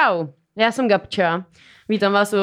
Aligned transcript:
Čau, 0.00 0.26
já 0.56 0.72
jsem 0.72 0.88
Gabča. 0.88 1.44
Vítám 1.88 2.12
vás 2.12 2.32
u 2.32 2.36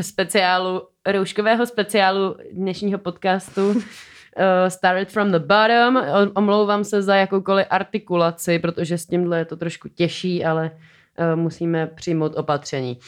speciálu, 0.00 0.82
rouškového 1.06 1.66
speciálu 1.66 2.36
dnešního 2.52 2.98
podcastu 2.98 3.68
uh, 3.70 3.74
Started 4.68 5.10
from 5.10 5.32
the 5.32 5.38
bottom. 5.38 6.02
Omlouvám 6.34 6.84
se 6.84 7.02
za 7.02 7.16
jakoukoliv 7.16 7.66
artikulaci, 7.70 8.58
protože 8.58 8.98
s 8.98 9.06
tímhle 9.06 9.38
je 9.38 9.44
to 9.44 9.56
trošku 9.56 9.88
těžší, 9.88 10.44
ale 10.44 10.70
uh, 10.70 11.40
musíme 11.40 11.86
přijmout 11.86 12.36
opatření. 12.36 12.98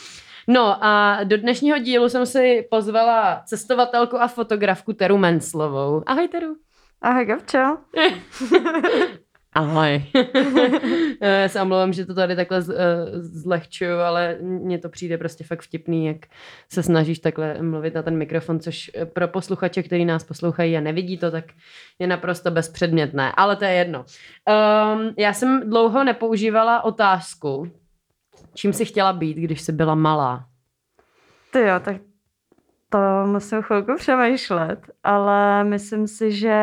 No 0.49 0.85
a 0.85 1.21
do 1.25 1.37
dnešního 1.37 1.79
dílu 1.79 2.09
jsem 2.09 2.27
si 2.27 2.69
pozvala 2.71 3.43
cestovatelku 3.45 4.21
a 4.21 4.29
fotografku 4.29 4.93
Teru 4.93 5.19
Menslovou. 5.19 6.03
Ahoj 6.07 6.29
Teru. 6.29 6.57
Ahoj 7.03 7.25
Gavčo. 7.25 7.59
Ahoj. 9.57 10.03
Já 11.21 11.49
se 11.49 11.63
omlouvám, 11.63 11.93
že 11.93 12.07
to 12.07 12.15
tady 12.15 12.37
takhle 12.37 12.59
eh, 12.59 12.65
zlehčuju, 13.19 13.99
ale 13.99 14.39
mně 14.41 14.79
to 14.79 14.89
přijde 14.89 15.19
prostě 15.19 15.45
fakt 15.45 15.63
vtipný, 15.63 16.07
jak 16.07 16.17
se 16.73 16.83
snažíš 16.83 17.19
takhle 17.19 17.63
mluvit 17.63 17.95
na 17.95 18.03
ten 18.03 18.17
mikrofon, 18.17 18.61
což 18.61 18.91
eh, 18.95 19.07
pro 19.07 19.29
posluchače, 19.29 19.83
který 19.83 20.05
nás 20.05 20.25
poslouchají 20.25 20.77
a 20.77 20.81
nevidí 20.81 21.19
to, 21.19 21.31
tak 21.31 21.45
je 21.99 22.07
naprosto 22.07 22.51
bezpředmětné. 22.51 23.33
Ale 23.37 23.57
to 23.57 23.65
je 23.65 23.73
jedno. 23.73 24.05
Um, 24.05 25.15
já 25.19 25.33
jsem 25.33 25.71
dlouho 25.71 26.05
nepoužívala 26.05 26.85
otázku, 26.85 27.71
čím 28.55 28.73
jsi 28.73 28.85
chtěla 28.85 29.13
být, 29.13 29.37
když 29.37 29.61
jsi 29.61 29.73
byla 29.73 29.95
malá. 29.95 30.47
Ty 31.53 31.59
jo, 31.61 31.81
tak 31.85 31.97
to 32.97 33.27
musím 33.27 33.63
chvilku 33.63 33.95
přemýšlet, 33.97 34.79
ale 35.05 35.65
myslím 35.65 36.07
si, 36.07 36.33
že 36.33 36.57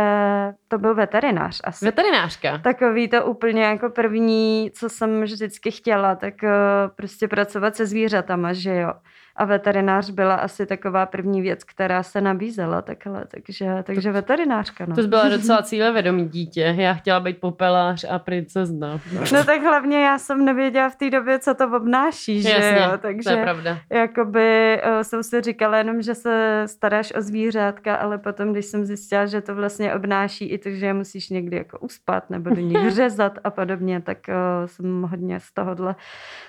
to 0.68 0.78
byl 0.78 0.96
veterinář 0.96 1.62
asi. 1.64 1.86
Veterinářka. 1.86 2.58
Takový 2.58 3.08
to 3.08 3.26
úplně 3.26 3.64
jako 3.64 3.90
první, 3.90 4.72
co 4.74 4.90
jsem 4.90 5.22
vždycky 5.22 5.72
chtěla, 5.72 6.16
tak 6.16 6.44
eh, 6.44 6.50
prostě 6.96 7.28
pracovat 7.28 7.76
se 7.76 7.86
zvířatama, 7.86 8.54
že 8.54 8.76
jo 8.76 8.94
a 9.36 9.46
veterinář 9.46 10.10
byla 10.10 10.36
asi 10.36 10.66
taková 10.66 11.06
první 11.06 11.42
věc, 11.42 11.64
která 11.64 12.04
se 12.04 12.22
nabízela 12.22 12.82
takhle, 12.82 13.26
takže, 13.28 13.84
takže 13.84 14.10
to, 14.10 14.14
veterinářka. 14.14 14.86
No. 14.86 14.96
To 14.96 15.08
byla 15.08 15.30
docela 15.30 15.62
cílevědomý 15.62 16.30
dítě. 16.30 16.76
Já 16.78 16.94
chtěla 16.94 17.20
být 17.20 17.40
popelář 17.40 18.06
a 18.10 18.20
princezna. 18.20 19.00
No 19.34 19.44
tak 19.46 19.62
hlavně 19.62 20.06
já 20.06 20.20
jsem 20.20 20.46
nevěděla 20.46 20.90
v 20.90 20.96
té 20.96 21.10
době, 21.10 21.40
co 21.40 21.54
to 21.54 21.68
obnáší, 21.76 22.42
že 22.42 22.50
Jasně, 22.50 22.80
jo? 22.84 22.98
Takže 22.98 23.30
to 23.30 23.38
je 23.38 23.44
pravda. 23.44 23.80
jakoby 23.90 24.82
uh, 24.86 25.02
jsem 25.02 25.24
si 25.24 25.42
říkala 25.42 25.78
jenom, 25.78 26.02
že 26.02 26.16
se 26.16 26.64
staráš 26.66 27.14
o 27.18 27.22
zvířátka, 27.22 27.96
ale 27.96 28.18
potom, 28.18 28.52
když 28.52 28.66
jsem 28.66 28.86
zjistila, 28.86 29.26
že 29.26 29.42
to 29.42 29.56
vlastně 29.56 29.94
obnáší 29.94 30.46
i 30.46 30.58
to, 30.58 30.70
že 30.70 30.86
je 30.86 30.94
musíš 30.94 31.30
někdy 31.30 31.58
jako 31.58 31.80
uspat 31.80 32.30
nebo 32.30 32.50
do 32.50 32.62
nich 32.62 32.90
řezat 32.94 33.40
a 33.44 33.50
podobně, 33.50 34.02
tak 34.02 34.18
uh, 34.28 34.34
jsem 34.66 35.02
hodně 35.02 35.40
z 35.40 35.54
tohohle 35.54 35.96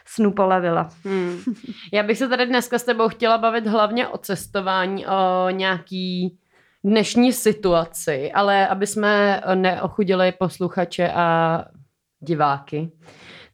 snu 0.05 0.33
polevila. 0.33 0.89
Hmm. 1.05 1.39
Já 1.93 2.03
bych 2.03 2.19
se 2.19 2.29
tady 2.29 2.47
dneska 2.75 2.85
s 2.85 2.87
tebou 2.87 3.09
chtěla 3.09 3.39
bavit 3.39 3.67
hlavně 3.67 4.09
o 4.09 4.19
cestování, 4.19 5.07
o 5.07 5.51
nějaký 5.51 6.39
dnešní 6.85 7.33
situaci, 7.33 8.33
ale 8.33 8.69
aby 8.69 8.87
jsme 8.87 9.43
neochudili 9.55 10.33
posluchače 10.33 11.13
a 11.13 11.65
diváky. 12.21 12.91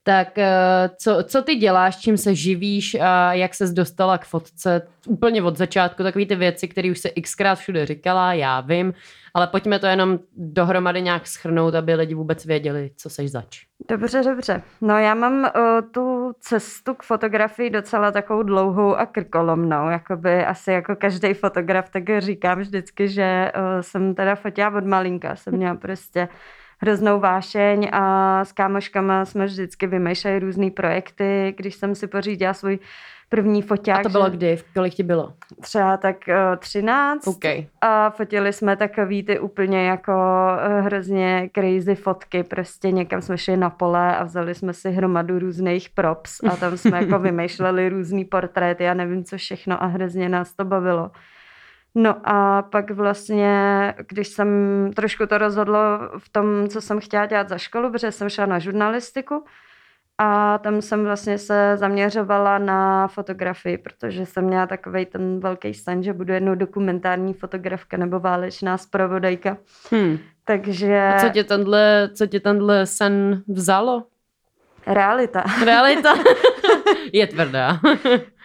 Tak 0.02 0.38
eh, 0.38 0.90
co, 0.98 1.24
co 1.24 1.42
ty 1.42 1.54
děláš, 1.54 1.96
čím 1.96 2.16
se 2.16 2.34
živíš 2.34 2.96
a 3.00 3.32
jak 3.32 3.54
ses 3.54 3.72
dostala 3.72 4.18
k 4.18 4.24
fotce 4.24 4.82
úplně 5.08 5.42
od 5.42 5.56
začátku, 5.56 6.02
takové 6.02 6.26
ty 6.26 6.36
věci, 6.36 6.68
které 6.68 6.90
už 6.90 6.98
se 6.98 7.10
xkrát 7.10 7.58
všude 7.58 7.86
říkala, 7.86 8.32
já 8.34 8.60
vím, 8.60 8.94
ale 9.34 9.46
pojďme 9.46 9.78
to 9.78 9.86
jenom 9.86 10.18
dohromady 10.36 11.02
nějak 11.02 11.26
schrnout, 11.26 11.74
aby 11.74 11.94
lidi 11.94 12.14
vůbec 12.14 12.44
věděli, 12.46 12.90
co 12.96 13.10
seš 13.10 13.30
zač. 13.30 13.60
Dobře, 13.88 14.22
dobře. 14.22 14.62
No 14.80 14.98
já 14.98 15.14
mám 15.14 15.40
uh, 15.40 15.90
tu 15.90 16.32
cestu 16.40 16.94
k 16.94 17.02
fotografii 17.02 17.70
docela 17.70 18.12
takovou 18.12 18.42
dlouhou 18.42 18.94
a 18.94 19.06
krkolomnou, 19.06 19.88
jakoby 19.88 20.44
asi 20.44 20.72
jako 20.72 20.96
každý 20.96 21.34
fotograf, 21.34 21.90
tak 21.90 22.04
říkám 22.18 22.58
vždycky, 22.58 23.08
že 23.08 23.52
uh, 23.56 23.80
jsem 23.80 24.14
teda 24.14 24.34
fotila 24.34 24.76
od 24.76 24.84
malinka, 24.84 25.36
jsem 25.36 25.54
měla 25.54 25.74
prostě 25.74 26.28
hroznou 26.80 27.20
vášeň 27.20 27.88
a 27.92 28.44
s 28.44 28.52
kámoškama 28.52 29.24
jsme 29.24 29.46
vždycky 29.46 29.86
vymýšleli 29.86 30.38
různé 30.38 30.70
projekty, 30.70 31.54
když 31.56 31.74
jsem 31.74 31.94
si 31.94 32.06
pořídila 32.06 32.54
svůj 32.54 32.78
první 33.28 33.62
foťák. 33.62 34.00
A 34.00 34.02
to 34.02 34.08
bylo 34.08 34.24
že... 34.24 34.36
kdy? 34.36 34.58
Kolik 34.74 34.94
ti 34.94 35.02
bylo? 35.02 35.32
Třeba 35.60 35.96
tak 35.96 36.16
uh, 36.28 36.56
13. 36.56 37.26
Okay. 37.26 37.66
A 37.80 38.10
fotili 38.10 38.52
jsme 38.52 38.76
takový 38.76 39.22
ty 39.22 39.38
úplně 39.38 39.86
jako 39.86 40.12
uh, 40.12 40.84
hrozně 40.84 41.50
crazy 41.54 41.94
fotky. 41.94 42.42
Prostě 42.42 42.90
někam 42.90 43.22
jsme 43.22 43.38
šli 43.38 43.56
na 43.56 43.70
pole 43.70 44.16
a 44.16 44.24
vzali 44.24 44.54
jsme 44.54 44.72
si 44.72 44.90
hromadu 44.90 45.38
různých 45.38 45.88
props 45.88 46.40
a 46.50 46.56
tam 46.56 46.76
jsme 46.76 47.02
jako 47.02 47.18
vymýšleli 47.28 47.88
různý 47.88 48.24
portréty 48.24 48.88
a 48.88 48.94
nevím 48.94 49.24
co 49.24 49.36
všechno 49.36 49.82
a 49.82 49.86
hrozně 49.86 50.28
nás 50.28 50.52
to 50.52 50.64
bavilo. 50.64 51.10
No 51.94 52.16
a 52.24 52.62
pak 52.62 52.90
vlastně, 52.90 53.54
když 54.08 54.28
jsem 54.28 54.48
trošku 54.96 55.26
to 55.26 55.38
rozhodlo 55.38 55.78
v 56.18 56.28
tom, 56.28 56.68
co 56.68 56.80
jsem 56.80 57.00
chtěla 57.00 57.26
dělat 57.26 57.48
za 57.48 57.58
školu, 57.58 57.92
protože 57.92 58.12
jsem 58.12 58.28
šla 58.28 58.46
na 58.46 58.58
žurnalistiku, 58.58 59.44
a 60.22 60.58
tam 60.58 60.82
jsem 60.82 61.04
vlastně 61.04 61.38
se 61.38 61.76
zaměřovala 61.76 62.58
na 62.58 63.08
fotografii, 63.08 63.78
protože 63.78 64.26
jsem 64.26 64.44
měla 64.44 64.66
takový 64.66 65.06
ten 65.06 65.40
velký 65.40 65.74
sen, 65.74 66.02
že 66.02 66.12
budu 66.12 66.32
jednou 66.32 66.54
dokumentární 66.54 67.34
fotografka 67.34 67.96
nebo 67.96 68.20
válečná 68.20 68.78
zpravodajka. 68.78 69.56
Hmm. 69.90 70.18
Takže... 70.44 71.12
A 71.16 71.20
co 71.20 71.28
tě 71.28 71.44
tenhle, 71.44 72.10
co 72.14 72.26
tě 72.26 72.40
tenhle 72.40 72.86
sen 72.86 73.42
vzalo? 73.48 74.04
Realita. 74.86 75.44
Realita 75.64 76.14
je 77.12 77.26
tvrdá. 77.26 77.80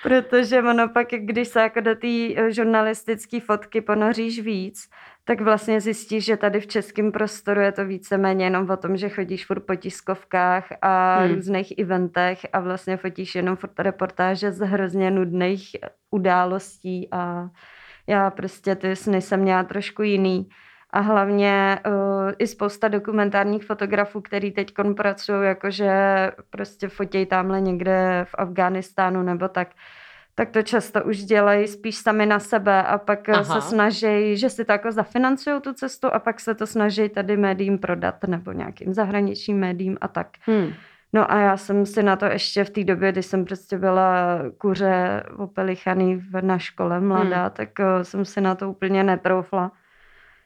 Protože 0.06 0.60
ono 0.60 0.90
pak, 0.90 1.08
když 1.12 1.48
se 1.48 1.60
jako 1.60 1.80
do 1.80 1.96
té 1.96 2.08
žurnalistické 2.52 3.40
fotky 3.40 3.82
ponoříš 3.82 4.40
víc, 4.40 4.90
tak 5.24 5.42
vlastně 5.42 5.82
zjistíš, 5.82 6.26
že 6.26 6.38
tady 6.38 6.60
v 6.60 6.68
českém 6.68 7.12
prostoru 7.12 7.62
je 7.62 7.72
to 7.72 7.86
víceméně 7.86 8.46
jenom 8.46 8.70
o 8.70 8.78
tom, 8.78 8.98
že 8.98 9.10
chodíš 9.10 9.46
furt 9.46 9.60
po 9.60 9.76
tiskovkách 9.76 10.68
a 10.82 11.20
hmm. 11.20 11.36
různých 11.36 11.74
eventech 11.80 12.40
a 12.54 12.60
vlastně 12.60 12.98
fotíš 12.98 13.36
jenom 13.36 13.56
furt 13.56 13.80
reportáže 13.80 14.52
z 14.52 14.60
hrozně 14.60 15.12
nudných 15.12 15.76
událostí 16.12 17.08
a 17.12 17.50
já 18.08 18.30
prostě 18.30 18.76
ty 18.76 18.96
sny 18.96 19.22
jsem 19.22 19.40
měla 19.40 19.64
trošku 19.64 20.02
jiný. 20.02 20.50
A 20.96 21.00
hlavně 21.00 21.80
uh, 21.88 22.32
i 22.38 22.48
spousta 22.48 22.88
dokumentárních 22.88 23.66
fotografů, 23.66 24.22
který 24.22 24.52
teď 24.52 24.74
pracují, 24.96 25.48
jakože 25.48 25.92
prostě 26.50 26.88
fotí 26.88 27.26
tamhle 27.26 27.62
někde 27.62 28.26
v 28.30 28.36
Afghánistánu 28.38 29.24
nebo 29.24 29.48
tak, 29.48 29.68
tak 30.36 30.50
to 30.50 30.62
často 30.62 31.04
už 31.04 31.24
dělají 31.24 31.68
spíš 31.68 31.96
sami 31.96 32.26
na 32.26 32.40
sebe 32.40 32.84
a 32.84 32.98
pak 32.98 33.30
eh, 33.30 33.32
Aha. 33.32 33.44
se 33.44 33.70
snaží, 33.70 34.38
že 34.38 34.50
si 34.50 34.66
to 34.66 34.72
jako 34.72 34.92
zafinancují 34.92 35.62
tu 35.62 35.74
cestu 35.74 36.08
a 36.14 36.20
pak 36.20 36.40
se 36.40 36.56
to 36.56 36.68
snaží 36.68 37.10
tady 37.10 37.38
médiím 37.38 37.78
prodat 37.78 38.16
nebo 38.28 38.52
nějakým 38.52 38.94
zahraničním 38.94 39.60
médiím 39.60 39.98
a 40.02 40.08
tak. 40.08 40.28
Hmm. 40.42 40.74
No 41.14 41.32
a 41.32 41.40
já 41.40 41.58
jsem 41.58 41.86
si 41.86 42.04
na 42.04 42.16
to 42.16 42.26
ještě 42.26 42.64
v 42.64 42.70
té 42.70 42.84
době, 42.84 43.12
kdy 43.12 43.24
jsem 43.24 43.46
prostě 43.46 43.78
byla 43.78 44.40
kuře 44.58 45.24
opelichaný 45.38 46.24
na 46.42 46.58
škole 46.58 47.00
mladá, 47.00 47.42
hmm. 47.42 47.52
tak 47.54 47.70
uh, 47.80 47.86
jsem 48.02 48.26
si 48.26 48.42
na 48.42 48.56
to 48.56 48.70
úplně 48.70 49.04
netroufla. 49.04 49.72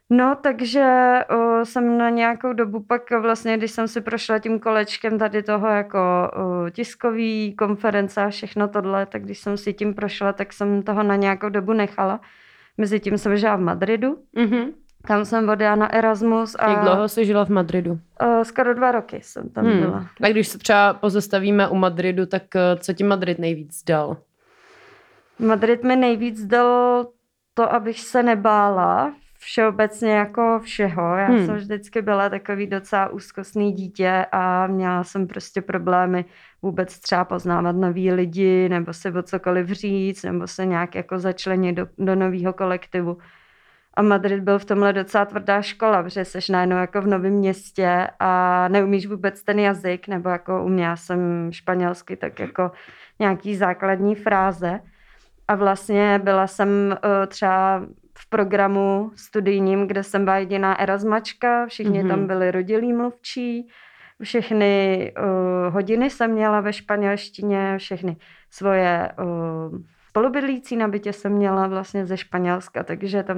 No, 0.09 0.37
takže 0.41 1.19
o, 1.29 1.65
jsem 1.65 1.97
na 1.97 2.09
nějakou 2.09 2.53
dobu 2.53 2.79
pak 2.79 3.11
vlastně, 3.11 3.57
když 3.57 3.71
jsem 3.71 3.87
si 3.87 4.01
prošla 4.01 4.39
tím 4.39 4.59
kolečkem 4.59 5.19
tady 5.19 5.43
toho 5.43 5.67
jako 5.67 5.99
o, 6.33 6.69
tiskový 6.69 7.55
konference 7.55 8.21
a 8.21 8.29
všechno 8.29 8.67
tohle, 8.67 9.05
tak 9.05 9.23
když 9.23 9.39
jsem 9.39 9.57
si 9.57 9.73
tím 9.73 9.93
prošla, 9.93 10.33
tak 10.33 10.53
jsem 10.53 10.83
toho 10.83 11.03
na 11.03 11.15
nějakou 11.15 11.49
dobu 11.49 11.73
nechala. 11.73 12.19
Mezi 12.77 12.99
tím 12.99 13.17
jsem 13.17 13.37
žila 13.37 13.55
v 13.55 13.59
Madridu, 13.59 14.17
mm-hmm. 14.35 14.73
kam 15.05 15.25
jsem 15.25 15.49
odjela 15.49 15.75
na 15.75 15.93
Erasmus. 15.93 16.55
A, 16.59 16.71
Jak 16.71 16.81
dlouho 16.81 17.07
jsi 17.07 17.25
žila 17.25 17.45
v 17.45 17.49
Madridu? 17.49 17.99
O, 18.19 18.45
skoro 18.45 18.73
dva 18.73 18.91
roky 18.91 19.19
jsem 19.23 19.49
tam 19.49 19.65
hmm. 19.65 19.79
byla. 19.79 20.05
A 20.21 20.27
když 20.27 20.47
se 20.47 20.57
třeba 20.57 20.93
pozastavíme 20.93 21.67
u 21.67 21.75
Madridu, 21.75 22.25
tak 22.25 22.55
e, 22.55 22.59
co 22.77 22.93
ti 22.93 23.03
Madrid 23.03 23.39
nejvíc 23.39 23.83
dal? 23.83 24.17
Madrid 25.39 25.83
mi 25.83 25.95
nejvíc 25.95 26.45
dal 26.45 27.07
to, 27.53 27.73
abych 27.73 27.99
se 27.99 28.23
nebála 28.23 29.13
všeobecně 29.39 30.11
jako 30.11 30.59
všeho. 30.63 31.15
Já 31.15 31.25
hmm. 31.25 31.45
jsem 31.45 31.55
vždycky 31.55 32.01
byla 32.01 32.29
takový 32.29 32.67
docela 32.67 33.09
úzkostný 33.09 33.73
dítě 33.73 34.25
a 34.31 34.67
měla 34.67 35.03
jsem 35.03 35.27
prostě 35.27 35.61
problémy 35.61 36.25
vůbec 36.61 36.99
třeba 36.99 37.25
poznávat 37.25 37.75
nový 37.75 38.11
lidi, 38.11 38.69
nebo 38.69 38.93
se 38.93 39.11
o 39.11 39.23
cokoliv 39.23 39.67
říct, 39.67 40.23
nebo 40.23 40.47
se 40.47 40.65
nějak 40.65 40.95
jako 40.95 41.19
začlenit 41.19 41.75
do, 41.75 41.87
do 41.97 42.15
nového 42.15 42.53
kolektivu. 42.53 43.17
A 43.93 44.01
Madrid 44.01 44.43
byl 44.43 44.59
v 44.59 44.65
tomhle 44.65 44.93
docela 44.93 45.25
tvrdá 45.25 45.61
škola, 45.61 46.03
protože 46.03 46.25
jsi 46.25 46.51
najednou 46.51 46.77
jako 46.77 47.01
v 47.01 47.07
novém 47.07 47.33
městě 47.33 48.07
a 48.19 48.67
neumíš 48.67 49.07
vůbec 49.07 49.43
ten 49.43 49.59
jazyk, 49.59 50.07
nebo 50.07 50.29
jako 50.29 50.63
uměla 50.63 50.95
jsem 50.95 51.49
španělsky, 51.51 52.15
tak 52.15 52.39
jako 52.39 52.71
nějaký 53.19 53.55
základní 53.55 54.15
fráze. 54.15 54.79
A 55.47 55.55
vlastně 55.55 56.19
byla 56.23 56.47
jsem 56.47 56.69
uh, 56.69 57.25
třeba 57.27 57.81
v 58.19 58.29
programu 58.29 59.11
studijním, 59.15 59.87
kde 59.87 60.03
jsem 60.03 60.25
byla 60.25 60.37
jediná 60.37 60.79
erasmačka, 60.79 61.65
všichni 61.65 62.03
mm-hmm. 62.03 62.07
tam 62.07 62.27
byli 62.27 62.51
rodilí 62.51 62.93
mluvčí, 62.93 63.67
všechny 64.23 65.13
uh, 65.17 65.73
hodiny 65.73 66.09
jsem 66.09 66.31
měla 66.31 66.61
ve 66.61 66.73
španělštině, 66.73 67.77
všechny 67.77 68.17
svoje 68.49 69.11
uh, 69.19 69.79
spolubydlící 70.09 70.75
na 70.75 70.87
bytě 70.87 71.13
jsem 71.13 71.31
měla 71.31 71.67
vlastně 71.67 72.05
ze 72.05 72.17
Španělska, 72.17 72.83
takže 72.83 73.23
tam 73.23 73.37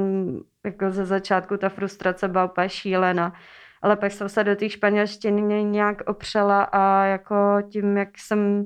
jako 0.65 0.91
ze 0.91 1.05
začátku 1.05 1.57
ta 1.57 1.69
frustrace 1.69 2.27
byla 2.27 2.45
úplně 2.45 2.69
šílená. 2.69 3.33
Ale 3.81 3.95
pak 3.95 4.11
jsem 4.11 4.29
se 4.29 4.43
do 4.43 4.55
té 4.55 4.69
španělštiny 4.69 5.63
nějak 5.63 6.01
opřela 6.09 6.63
a 6.63 7.03
jako 7.03 7.35
tím, 7.69 7.97
jak 7.97 8.09
jsem 8.17 8.65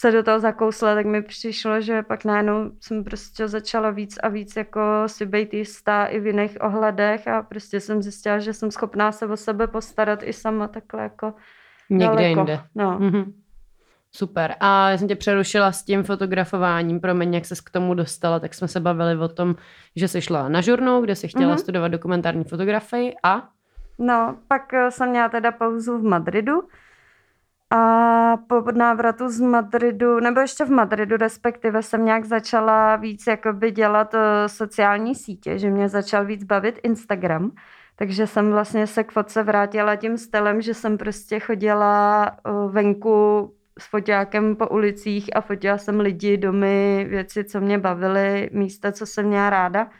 se 0.00 0.10
do 0.12 0.22
toho 0.22 0.40
zakousla, 0.40 0.94
tak 0.94 1.06
mi 1.06 1.22
přišlo, 1.22 1.80
že 1.80 2.02
pak 2.02 2.24
najednou 2.24 2.70
jsem 2.80 3.04
prostě 3.04 3.48
začala 3.48 3.90
víc 3.90 4.18
a 4.22 4.28
víc 4.28 4.56
jako 4.56 4.80
si 5.06 5.26
být 5.26 5.54
jistá 5.54 6.04
i 6.06 6.20
v 6.20 6.26
jiných 6.26 6.56
ohledech 6.60 7.28
a 7.28 7.42
prostě 7.42 7.80
jsem 7.80 8.02
zjistila, 8.02 8.38
že 8.38 8.52
jsem 8.52 8.70
schopná 8.70 9.12
se 9.12 9.26
o 9.26 9.36
sebe 9.36 9.66
postarat 9.66 10.22
i 10.22 10.32
sama 10.32 10.68
takhle 10.68 11.02
jako 11.02 11.34
Někde 11.90 12.06
daleko. 12.06 12.28
jinde. 12.40 12.60
No. 12.74 12.98
Mhm. 12.98 13.32
Super. 14.12 14.54
A 14.60 14.90
já 14.90 14.98
jsem 14.98 15.08
tě 15.08 15.16
přerušila 15.16 15.72
s 15.72 15.82
tím 15.84 16.02
fotografováním. 16.02 17.00
Promiň, 17.00 17.34
jak 17.34 17.44
ses 17.44 17.60
k 17.60 17.70
tomu 17.70 17.94
dostala, 17.94 18.40
tak 18.40 18.54
jsme 18.54 18.68
se 18.68 18.80
bavili 18.80 19.16
o 19.16 19.28
tom, 19.28 19.54
že 19.96 20.08
jsi 20.08 20.20
šla 20.20 20.48
na 20.48 20.60
žurnu, 20.60 21.00
kde 21.00 21.14
jsi 21.16 21.28
chtěla 21.28 21.48
Mhm. 21.48 21.58
studovat 21.58 21.88
dokumentární 21.88 22.44
fotografii 22.44 23.14
a 23.22 23.48
No, 23.98 24.36
pak 24.48 24.74
eh, 24.74 24.90
jsem 24.90 25.10
měla 25.10 25.28
teda 25.28 25.52
pauzu 25.52 25.98
v 25.98 26.02
Madridu 26.02 26.62
a 27.70 28.36
po 28.36 28.64
návratu 28.72 29.28
z 29.28 29.40
Madridu, 29.40 30.20
nebo 30.20 30.40
ještě 30.40 30.64
v 30.64 30.70
Madridu 30.70 31.16
respektive, 31.16 31.82
jsem 31.82 32.04
nějak 32.04 32.24
začala 32.24 32.96
víc 32.96 33.26
jakoby 33.26 33.70
dělat 33.70 34.14
eh, 34.14 34.48
sociální 34.48 35.14
sítě, 35.14 35.58
že 35.58 35.70
mě 35.70 35.88
začal 35.88 36.24
víc 36.24 36.44
bavit 36.44 36.80
Instagram. 36.82 37.50
Takže 37.96 38.26
jsem 38.26 38.50
vlastně 38.50 38.86
se 38.86 39.04
k 39.04 39.12
fotce 39.12 39.42
vrátila 39.42 39.96
tím 39.96 40.18
stylem, 40.18 40.62
že 40.62 40.74
jsem 40.74 40.98
prostě 40.98 41.40
chodila 41.40 42.26
eh, 42.26 42.50
venku 42.68 43.54
s 43.78 43.86
foťákem 43.86 44.56
po 44.56 44.68
ulicích 44.68 45.36
a 45.36 45.40
fotila 45.40 45.78
jsem 45.78 46.00
lidi, 46.00 46.36
domy, 46.36 47.06
věci, 47.08 47.44
co 47.44 47.60
mě 47.60 47.78
bavily, 47.78 48.50
místa, 48.52 48.92
co 48.92 49.06
jsem 49.06 49.26
měla 49.26 49.50
ráda. 49.50 49.90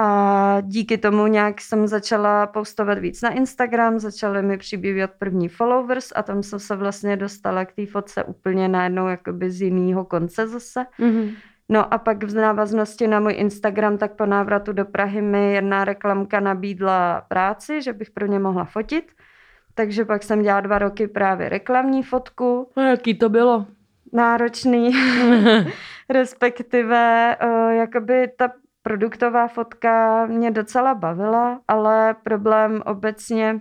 A 0.00 0.60
díky 0.60 0.98
tomu 0.98 1.26
nějak 1.26 1.60
jsem 1.60 1.86
začala 1.86 2.46
postovat 2.46 2.98
víc 2.98 3.22
na 3.22 3.30
Instagram, 3.30 3.98
začaly 3.98 4.42
mi 4.42 4.58
přibývat 4.58 5.10
první 5.18 5.48
followers 5.48 6.12
a 6.16 6.22
tam 6.22 6.42
jsem 6.42 6.58
se 6.58 6.76
vlastně 6.76 7.16
dostala 7.16 7.64
k 7.64 7.72
té 7.72 7.86
fotce 7.86 8.24
úplně 8.24 8.68
najednou 8.68 9.08
jakoby 9.08 9.50
z 9.50 9.62
jiného 9.62 10.04
konce 10.04 10.48
zase. 10.48 10.86
Mhm. 10.98 11.30
No 11.68 11.94
a 11.94 11.98
pak 11.98 12.24
v 12.24 12.34
návaznosti 12.34 13.06
na 13.08 13.20
můj 13.20 13.34
Instagram, 13.36 13.98
tak 13.98 14.12
po 14.12 14.26
návratu 14.26 14.72
do 14.72 14.84
Prahy 14.84 15.22
mi 15.22 15.52
jedna 15.52 15.84
reklamka 15.84 16.40
nabídla 16.40 17.20
práci, 17.28 17.82
že 17.82 17.92
bych 17.92 18.10
pro 18.10 18.26
ně 18.26 18.38
mohla 18.38 18.64
fotit. 18.64 19.12
Takže 19.74 20.04
pak 20.04 20.22
jsem 20.22 20.42
dělala 20.42 20.60
dva 20.60 20.78
roky 20.78 21.08
právě 21.08 21.48
reklamní 21.48 22.02
fotku, 22.02 22.70
a 22.76 22.80
jaký 22.80 23.14
to 23.14 23.28
bylo? 23.28 23.66
náročný, 24.12 24.90
respektive 26.08 27.36
uh, 27.44 27.70
jakoby 27.70 28.28
ta 28.36 28.48
produktová 28.88 29.48
fotka 29.48 30.26
mě 30.26 30.50
docela 30.50 30.94
bavila, 30.94 31.60
ale 31.68 32.14
problém 32.22 32.82
obecně 32.86 33.60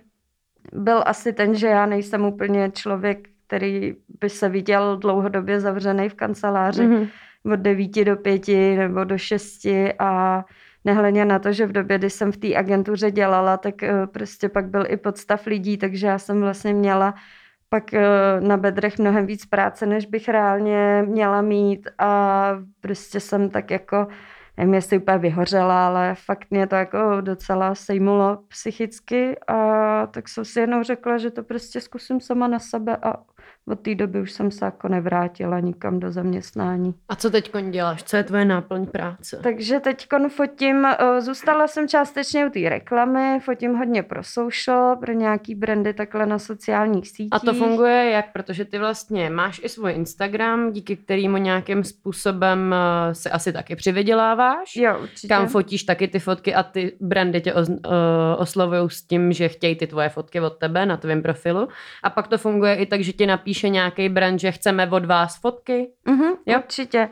byl 0.74 1.04
asi 1.06 1.34
ten, 1.34 1.56
že 1.56 1.68
já 1.68 1.86
nejsem 1.86 2.26
úplně 2.26 2.72
člověk, 2.72 3.28
který 3.48 3.96
by 4.20 4.30
se 4.30 4.50
viděl 4.50 4.98
dlouhodobě 4.98 5.60
zavřený 5.60 6.10
v 6.10 6.14
kanceláři 6.14 6.88
Mhm. 6.88 7.08
od 7.54 7.60
9 7.60 8.04
do 8.06 8.16
5 8.16 8.78
nebo 8.78 9.04
do 9.04 9.18
6 9.18 9.66
a 10.00 10.46
nehledě 10.86 11.26
na 11.26 11.40
to, 11.40 11.52
že 11.52 11.66
v 11.66 11.72
době, 11.72 11.98
kdy 11.98 12.10
jsem 12.10 12.32
v 12.32 12.38
té 12.38 12.56
agentuře 12.56 13.12
dělala, 13.12 13.58
tak 13.58 13.84
eh, 13.84 14.08
prostě 14.08 14.50
pak 14.50 14.66
byl 14.70 14.84
i 14.88 14.98
podstav 14.98 15.46
lidí, 15.46 15.78
takže 15.78 16.08
já 16.08 16.20
jsem 16.20 16.42
vlastně 16.42 16.74
měla 16.74 17.14
pak 17.70 17.94
eh, 17.94 18.02
na 18.40 18.58
bedrech 18.58 19.00
mnohem 19.00 19.26
víc 19.26 19.46
práce, 19.46 19.86
než 19.86 20.06
bych 20.06 20.30
reálně 20.30 21.04
měla 21.08 21.42
mít 21.42 21.88
a 22.00 22.52
prostě 22.82 23.20
jsem 23.20 23.50
tak 23.50 23.72
jako, 23.72 24.08
nevím, 24.58 24.74
jestli 24.74 24.98
úplně 24.98 25.18
vyhořela, 25.18 25.88
ale 25.88 26.16
fakt 26.16 26.48
mě 26.50 26.68
to 26.68 26.76
jako 26.76 27.22
docela 27.22 27.76
sejmulo 27.76 28.38
psychicky 28.48 29.40
a 29.48 30.08
tak 30.08 30.30
jsem 30.30 30.46
si 30.46 30.60
jednou 30.60 30.84
řekla, 30.84 31.18
že 31.18 31.32
to 31.32 31.44
prostě 31.44 31.82
zkusím 31.82 32.22
sama 32.22 32.48
na 32.48 32.60
sebe 32.60 32.98
a 33.04 33.14
od 33.68 33.80
té 33.80 33.96
doby 33.96 34.22
už 34.22 34.32
jsem 34.32 34.52
se 34.52 34.66
jako 34.66 34.88
nevrátila 34.88 35.60
nikam 35.60 36.00
do 36.00 36.12
zaměstnání. 36.12 36.94
A 37.10 37.16
co 37.16 37.30
teď 37.30 37.52
děláš? 37.70 38.04
Co 38.04 38.18
je 38.18 38.24
tvoje 38.24 38.46
náplň 38.46 38.86
práce? 38.86 39.40
Takže 39.44 39.80
teď 39.80 40.08
fotím, 40.30 40.86
eh, 40.86 41.22
zůstala 41.22 41.68
jsem 41.68 41.88
částečně 41.88 42.46
u 42.46 42.50
té 42.50 42.70
reklamy, 42.70 43.40
fotím 43.40 43.76
hodně 43.76 44.04
pro 44.04 44.24
social, 44.24 44.96
pro 44.96 45.14
nějaký 45.14 45.56
brandy 45.56 45.94
takhle 45.94 46.26
na 46.26 46.40
sociálních 46.40 47.08
sítích. 47.08 47.30
A 47.32 47.40
to 47.40 47.54
funguje 47.54 48.10
jak? 48.10 48.32
Protože 48.32 48.66
ty 48.66 48.80
vlastně 48.80 49.30
máš 49.30 49.62
i 49.64 49.70
svůj 49.70 49.92
Instagram, 49.92 50.72
díky 50.72 50.96
kterému 50.96 51.38
nějakým 51.38 51.84
způsobem 51.84 52.76
eh, 52.78 53.16
se 53.16 53.30
asi 53.30 53.54
taky 53.54 53.76
přivyděláváš. 53.76 54.76
Jo, 54.76 55.00
určitě. 55.02 55.28
Kam 55.28 55.48
fotíš 55.48 55.84
taky 55.84 56.08
ty 56.08 56.20
fotky 56.20 56.56
a 56.56 56.64
ty 56.64 56.94
brandy 57.00 57.42
tě 57.42 57.54
oz, 57.54 57.70
uh, 57.70 57.76
oslovují 58.38 58.90
s 58.90 59.02
tím, 59.02 59.34
že 59.34 59.48
chtějí 59.48 59.76
ty 59.76 59.88
tvoje 59.88 60.10
fotky 60.10 60.40
od 60.40 60.58
tebe 60.58 60.86
na 60.86 60.98
tvém 60.98 61.22
profilu. 61.22 61.68
A 62.04 62.10
pak 62.10 62.28
to 62.28 62.38
funguje 62.38 62.76
i 62.76 62.86
tak, 62.86 63.02
že 63.02 63.14
ti 63.14 63.26
napíše 63.58 63.70
nějaký 63.70 64.10
brand, 64.10 64.40
že 64.40 64.52
chceme 64.52 64.90
od 64.92 65.06
vás 65.06 65.42
fotky. 65.42 65.90
Mhm, 66.06 66.34
Jo. 66.46 66.58
určitě. 66.60 67.10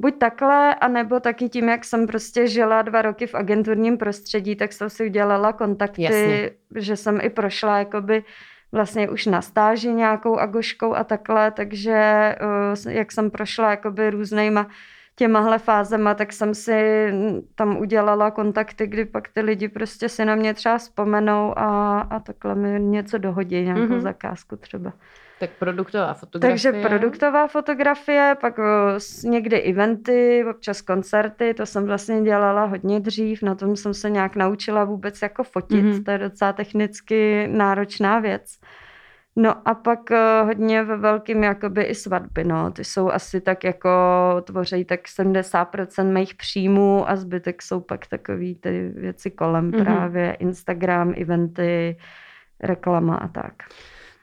Buď 0.00 0.18
takhle, 0.18 0.74
anebo 0.74 1.20
taky 1.20 1.48
tím, 1.48 1.68
jak 1.68 1.84
jsem 1.84 2.06
prostě 2.06 2.46
žila 2.48 2.82
dva 2.82 3.02
roky 3.02 3.26
v 3.26 3.34
agenturním 3.34 3.98
prostředí, 3.98 4.56
tak 4.56 4.72
jsem 4.72 4.90
si 4.90 5.04
udělala 5.06 5.52
kontakty, 5.52 6.02
Jasně. 6.02 6.50
že 6.74 6.96
jsem 6.96 7.18
i 7.22 7.30
prošla 7.30 7.78
jakoby 7.78 8.24
vlastně 8.72 9.10
už 9.10 9.26
na 9.26 9.42
stáži 9.42 9.88
nějakou 9.92 10.38
agoškou 10.38 10.94
a 10.94 11.04
takhle, 11.04 11.50
takže 11.50 11.92
eh, 12.86 12.92
jak 12.92 13.12
jsem 13.12 13.30
prošla 13.30 13.70
jakoby 13.70 14.10
různýma 14.10 14.66
těmahle 15.16 15.58
fázema, 15.58 16.14
tak 16.14 16.32
jsem 16.32 16.54
si 16.54 17.10
tam 17.54 17.76
udělala 17.78 18.30
kontakty, 18.30 18.86
kdy 18.86 19.04
pak 19.04 19.28
ty 19.28 19.40
lidi 19.40 19.68
prostě 19.68 20.08
si 20.08 20.24
na 20.24 20.34
mě 20.34 20.54
třeba 20.54 20.78
vzpomenou 20.78 21.58
a, 21.58 22.00
a 22.00 22.20
takhle 22.20 22.54
mi 22.54 22.80
něco 22.80 23.18
dohodí, 23.18 23.62
nějakou 23.62 23.82
Mhm. 23.82 23.92
mm-hmm. 23.92 24.00
zakázku 24.02 24.56
třeba. 24.56 24.92
Tak 25.48 25.56
produktová 25.58 26.14
fotografie. 26.14 26.52
Takže 26.72 26.88
produktová 26.88 27.46
fotografie, 27.46 28.36
pak 28.40 28.54
někdy 29.24 29.62
eventy, 29.62 30.44
občas 30.50 30.80
koncerty, 30.80 31.54
to 31.54 31.66
jsem 31.66 31.84
vlastně 31.86 32.22
dělala 32.22 32.64
hodně 32.64 33.00
dřív, 33.00 33.42
na 33.42 33.54
tom 33.54 33.76
jsem 33.76 33.94
se 33.94 34.10
nějak 34.10 34.36
naučila 34.36 34.84
vůbec 34.84 35.22
jako 35.22 35.44
fotit, 35.44 35.84
Mhm. 35.84 35.92
mm-hmm. 35.92 36.04
to 36.04 36.10
je 36.10 36.18
docela 36.18 36.52
technicky 36.52 37.48
náročná 37.52 38.18
věc. 38.18 38.58
No 39.36 39.68
a 39.68 39.74
pak 39.74 40.10
hodně 40.44 40.82
ve 40.82 40.96
velkým 40.96 41.44
jakoby 41.44 41.82
i 41.82 41.94
svatby, 41.94 42.44
no, 42.44 42.70
ty 42.70 42.84
jsou 42.84 43.10
asi 43.10 43.40
tak 43.40 43.64
jako, 43.64 43.88
tvoří 44.44 44.84
tak 44.84 45.00
70% 45.20 46.12
mých 46.12 46.34
příjmů 46.34 47.10
a 47.10 47.16
zbytek 47.16 47.62
jsou 47.62 47.80
pak 47.80 48.06
takový 48.06 48.54
ty 48.54 48.92
věci 48.96 49.30
kolem 49.30 49.64
Mhm. 49.64 49.74
mm-hmm. 49.74 49.84
právě 49.84 50.32
Instagram, 50.32 51.14
eventy, 51.20 51.96
reklama 52.62 53.16
a 53.16 53.28
tak. 53.28 53.52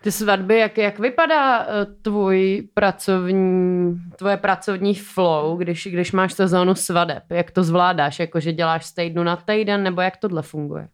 Ty 0.01 0.11
svatby, 0.11 0.57
jak, 0.57 0.77
jak 0.77 0.99
vypadá 0.99 1.61
eh, 1.61 1.85
tvůj 2.01 2.69
pracovní, 2.73 4.01
tvoje 4.15 4.37
pracovní 4.37 4.95
flow, 4.95 5.57
když, 5.57 5.87
když 5.91 6.11
máš 6.11 6.33
sezónu 6.33 6.75
svadeb? 6.75 7.23
Jak 7.29 7.51
to 7.51 7.63
zvládáš? 7.63 8.19
Jakože 8.19 8.53
děláš 8.53 8.85
z 8.85 8.93
týdnu 8.93 9.23
na 9.23 9.35
týden, 9.35 9.83
nebo 9.83 10.01
jak 10.01 10.17
tohle 10.17 10.41
funguje? 10.41 10.87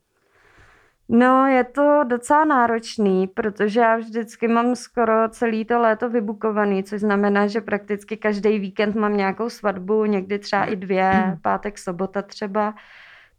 No, 1.10 1.46
je 1.46 1.64
to 1.64 2.04
docela 2.08 2.46
náročný, 2.46 3.28
protože 3.28 3.80
já 3.80 3.98
vždycky 3.98 4.48
mám 4.48 4.76
skoro 4.76 5.30
celý 5.30 5.66
to 5.66 5.80
léto 5.80 6.10
vybukovaný, 6.10 6.84
což 6.84 7.02
znamená, 7.02 7.48
že 7.48 7.62
prakticky 7.62 8.18
každý 8.18 8.60
víkend 8.60 8.96
mám 8.96 9.18
nějakou 9.18 9.50
svatbu, 9.50 10.06
někdy 10.06 10.40
třeba 10.40 10.66
i 10.66 10.76
dvě, 10.76 11.38
pátek, 11.42 11.78
sobota 11.78 12.22
třeba. 12.22 12.76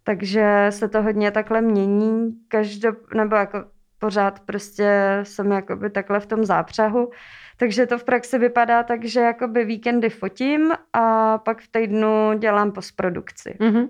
Takže 0.02 0.66
se 0.70 0.88
to 0.88 1.02
hodně 1.02 1.30
takhle 1.30 1.60
mění, 1.60 2.32
každop, 2.48 2.96
nebo 3.14 3.36
jako 3.36 3.64
pořád 3.98 4.40
prostě 4.40 5.18
jsem 5.22 5.52
jakoby 5.52 5.90
takhle 5.90 6.20
v 6.20 6.26
tom 6.26 6.44
zápřahu. 6.44 7.10
Takže 7.56 7.86
to 7.86 7.98
v 7.98 8.04
praxi 8.04 8.38
vypadá 8.38 8.82
tak, 8.82 9.04
že 9.04 9.20
jakoby 9.20 9.64
víkendy 9.64 10.10
fotím 10.10 10.72
a 10.92 11.38
pak 11.38 11.60
v 11.60 11.68
týdnu 11.68 12.38
dělám 12.38 12.72
postprodukci. 12.72 13.56
Mhm. 13.60 13.88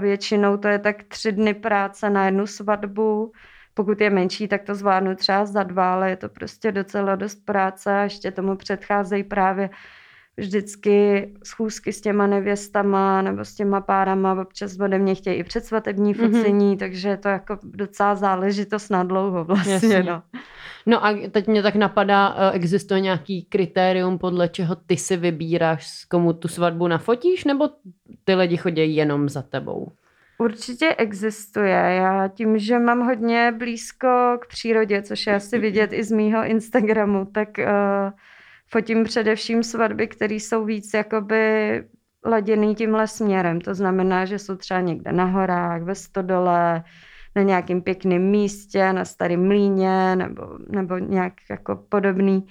Většinou 0.00 0.56
to 0.56 0.68
je 0.68 0.78
tak 0.78 1.02
tři 1.02 1.32
dny 1.32 1.54
práce 1.54 2.10
na 2.10 2.24
jednu 2.24 2.46
svatbu. 2.46 3.32
Pokud 3.74 4.00
je 4.00 4.10
menší, 4.10 4.48
tak 4.48 4.62
to 4.62 4.74
zvládnu 4.74 5.14
třeba 5.14 5.46
za 5.46 5.62
dva, 5.62 5.92
ale 5.92 6.10
je 6.10 6.16
to 6.16 6.28
prostě 6.28 6.72
docela 6.72 7.16
dost 7.16 7.44
práce 7.44 7.92
a 7.92 8.02
ještě 8.02 8.30
tomu 8.30 8.56
předcházejí 8.56 9.24
právě 9.24 9.70
vždycky 10.36 11.28
schůzky 11.44 11.92
s 11.92 12.00
těma 12.00 12.26
nevěstama 12.26 13.22
nebo 13.22 13.44
s 13.44 13.54
těma 13.54 13.80
párama. 13.80 14.42
Občas 14.42 14.78
ode 14.80 14.98
mě 14.98 15.14
chtějí 15.14 15.36
i 15.36 15.44
předsvatební 15.44 16.14
Mhm. 16.14 16.30
focení, 16.32 16.74
mm-hmm. 16.74 16.78
takže 16.78 17.08
je 17.08 17.16
to 17.16 17.28
jako 17.28 17.58
docela 17.62 18.14
záležitost 18.14 18.88
na 18.88 19.04
dlouho 19.04 19.44
vlastně. 19.44 19.72
Jasně. 19.72 20.02
No. 20.02 20.22
No 20.86 21.06
a 21.06 21.28
teď 21.30 21.46
mě 21.48 21.62
tak 21.62 21.74
napadá, 21.74 22.36
eh, 22.38 22.52
existuje 22.52 23.00
nějaký 23.00 23.44
kritérium, 23.44 24.18
podle 24.18 24.48
čeho 24.48 24.74
ty 24.76 24.96
si 24.96 25.16
vybíráš, 25.16 25.86
s 25.86 26.04
komu 26.04 26.32
tu 26.32 26.48
svatbu 26.48 26.88
nafotíš, 26.88 27.44
nebo 27.44 27.68
ty 28.24 28.34
lidi 28.34 28.56
chodí 28.56 28.96
jenom 28.96 29.28
za 29.28 29.42
tebou? 29.42 29.92
Určitě 30.38 30.94
existuje. 30.98 31.74
Já 31.74 32.28
tím, 32.28 32.58
že 32.58 32.78
mám 32.78 33.00
hodně 33.00 33.52
blízko 33.58 34.38
k 34.40 34.46
přírodě, 34.46 35.02
což 35.02 35.26
je 35.26 35.34
asi 35.34 35.58
vidět 35.66 35.92
i 35.92 36.04
z 36.04 36.12
mýho 36.12 36.44
Instagramu, 36.44 37.24
tak 37.24 37.48
uh, 37.58 37.64
fotím 38.68 39.04
především 39.04 39.62
svatby, 39.62 40.08
které 40.08 40.34
jsou 40.34 40.64
víc 40.64 40.90
jakoby 40.94 41.84
laděný 42.24 42.74
tímhle 42.74 43.06
směrem. 43.06 43.60
To 43.60 43.74
znamená, 43.74 44.24
že 44.24 44.38
jsou 44.38 44.56
třeba 44.56 44.80
někde 44.80 45.12
na 45.12 45.24
horách, 45.24 45.82
ve 45.82 45.94
stodole, 45.94 46.82
na 47.36 47.42
nějakém 47.42 47.82
pěkném 47.82 48.22
místě, 48.22 48.92
na 48.92 49.04
starém 49.04 49.46
mlíně 49.46 50.16
nebo, 50.16 50.58
nebo 50.68 50.98
nějak 50.98 51.32
jako 51.50 51.76
podobný 51.88 52.46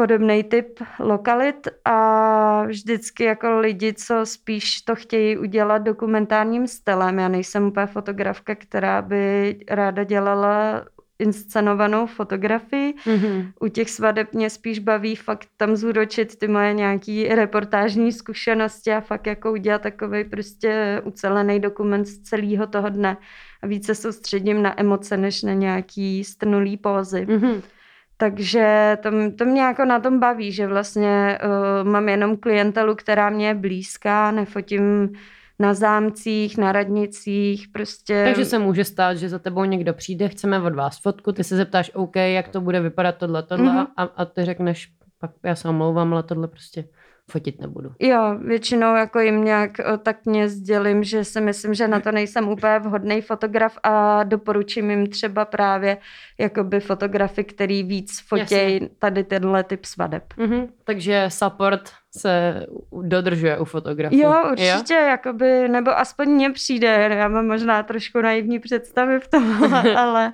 podobný 0.00 0.44
typ 0.44 0.80
lokalit 0.98 1.68
a 1.84 2.64
vždycky 2.64 3.24
jako 3.24 3.58
lidi, 3.58 3.94
co 3.94 4.26
spíš 4.26 4.82
to 4.82 4.94
chtějí 4.94 5.38
udělat 5.38 5.78
dokumentárním 5.78 6.66
stylem. 6.66 7.18
Já 7.18 7.28
nejsem 7.28 7.66
úplně 7.66 7.86
fotografka, 7.86 8.54
která 8.54 9.02
by 9.02 9.56
ráda 9.70 10.04
dělala 10.04 10.84
inscenovanou 11.20 12.06
fotografii. 12.06 12.94
Mm-hmm. 13.06 13.52
U 13.60 13.68
těch 13.68 13.90
svadeb 13.90 14.32
mě 14.32 14.50
spíš 14.50 14.78
baví 14.78 15.16
fakt 15.16 15.48
tam 15.56 15.76
zúročit 15.76 16.38
ty 16.38 16.48
moje 16.48 16.74
nějaký 16.74 17.28
reportážní 17.28 18.12
zkušenosti 18.12 18.92
a 18.92 19.00
fakt 19.00 19.26
jako 19.26 19.52
udělat 19.52 19.82
takový 19.82 20.24
prostě 20.24 21.02
ucelený 21.04 21.60
dokument 21.60 22.04
z 22.04 22.18
celého 22.18 22.66
toho 22.66 22.88
dne 22.88 23.16
a 23.62 23.66
více 23.66 23.94
soustředím 23.94 24.62
na 24.62 24.80
emoce, 24.80 25.16
než 25.16 25.42
na 25.42 25.52
nějaký 25.52 26.24
strnulý 26.24 26.76
pózy. 26.76 27.26
Mm-hmm. 27.26 27.62
Takže 28.16 28.96
to, 29.02 29.10
to 29.38 29.44
mě 29.44 29.62
jako 29.62 29.84
na 29.84 30.00
tom 30.00 30.20
baví, 30.20 30.52
že 30.52 30.66
vlastně 30.66 31.38
uh, 31.44 31.90
mám 31.90 32.08
jenom 32.08 32.36
klientelu, 32.36 32.94
která 32.94 33.30
mě 33.30 33.46
je 33.48 33.54
blízká, 33.54 34.30
nefotím 34.30 35.12
na 35.60 35.74
zámcích, 35.74 36.58
na 36.58 36.72
radnicích, 36.72 37.68
prostě. 37.72 38.24
Takže 38.24 38.44
se 38.44 38.58
může 38.58 38.84
stát, 38.84 39.14
že 39.14 39.28
za 39.28 39.38
tebou 39.38 39.64
někdo 39.64 39.94
přijde, 39.94 40.28
chceme 40.28 40.62
od 40.62 40.74
vás 40.74 41.00
fotku, 41.00 41.32
ty 41.32 41.44
se 41.44 41.56
zeptáš, 41.56 41.90
OK, 41.94 42.16
jak 42.16 42.48
to 42.48 42.60
bude 42.60 42.80
vypadat 42.80 43.16
tohle, 43.16 43.42
tohle 43.42 43.72
mm-hmm. 43.72 43.86
a, 43.96 44.02
a 44.02 44.24
ty 44.24 44.44
řekneš, 44.44 44.92
pak 45.18 45.30
já 45.44 45.54
se 45.54 45.68
omlouvám, 45.68 46.12
ale 46.12 46.22
tohle 46.22 46.48
prostě 46.48 46.84
fotit 47.30 47.60
nebudu. 47.60 47.92
Jo, 47.98 48.38
většinou 48.38 48.94
jako 48.94 49.20
jim 49.20 49.44
nějak 49.44 49.70
tak 50.02 50.26
mě 50.26 50.48
sdělím, 50.48 51.04
že 51.04 51.24
si 51.24 51.40
myslím, 51.40 51.74
že 51.74 51.88
na 51.88 52.00
to 52.00 52.12
nejsem 52.12 52.48
úplně 52.48 52.78
vhodný 52.78 53.20
fotograf 53.20 53.78
a 53.82 54.24
doporučím 54.24 54.90
jim 54.90 55.06
třeba 55.06 55.44
právě 55.44 55.98
jakoby 56.38 56.80
fotografy, 56.80 57.44
který 57.44 57.82
víc 57.82 58.20
fotějí 58.28 58.88
tady 58.98 59.24
tenhle 59.24 59.64
typ 59.64 59.84
svadeb. 59.84 60.24
Mm-hmm. 60.38 60.68
Takže 60.84 61.24
support 61.28 61.90
se 62.18 62.66
dodržuje 63.02 63.58
u 63.58 63.64
fotografů. 63.64 64.16
Jo, 64.16 64.34
určitě, 64.52 64.94
jo? 64.94 65.00
jakoby, 65.00 65.68
nebo 65.68 65.98
aspoň 65.98 66.28
mně 66.28 66.50
přijde, 66.50 67.08
já 67.18 67.28
mám 67.28 67.46
možná 67.46 67.82
trošku 67.82 68.20
naivní 68.20 68.58
představy 68.58 69.20
v 69.20 69.28
tom, 69.28 69.64
ale 69.96 70.32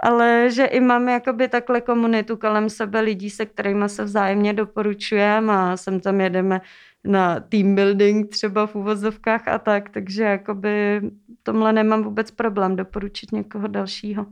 ale 0.00 0.50
že 0.50 0.64
i 0.64 0.80
mám 0.80 1.08
jakoby 1.08 1.48
takhle 1.48 1.80
komunitu 1.80 2.36
kolem 2.36 2.70
sebe 2.70 3.00
lidí, 3.00 3.30
se 3.30 3.46
kterými 3.46 3.88
se 3.88 4.04
vzájemně 4.04 4.52
doporučujeme 4.52 5.52
a 5.52 5.76
sem 5.76 6.00
tam 6.00 6.20
jedeme 6.20 6.60
na 7.04 7.40
team 7.40 7.74
building 7.74 8.28
třeba 8.28 8.66
v 8.66 8.74
úvozovkách 8.74 9.48
a 9.48 9.58
tak, 9.58 9.90
takže 9.90 10.22
jakoby 10.22 11.00
tomhle 11.42 11.72
nemám 11.72 12.02
vůbec 12.02 12.30
problém 12.30 12.76
doporučit 12.76 13.32
někoho 13.32 13.66
dalšího. 13.68 14.26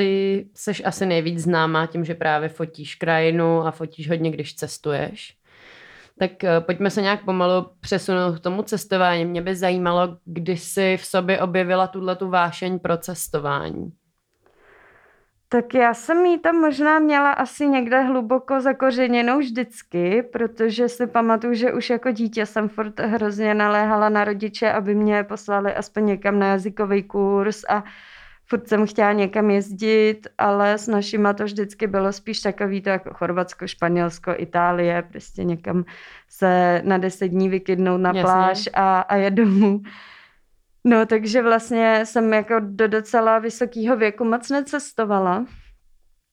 Ty 0.00 0.46
seš 0.54 0.82
asi 0.84 1.06
nejvíc 1.06 1.38
známá 1.38 1.86
tím, 1.86 2.04
že 2.04 2.14
právě 2.14 2.48
fotíš 2.48 2.94
krajinu 2.94 3.66
a 3.66 3.70
fotíš 3.70 4.08
hodně, 4.08 4.30
když 4.30 4.54
cestuješ. 4.54 5.36
Tak 6.18 6.44
eh, 6.44 6.60
pojďme 6.60 6.90
se 6.90 7.02
nějak 7.02 7.24
pomalu 7.24 7.66
přesunout 7.80 8.38
k 8.38 8.40
tomu 8.40 8.62
cestování. 8.62 9.24
Mě 9.24 9.42
by 9.42 9.56
zajímalo, 9.56 10.16
kdy 10.24 10.56
jsi 10.56 10.96
v 11.00 11.04
sobě 11.04 11.40
objevila 11.40 11.86
tuhle 11.86 12.16
tu 12.16 12.28
vášeň 12.28 12.78
pro 12.78 12.96
cestování. 12.96 13.92
Tak 15.48 15.74
já 15.74 15.94
jsem 15.94 16.26
jí 16.26 16.38
tam 16.38 16.56
možná 16.56 16.98
měla 16.98 17.32
asi 17.32 17.68
někde 17.68 18.00
hluboko 18.00 18.60
zakořeněnou 18.60 19.38
vždycky, 19.38 20.22
protože 20.22 20.88
si 20.88 21.06
pamatuju, 21.06 21.54
že 21.54 21.72
už 21.72 21.90
jako 21.90 22.10
dítě 22.10 22.46
jsem 22.46 22.68
furt 22.68 23.00
hrozně 23.00 23.54
naléhala 23.54 24.08
na 24.08 24.24
rodiče, 24.24 24.72
aby 24.72 24.94
mě 24.94 25.24
poslali 25.24 25.74
aspoň 25.74 26.06
někam 26.06 26.38
na 26.38 26.46
jazykový 26.46 27.02
kurz 27.02 27.64
a 27.68 27.84
furt 28.50 28.68
jsem 28.68 28.86
chtěla 28.86 29.12
někam 29.12 29.50
jezdit, 29.50 30.26
ale 30.38 30.78
s 30.78 30.86
našima 30.86 31.32
to 31.32 31.44
vždycky 31.44 31.86
bylo 31.86 32.12
spíš 32.12 32.40
takový 32.40 32.80
to 32.80 32.88
jako 32.90 33.14
Chorvatsko, 33.14 33.66
Španělsko, 33.66 34.34
Itálie, 34.36 35.02
prostě 35.02 35.44
někam 35.44 35.84
se 36.28 36.82
na 36.84 36.98
deset 36.98 37.28
dní 37.28 37.48
vykydnout 37.48 38.00
na 38.00 38.10
Jasně. 38.10 38.22
pláž 38.22 38.68
a, 38.74 39.00
a 39.00 39.16
je 39.16 39.30
domů. 39.30 39.82
No, 40.84 41.06
takže 41.06 41.42
vlastně 41.42 42.06
jsem 42.06 42.32
jako 42.32 42.54
do 42.60 42.88
docela 42.88 43.38
vysokého 43.38 43.96
věku 43.96 44.24
moc 44.24 44.50
necestovala. 44.50 45.46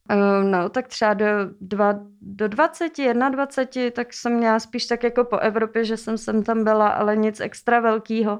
Ehm, 0.09 0.51
no, 0.51 0.69
tak 0.69 0.87
třeba 0.87 1.13
do, 1.13 1.25
dva, 1.61 1.93
do 2.21 2.47
20, 2.47 2.91
21, 3.29 3.91
tak 3.91 4.13
jsem 4.13 4.33
měla 4.33 4.59
spíš 4.59 4.85
tak 4.85 5.03
jako 5.03 5.23
po 5.23 5.37
Evropě, 5.37 5.85
že 5.85 5.97
jsem 5.97 6.17
sem 6.17 6.43
tam 6.43 6.63
byla, 6.63 6.87
ale 6.87 7.15
nic 7.15 7.39
extra 7.39 7.79
velkého. 7.79 8.39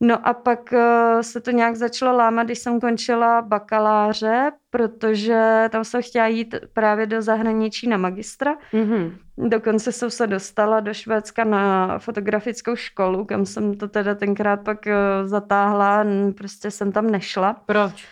No 0.00 0.28
a 0.28 0.34
pak 0.34 0.72
uh, 0.72 1.20
se 1.20 1.40
to 1.40 1.50
nějak 1.50 1.76
začalo 1.76 2.16
lámat, 2.16 2.46
když 2.46 2.58
jsem 2.58 2.80
končila 2.80 3.42
bakaláře, 3.42 4.52
protože 4.70 5.68
tam 5.70 5.84
jsem 5.84 6.02
chtěla 6.02 6.26
jít 6.26 6.54
právě 6.72 7.06
do 7.06 7.22
zahraničí 7.22 7.88
na 7.88 7.96
magistra. 7.96 8.56
Mm-hmm. 8.72 9.12
Dokonce 9.38 9.92
jsem 9.92 10.10
se 10.10 10.26
dostala 10.26 10.80
do 10.80 10.94
Švédska 10.94 11.44
na 11.44 11.98
fotografickou 11.98 12.76
školu, 12.76 13.24
kam 13.24 13.46
jsem 13.46 13.74
to 13.74 13.88
teda 13.88 14.14
tenkrát 14.14 14.60
pak 14.60 14.78
uh, 14.86 15.28
zatáhla, 15.28 16.04
prostě 16.36 16.70
jsem 16.70 16.92
tam 16.92 17.10
nešla. 17.10 17.56
Proč? 17.66 18.04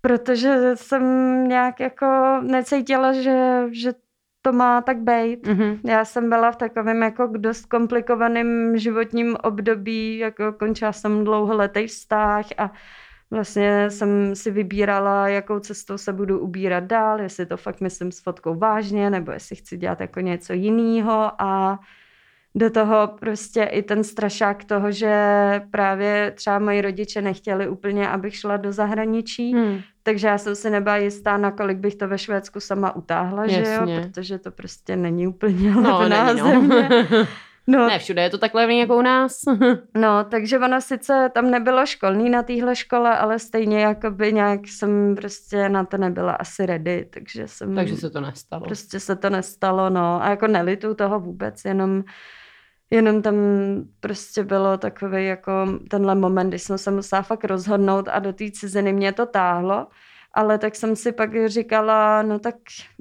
Protože 0.00 0.72
jsem 0.74 1.04
nějak 1.48 1.80
jako 1.80 2.40
necítila, 2.42 3.12
že, 3.12 3.64
že 3.70 3.92
to 4.42 4.52
má 4.52 4.80
tak 4.80 4.98
být. 4.98 5.46
Mm-hmm. 5.46 5.78
Já 5.84 6.04
jsem 6.04 6.28
byla 6.28 6.52
v 6.52 6.56
takovém 6.56 7.02
jako 7.02 7.26
dost 7.36 7.66
komplikovaném 7.66 8.78
životním 8.78 9.36
období, 9.42 10.18
jako 10.18 10.52
končila 10.52 10.92
jsem 10.92 11.24
dlouholetý 11.24 11.86
vztah 11.86 12.46
a 12.58 12.72
vlastně 13.30 13.90
jsem 13.90 14.34
si 14.34 14.50
vybírala, 14.50 15.28
jakou 15.28 15.58
cestou 15.58 15.98
se 15.98 16.12
budu 16.12 16.38
ubírat 16.38 16.84
dál, 16.84 17.20
jestli 17.20 17.46
to 17.46 17.56
fakt 17.56 17.80
myslím 17.80 18.12
s 18.12 18.20
fotkou 18.20 18.54
vážně, 18.54 19.10
nebo 19.10 19.32
jestli 19.32 19.56
chci 19.56 19.76
dělat 19.76 20.00
jako 20.00 20.20
něco 20.20 20.52
jiného 20.52 21.32
a 21.38 21.78
do 22.54 22.70
toho 22.70 23.08
prostě 23.20 23.62
i 23.62 23.82
ten 23.82 24.04
strašák 24.04 24.64
toho, 24.64 24.92
že 24.92 25.12
právě 25.70 26.30
třeba 26.30 26.58
moji 26.58 26.80
rodiče 26.80 27.22
nechtěli 27.22 27.68
úplně, 27.68 28.08
abych 28.08 28.36
šla 28.36 28.56
do 28.56 28.72
zahraničí, 28.72 29.54
hmm. 29.54 29.80
Takže 30.02 30.28
já 30.28 30.38
jsem 30.38 30.54
si 30.54 30.70
nebyla 30.70 30.96
jistá, 30.96 31.36
nakolik 31.36 31.78
bych 31.78 31.94
to 31.94 32.08
ve 32.08 32.18
Švédsku 32.18 32.60
sama 32.60 32.96
utáhla, 32.96 33.44
Jasně. 33.44 33.64
že 33.64 33.72
jo, 33.72 34.02
protože 34.02 34.38
to 34.38 34.50
prostě 34.50 34.96
není 34.96 35.26
úplně 35.26 35.70
no, 35.70 35.98
levná 35.98 36.32
no, 36.32 36.50
země. 36.50 36.88
No. 37.66 37.86
Ne, 37.86 37.98
všude 37.98 38.22
je 38.22 38.30
to 38.30 38.38
tak 38.38 38.54
levný 38.54 38.78
jako 38.78 38.96
u 38.96 39.02
nás. 39.02 39.40
no, 39.94 40.24
takže 40.24 40.58
ono 40.58 40.80
sice 40.80 41.30
tam 41.34 41.50
nebylo 41.50 41.86
školní 41.86 42.30
na 42.30 42.42
téhle 42.42 42.76
škole, 42.76 43.18
ale 43.18 43.38
stejně 43.38 43.80
jakoby 43.80 44.32
nějak 44.32 44.60
jsem 44.64 45.14
prostě 45.14 45.68
na 45.68 45.84
to 45.84 45.96
nebyla 45.96 46.32
asi 46.32 46.66
ready, 46.66 47.08
takže 47.10 47.48
jsem... 47.48 47.74
Takže 47.74 47.96
se 47.96 48.10
to 48.10 48.20
nestalo. 48.20 48.64
Prostě 48.64 49.00
se 49.00 49.16
to 49.16 49.30
nestalo, 49.30 49.90
no. 49.90 50.22
A 50.22 50.30
jako 50.30 50.46
nelitu 50.46 50.94
toho 50.94 51.20
vůbec, 51.20 51.64
jenom 51.64 52.04
Jenom 52.90 53.22
tam 53.22 53.34
prostě 54.00 54.44
bylo 54.44 54.78
takový 54.78 55.26
jako 55.26 55.52
tenhle 55.90 56.14
moment, 56.14 56.48
kdy 56.48 56.58
jsem 56.58 56.78
se 56.78 56.90
musela 56.90 57.22
fakt 57.22 57.44
rozhodnout 57.44 58.08
a 58.08 58.18
do 58.18 58.32
té 58.32 58.50
ciziny 58.50 58.92
mě 58.92 59.12
to 59.12 59.26
táhlo. 59.26 59.86
Ale 60.32 60.58
tak 60.58 60.76
jsem 60.76 60.96
si 60.96 61.12
pak 61.12 61.30
říkala, 61.46 62.22
no 62.22 62.38
tak 62.38 62.54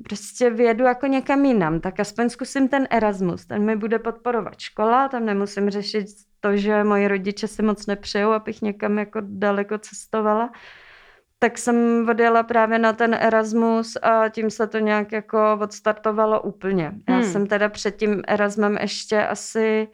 prostě 0.04 0.50
vědu 0.50 0.84
jako 0.84 1.08
někam 1.08 1.46
jinam, 1.46 1.80
tak 1.80 2.00
aspoň 2.00 2.30
zkusím 2.30 2.68
ten 2.68 2.88
Erasmus, 2.90 3.46
ten 3.46 3.66
mi 3.66 3.76
bude 3.76 4.00
podporovat 4.00 4.60
škola, 4.60 5.08
tam 5.08 5.26
nemusím 5.26 5.70
řešit 5.70 6.06
to, 6.40 6.58
že 6.58 6.84
moji 6.84 7.08
rodiče 7.08 7.48
si 7.48 7.62
moc 7.62 7.86
nepřejou, 7.86 8.32
abych 8.32 8.62
někam 8.62 9.00
jako 9.00 9.20
daleko 9.24 9.78
cestovala 9.78 10.52
tak 11.40 11.58
jsem 11.58 12.08
odjela 12.10 12.44
právě 12.44 12.80
na 12.80 12.94
ten 12.94 13.14
Erasmus 13.14 13.98
a 14.02 14.30
tím 14.30 14.50
se 14.50 14.68
to 14.68 14.80
nějak 14.80 15.12
jako 15.12 15.58
odstartovalo 15.62 16.42
úplně. 16.42 16.92
Já 17.10 17.16
hmm. 17.16 17.24
jsem 17.24 17.48
teda 17.48 17.70
před 17.70 17.96
tím 17.96 18.22
Erasmem 18.28 18.78
ještě 18.82 19.24
asi 19.24 19.88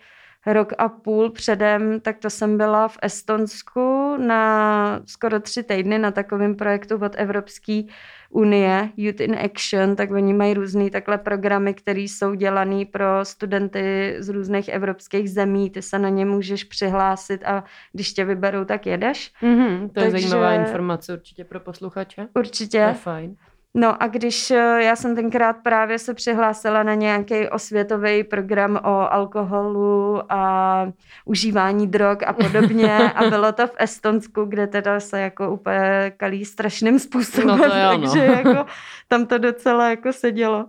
rok 0.45 0.73
a 0.77 0.89
půl 0.89 1.29
předem, 1.29 1.99
tak 1.99 2.17
to 2.17 2.29
jsem 2.29 2.57
byla 2.57 2.87
v 2.87 2.97
Estonsku 3.01 4.17
na 4.17 5.01
skoro 5.05 5.39
tři 5.39 5.63
týdny 5.63 5.99
na 5.99 6.11
takovém 6.11 6.55
projektu 6.55 6.95
od 6.95 7.15
Evropské 7.17 7.81
unie 8.29 8.89
Youth 8.97 9.21
in 9.21 9.35
Action, 9.45 9.95
tak 9.95 10.11
oni 10.11 10.33
mají 10.33 10.53
různé 10.53 10.89
takhle 10.89 11.17
programy, 11.17 11.73
které 11.73 11.99
jsou 11.99 12.33
dělané 12.33 12.85
pro 12.85 13.05
studenty 13.23 14.15
z 14.19 14.29
různých 14.29 14.69
evropských 14.69 15.31
zemí. 15.31 15.69
Ty 15.69 15.81
se 15.81 15.99
na 15.99 16.09
ně 16.09 16.25
můžeš 16.25 16.63
přihlásit 16.63 17.43
a 17.45 17.63
když 17.93 18.13
tě 18.13 18.25
vyberou, 18.25 18.65
tak 18.65 18.85
jedeš. 18.85 19.33
Mm-hmm, 19.41 19.87
to 19.87 19.93
Takže... 19.93 20.07
je 20.07 20.11
zajímavá 20.11 20.53
informace 20.53 21.13
určitě 21.13 21.43
pro 21.43 21.59
posluchače. 21.59 22.27
Určitě. 22.33 22.81
To 22.81 22.87
je 22.87 22.93
fajn. 22.93 23.35
No 23.77 24.03
a 24.03 24.07
když 24.07 24.51
eh, 24.51 24.83
já 24.83 24.95
jsem 24.95 25.15
tenkrát 25.15 25.53
právě 25.53 25.99
se 25.99 26.13
přihlásila 26.13 26.83
na 26.83 26.93
nějaký 26.93 27.49
osvětový 27.49 28.23
program 28.23 28.75
o 28.83 29.13
alkoholu 29.13 30.21
a 30.29 30.91
užívání 31.25 31.87
drog 31.87 32.17
a 32.25 32.33
podobně 32.33 32.97
a 33.15 33.29
bylo 33.29 33.51
to 33.51 33.67
v 33.67 33.75
Estonsku, 33.77 34.45
kde 34.45 34.67
teda 34.67 34.99
se 34.99 35.21
jako 35.21 35.51
úplně 35.51 36.13
kalí 36.17 36.45
strašným 36.45 36.99
způsobem, 36.99 37.57
No 37.57 37.97
no. 37.97 38.01
takže 38.01 38.25
jako 38.25 38.65
tam 39.07 39.25
to 39.25 39.37
docela 39.37 39.89
jako 39.89 40.13
sedělo. 40.13 40.65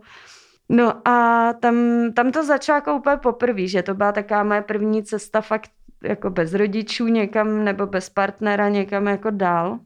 No 0.69 1.09
a 1.09 1.53
tam, 1.53 1.77
tam 2.15 2.33
to 2.33 2.45
začalo 2.45 2.77
jako 2.77 2.95
úplně 2.95 3.17
poprvé, 3.17 3.67
že 3.67 3.83
to 3.83 3.95
byla 3.95 4.13
taková 4.13 4.43
moje 4.43 4.63
první 4.63 5.03
cesta 5.03 5.41
fakt 5.41 5.71
jako 6.03 6.31
bez 6.31 6.55
rodičů 6.55 7.07
někam 7.07 7.65
nebo 7.65 7.87
bez 7.87 8.11
partnera 8.11 8.69
někam 8.69 9.07
jako 9.07 9.31
dál 9.31 9.79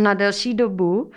na 0.00 0.14
delší 0.14 0.54
dobu. 0.54 1.10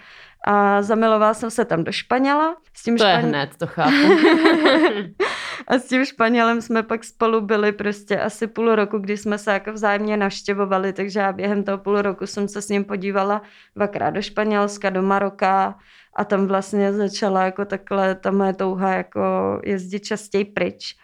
A 0.48 0.82
zamilovala 0.82 1.34
jsem 1.34 1.50
se 1.52 1.66
tam 1.66 1.84
do 1.84 1.92
Španěla. 1.92 2.56
S 2.74 2.84
tím 2.84 2.98
To 2.98 3.04
je 3.06 3.14
Špaň- 3.16 3.28
hned, 3.28 3.50
to 3.58 3.68
chápu. 3.68 3.92
a 5.68 5.74
s 5.74 5.88
tím 5.88 6.06
Španělem 6.06 6.62
jsme 6.62 6.84
pak 6.84 7.04
spolu 7.04 7.42
byli 7.42 7.72
prostě 7.72 8.20
asi 8.20 8.48
půl 8.48 8.76
roku, 8.76 8.98
kdy 9.00 9.18
jsme 9.18 9.38
se 9.38 9.52
jako 9.52 9.74
vzájemně 9.74 10.18
navštěvovali, 10.18 10.94
takže 10.94 11.20
já 11.20 11.34
během 11.34 11.64
toho 11.64 11.78
půl 11.78 12.02
roku 12.02 12.28
jsem 12.28 12.48
se 12.48 12.62
s 12.62 12.70
ním 12.70 12.84
podívala 12.86 13.42
dvakrát 13.76 14.10
do 14.10 14.22
Španělska, 14.22 14.90
do 14.90 15.02
Maroka 15.02 15.76
a 16.16 16.24
tam 16.26 16.48
vlastně 16.48 16.94
začala 16.94 17.44
jako 17.44 17.66
takhle 17.66 18.16
ta 18.16 18.32
moje 18.32 18.54
touha 18.54 18.94
jako 18.94 19.22
jezdit 19.64 20.00
častěji 20.00 20.46
pryč. 20.46 20.96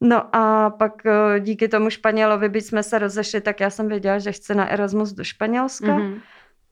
No 0.00 0.36
a 0.36 0.70
pak 0.70 0.92
eh, 1.06 1.40
díky 1.40 1.68
tomu 1.68 1.90
Španělovi, 1.90 2.48
byť 2.48 2.64
jsme 2.64 2.82
se 2.82 2.98
rozešli, 2.98 3.40
tak 3.40 3.60
já 3.60 3.70
jsem 3.70 3.88
věděla, 3.88 4.18
že 4.18 4.32
chci 4.32 4.54
na 4.54 4.66
Erasmus 4.66 5.12
do 5.12 5.24
Španělska. 5.24 5.94
Mhm. 5.94 6.20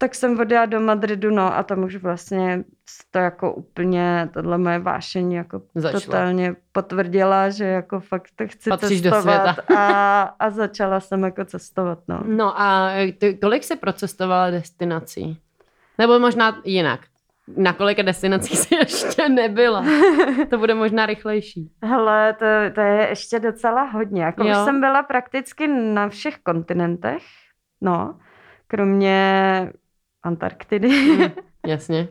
Tak 0.02 0.14
jsem 0.14 0.40
odjela 0.40 0.66
do 0.66 0.80
Madridu, 0.80 1.30
no 1.30 1.56
a 1.56 1.62
tam 1.62 1.84
už 1.84 1.96
vlastně 1.96 2.64
to 3.10 3.18
jako 3.18 3.52
úplně, 3.54 4.28
tohle 4.34 4.58
moje 4.58 4.78
vášení 4.78 5.34
jako 5.34 5.62
Začalo. 5.74 6.00
totálně 6.00 6.54
potvrdila, 6.72 7.50
že 7.50 7.64
jako 7.64 8.00
fakt 8.00 8.28
to 8.36 8.46
chci 8.48 8.70
Patříš 8.70 9.00
do 9.00 9.10
cestovat 9.10 9.54
světa. 9.54 9.76
a, 9.80 10.20
a 10.38 10.50
začala 10.50 11.00
jsem 11.00 11.22
jako 11.22 11.44
cestovat, 11.44 11.98
no. 12.08 12.20
No 12.26 12.60
a 12.60 12.90
ty, 13.18 13.34
kolik 13.34 13.64
jsi 13.64 13.76
procestovala 13.76 14.50
destinací? 14.50 15.38
Nebo 15.98 16.18
možná 16.18 16.60
jinak. 16.64 17.00
Na 17.56 17.72
kolika 17.72 18.02
destinacích 18.02 18.58
jsi 18.58 18.74
ještě 18.78 19.28
nebyla? 19.28 19.84
To 20.50 20.58
bude 20.58 20.74
možná 20.74 21.06
rychlejší. 21.06 21.70
Hele, 21.82 22.32
to, 22.38 22.46
to 22.74 22.80
je 22.80 23.06
ještě 23.08 23.38
docela 23.38 23.82
hodně. 23.82 24.22
Jako 24.24 24.42
už 24.44 24.48
Jo. 24.50 24.64
jsem 24.64 24.80
byla 24.80 25.02
prakticky 25.02 25.68
na 25.68 26.08
všech 26.08 26.38
kontinentech, 26.38 27.22
no, 27.80 28.18
kromě 28.66 29.72
Antarktidy. 30.22 30.88
Hm, 30.88 31.30
jasně. 31.66 32.08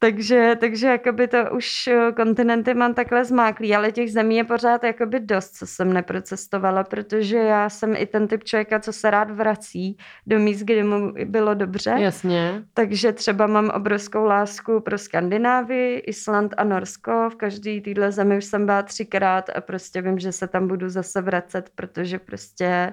Takže, 0.00 0.56
takže 0.60 0.86
jakoby 0.86 1.28
to 1.28 1.38
už 1.56 1.86
eh, 1.86 2.12
kontinenty 2.12 2.74
mám 2.74 2.94
takhle 2.94 3.24
zmáklý, 3.24 3.74
ale 3.74 3.92
těch 3.92 4.12
zemí 4.12 4.36
je 4.36 4.44
pořád 4.44 4.84
jakoby 4.84 5.20
dost, 5.20 5.50
co 5.50 5.66
jsem 5.66 5.92
neprocestovala, 5.92 6.84
protože 6.84 7.36
já 7.36 7.68
jsem 7.68 7.94
i 7.96 8.06
ten 8.06 8.28
typ 8.28 8.44
člověka, 8.44 8.80
co 8.80 8.92
se 8.92 9.10
rád 9.10 9.30
vrací 9.30 9.96
do 10.26 10.38
míst, 10.38 10.60
kde 10.60 10.84
mu 10.84 11.12
bylo 11.24 11.54
dobře. 11.54 11.94
Jasně. 11.98 12.62
Takže 12.74 13.12
třeba 13.12 13.46
mám 13.46 13.70
obrovskou 13.70 14.24
lásku 14.24 14.80
pro 14.80 14.98
Skandinávii, 14.98 15.98
Island 15.98 16.54
a 16.56 16.64
Norsko. 16.64 17.30
V 17.30 17.34
každé 17.34 17.80
téhle 17.80 18.12
zemi 18.12 18.38
už 18.38 18.44
jsem 18.44 18.66
byla 18.66 18.82
třikrát 18.82 19.50
a 19.54 19.60
prostě 19.60 20.02
vím, 20.02 20.18
že 20.18 20.32
se 20.32 20.48
tam 20.48 20.68
budu 20.68 20.88
zase 20.88 21.20
vracet, 21.22 21.70
protože 21.74 22.18
prostě 22.18 22.92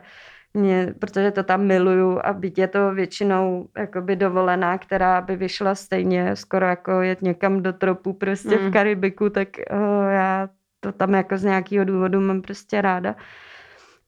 mě, 0.55 0.93
protože 0.99 1.31
to 1.31 1.43
tam 1.43 1.61
miluju 1.65 2.19
a 2.23 2.33
byť 2.33 2.57
je 2.57 2.67
to 2.67 2.91
většinou 2.91 3.67
jakoby 3.77 4.15
dovolená, 4.15 4.77
která 4.77 5.21
by 5.21 5.35
vyšla 5.35 5.75
stejně 5.75 6.35
skoro 6.35 6.65
jako 6.65 6.91
jet 7.01 7.21
někam 7.21 7.63
do 7.63 7.73
tropu 7.73 8.13
prostě 8.13 8.57
Mm. 8.59 8.69
v 8.69 8.73
Karibiku, 8.73 9.29
tak 9.29 9.47
uh, 9.71 10.09
já 10.09 10.49
to 10.79 10.91
tam 10.91 11.13
jako 11.13 11.37
z 11.37 11.43
nějakého 11.43 11.85
důvodu 11.85 12.21
mám 12.21 12.41
prostě 12.41 12.81
ráda. 12.81 13.15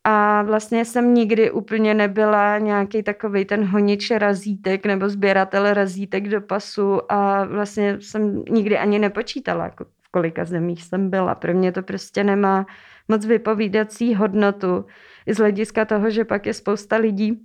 A 0.04 0.44
vlastně 0.44 0.86
jsem 0.86 1.14
nikdy 1.14 1.52
úplně 1.52 1.94
nebyla 1.94 2.58
nějaký 2.58 3.04
takový 3.04 3.46
ten 3.46 3.66
honič 3.66 4.12
razítek 4.12 4.86
nebo 4.86 5.10
sběratel 5.10 5.74
razítek 5.74 6.30
do 6.30 6.42
pasu 6.42 7.12
a 7.12 7.44
vlastně 7.44 7.98
jsem 8.02 8.44
nikdy 8.50 8.78
ani 8.78 9.00
nepočítala, 9.00 9.64
jako 9.64 9.84
v 9.84 10.12
kolika 10.12 10.46
zemích 10.46 10.84
jsem 10.84 11.10
byla. 11.10 11.36
Pro 11.36 11.54
mě 11.54 11.72
to 11.72 11.82
prostě 11.84 12.24
nemá 12.24 12.66
moc 13.08 13.26
vypovídací 13.26 14.16
hodnotu. 14.16 14.86
I 15.26 15.34
z 15.34 15.38
hlediska 15.38 15.86
toho, 15.86 16.10
že 16.10 16.26
pak 16.26 16.46
je 16.46 16.54
spousta 16.54 16.96
lidí, 16.96 17.40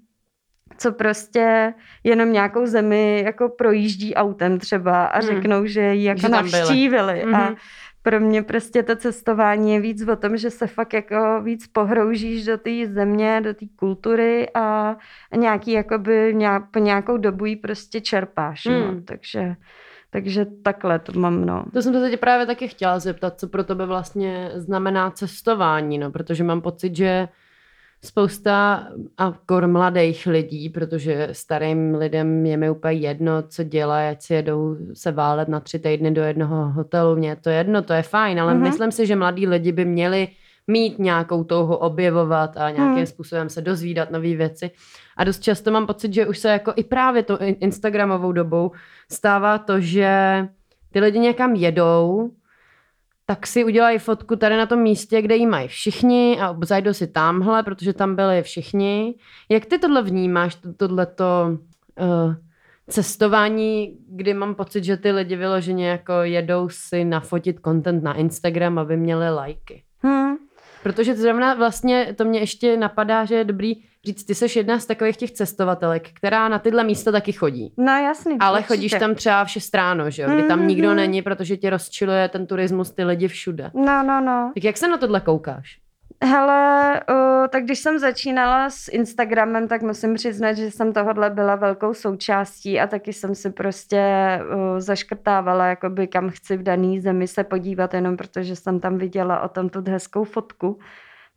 co 0.78 0.92
prostě 0.92 1.74
jenom 2.04 2.32
nějakou 2.32 2.66
zemi 2.66 3.22
jako 3.26 3.48
projíždí 3.48 4.14
autem 4.14 4.58
třeba 4.58 5.04
a 5.04 5.18
Hmm. 5.18 5.26
řeknou, 5.28 5.66
že 5.66 5.94
ji 5.94 6.04
jako 6.04 6.20
Že 6.20 6.28
navštívili. 6.28 7.22
A 7.22 7.26
Mhm. 7.26 7.54
pro 8.02 8.20
mě 8.20 8.42
prostě 8.42 8.82
to 8.82 8.96
cestování 8.96 9.74
je 9.74 9.80
víc 9.80 10.08
o 10.08 10.16
tom, 10.16 10.36
že 10.36 10.50
se 10.50 10.66
fakt 10.66 10.92
jako 10.94 11.40
víc 11.42 11.66
pohroužíš 11.66 12.44
do 12.44 12.58
té 12.58 12.86
země, 12.86 13.40
do 13.44 13.54
té 13.54 13.66
kultury 13.76 14.48
a 14.54 14.96
nějaký 15.36 15.72
jakoby 15.72 16.32
nějak, 16.34 16.70
po 16.70 16.78
nějakou 16.78 17.16
dobu 17.16 17.44
ji 17.46 17.56
prostě 17.56 18.00
čerpáš. 18.00 18.64
No. 18.64 18.72
Hmm. 18.88 19.02
Takže, 19.04 19.56
takže 20.12 20.46
takhle 20.62 20.98
to 20.98 21.12
mám, 21.20 21.44
no. 21.44 21.64
To 21.72 21.82
jsem 21.82 21.94
se 21.94 22.10
tě 22.10 22.16
právě 22.16 22.46
taky 22.46 22.68
chtěla 22.68 22.98
zeptat, 22.98 23.40
co 23.40 23.48
pro 23.48 23.64
tebe 23.64 23.86
vlastně 23.86 24.50
znamená 24.54 25.10
cestování, 25.10 25.98
no, 25.98 26.10
protože 26.10 26.44
mám 26.44 26.60
pocit, 26.60 26.96
že 26.96 27.28
spousta 28.04 28.86
a 29.18 29.34
kor 29.46 29.66
mladých 29.66 30.26
lidí, 30.26 30.68
protože 30.68 31.28
starým 31.32 31.94
lidem 31.94 32.46
je 32.46 32.56
mi 32.56 32.70
úplně 32.70 32.98
jedno, 32.98 33.42
co 33.42 33.62
dělají, 33.62 34.08
ať 34.10 34.22
si 34.22 34.34
jedou 34.34 34.76
se 34.94 35.12
válet 35.12 35.48
na 35.48 35.60
tři 35.60 35.78
týdny 35.78 36.10
do 36.10 36.22
jednoho 36.22 36.70
hotelu, 36.70 37.16
mně 37.16 37.28
je 37.28 37.36
to 37.36 37.50
jedno, 37.50 37.82
to 37.82 37.92
je 37.92 38.02
fajn, 38.02 38.40
ale 38.40 38.54
Mhm. 38.54 38.62
myslím 38.62 38.92
si, 38.92 39.06
že 39.06 39.16
mladí 39.16 39.46
lidi 39.46 39.72
by 39.72 39.84
měli 39.84 40.28
mít 40.66 40.98
nějakou 40.98 41.44
touhu 41.44 41.74
objevovat 41.74 42.56
a 42.56 42.70
nějakým 42.70 42.96
Hmm. 42.96 43.06
způsobem 43.06 43.48
se 43.48 43.60
dozvídat 43.60 44.10
nové 44.10 44.34
věci. 44.36 44.70
A 45.16 45.24
dost 45.24 45.42
často 45.42 45.70
mám 45.70 45.86
pocit, 45.86 46.14
že 46.14 46.26
už 46.26 46.38
se 46.38 46.48
jako 46.48 46.72
i 46.76 46.84
právě 46.84 47.22
to 47.22 47.42
in- 47.42 47.56
Instagramovou 47.60 48.32
dobou 48.32 48.70
stává 49.10 49.58
to, 49.58 49.80
že 49.80 50.08
ty 50.92 51.00
lidi 51.00 51.18
někam 51.18 51.54
jedou, 51.54 52.30
tak 53.26 53.46
si 53.46 53.64
udělají 53.64 53.98
fotku 53.98 54.36
tady 54.36 54.56
na 54.56 54.66
tom 54.66 54.78
místě, 54.78 55.22
kde 55.22 55.36
ji 55.36 55.46
mají 55.46 55.68
všichni 55.68 56.38
a 56.40 56.56
zajdou 56.64 56.92
si 56.92 57.06
tamhle, 57.06 57.62
protože 57.62 57.92
tam 57.92 58.16
byli 58.16 58.42
všichni. 58.42 59.14
Jak 59.48 59.66
ty 59.66 59.78
tohle 59.78 60.02
vnímáš, 60.02 60.54
to- 60.54 60.72
tohleto 60.72 61.24
uh, 62.00 62.34
cestování, 62.88 63.96
kdy 64.08 64.34
mám 64.34 64.54
pocit, 64.54 64.84
že 64.84 64.96
ty 64.96 65.12
lidi 65.12 65.36
vyloženě 65.36 65.88
jako 65.88 66.12
jedou 66.12 66.68
si 66.68 67.04
nafotit 67.04 67.60
content 67.64 68.02
na 68.02 68.14
Instagram, 68.14 68.78
aby 68.78 68.96
měli 68.96 69.30
lajky. 69.30 69.82
Hm. 70.06 70.34
Protože 70.82 71.14
zrovna 71.14 71.54
vlastně 71.54 72.14
to 72.18 72.24
mě 72.24 72.40
ještě 72.40 72.76
napadá, 72.76 73.24
že 73.24 73.34
je 73.34 73.44
dobrý 73.44 73.74
říct, 74.06 74.24
ty 74.24 74.34
seš 74.34 74.56
jedna 74.56 74.78
z 74.78 74.86
takových 74.86 75.16
těch 75.16 75.30
cestovatelek, 75.30 76.08
která 76.14 76.48
na 76.48 76.58
tyhle 76.58 76.84
místa 76.84 77.12
taky 77.12 77.32
chodí. 77.32 77.74
No 77.78 77.92
jasný. 77.92 78.36
Ale 78.40 78.58
určitě. 78.58 78.74
chodíš 78.74 78.92
tam 78.92 79.14
třeba 79.14 79.44
v 79.44 79.50
6 79.50 79.74
ráno, 79.74 80.10
že 80.10 80.22
jo? 80.22 80.30
Kdy 80.30 80.42
tam 80.42 80.66
nikdo 80.66 80.94
není, 80.94 81.22
protože 81.22 81.56
tě 81.56 81.70
rozčiluje 81.70 82.28
ten 82.28 82.46
turismus, 82.46 82.90
ty 82.90 83.04
lidi 83.04 83.28
všude. 83.28 83.70
No, 83.74 84.02
no, 84.02 84.20
no. 84.20 84.52
Tak 84.54 84.64
jak 84.64 84.76
se 84.76 84.88
na 84.88 84.96
tohle 84.96 85.20
koukáš? 85.20 85.82
Hele, 86.24 87.00
uh, 87.10 87.48
tak 87.48 87.64
když 87.64 87.78
jsem 87.78 87.98
začínala 87.98 88.70
s 88.70 88.88
Instagramem, 88.88 89.68
tak 89.68 89.82
musím 89.82 90.14
přiznat, 90.14 90.52
že 90.52 90.70
jsem 90.70 90.92
tohohle 90.92 91.30
byla 91.30 91.56
velkou 91.56 91.94
součástí 91.94 92.80
a 92.80 92.86
taky 92.86 93.12
jsem 93.12 93.34
si 93.34 93.50
prostě 93.50 94.02
uh, 94.44 94.80
zaškrtávala, 94.80 95.66
jakoby 95.66 96.06
kam 96.06 96.30
chci 96.30 96.56
v 96.56 96.62
daný 96.62 97.00
zemi 97.00 97.28
se 97.28 97.44
podívat, 97.44 97.94
jenom 97.94 98.16
protože 98.16 98.56
jsem 98.56 98.80
tam 98.80 98.98
viděla 98.98 99.40
o 99.40 99.48
tom 99.48 99.68
tu 99.68 99.84
hezkou 99.86 100.24
fotku. 100.24 100.78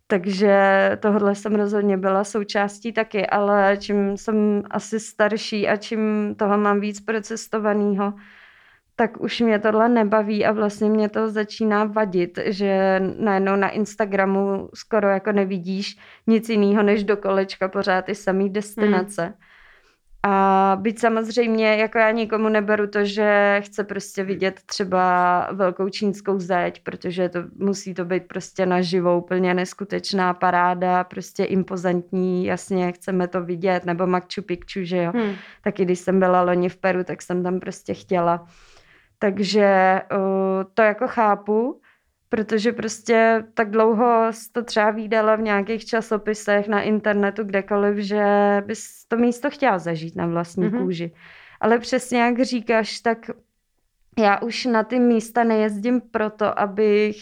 Takže 0.06 0.90
tohle 1.00 1.34
jsem 1.34 1.54
rozhodně 1.54 1.96
byla 1.96 2.24
součástí 2.24 2.92
taky, 2.92 3.26
ale 3.26 3.76
čím 3.80 4.16
jsem 4.16 4.62
asi 4.70 5.00
starší 5.00 5.68
a 5.68 5.76
čím 5.76 6.34
toho 6.38 6.58
mám 6.58 6.80
víc 6.80 7.00
procestovaného, 7.00 8.14
tak 8.96 9.20
už 9.20 9.40
mě 9.40 9.58
tohle 9.58 9.88
nebaví 9.88 10.46
a 10.46 10.52
vlastně 10.52 10.90
mě 10.90 11.08
to 11.08 11.30
začíná 11.30 11.84
vadit, 11.84 12.38
že 12.44 13.00
najednou 13.18 13.56
na 13.56 13.68
Instagramu 13.68 14.68
skoro 14.74 15.08
jako 15.08 15.32
nevidíš 15.32 15.96
nic 16.26 16.48
jiného 16.48 16.82
než 16.82 17.04
do 17.04 17.16
kolečka 17.16 17.68
pořád 17.68 18.04
ty 18.04 18.14
samý 18.14 18.50
destinace. 18.50 19.22
Hmm. 19.22 19.34
A 20.28 20.76
byť 20.80 20.98
samozřejmě, 20.98 21.76
jako 21.76 21.98
já 21.98 22.10
nikomu 22.10 22.48
neberu 22.48 22.86
to, 22.86 23.04
že 23.04 23.60
chce 23.64 23.84
prostě 23.84 24.24
vidět 24.24 24.60
třeba 24.66 25.48
velkou 25.52 25.88
čínskou 25.88 26.38
zeď, 26.38 26.82
protože 26.82 27.28
to 27.28 27.38
musí 27.58 27.94
to 27.94 28.04
být 28.04 28.28
prostě 28.28 28.66
naživo 28.66 29.18
úplně 29.18 29.54
neskutečná 29.54 30.34
paráda, 30.34 31.04
prostě 31.04 31.44
impozantní, 31.44 32.44
jasně 32.44 32.92
chceme 32.92 33.28
to 33.28 33.44
vidět, 33.44 33.84
nebo 33.84 34.06
Machu 34.06 34.42
Picchu, 34.46 34.80
že 34.82 34.96
jo. 35.02 35.12
Hmm. 35.14 35.34
Taky 35.62 35.84
když 35.84 35.98
jsem 35.98 36.18
byla 36.18 36.42
loni 36.42 36.68
v 36.68 36.76
Peru, 36.76 37.04
tak 37.04 37.22
jsem 37.22 37.42
tam 37.42 37.60
prostě 37.60 37.94
chtěla. 37.94 38.46
Takže 39.18 40.00
uh, 40.12 40.64
to 40.74 40.82
jako 40.82 41.08
chápu, 41.08 41.80
protože 42.28 42.72
prostě 42.72 43.44
tak 43.54 43.70
dlouho 43.70 44.32
jsi 44.32 44.52
to 44.52 44.62
třeba 44.62 44.90
výdala 44.90 45.36
v 45.36 45.40
nějakých 45.42 45.84
časopisech, 45.84 46.68
na 46.68 46.82
internetu, 46.82 47.44
kdekoliv, 47.44 47.96
že 47.96 48.24
bys 48.66 49.04
to 49.08 49.16
místo 49.16 49.50
chtěla 49.50 49.78
zažít 49.78 50.16
na 50.16 50.26
vlastní 50.26 50.64
Mhm. 50.64 50.74
mm-hmm. 50.74 50.82
kůži. 50.84 51.12
Ale 51.60 51.78
přesně 51.78 52.20
jak 52.20 52.40
říkáš, 52.42 53.00
tak 53.00 53.30
já 54.18 54.38
už 54.40 54.64
na 54.64 54.84
ty 54.84 54.98
místa 54.98 55.44
nejezdím 55.44 56.00
proto, 56.00 56.58
abych, 56.58 57.16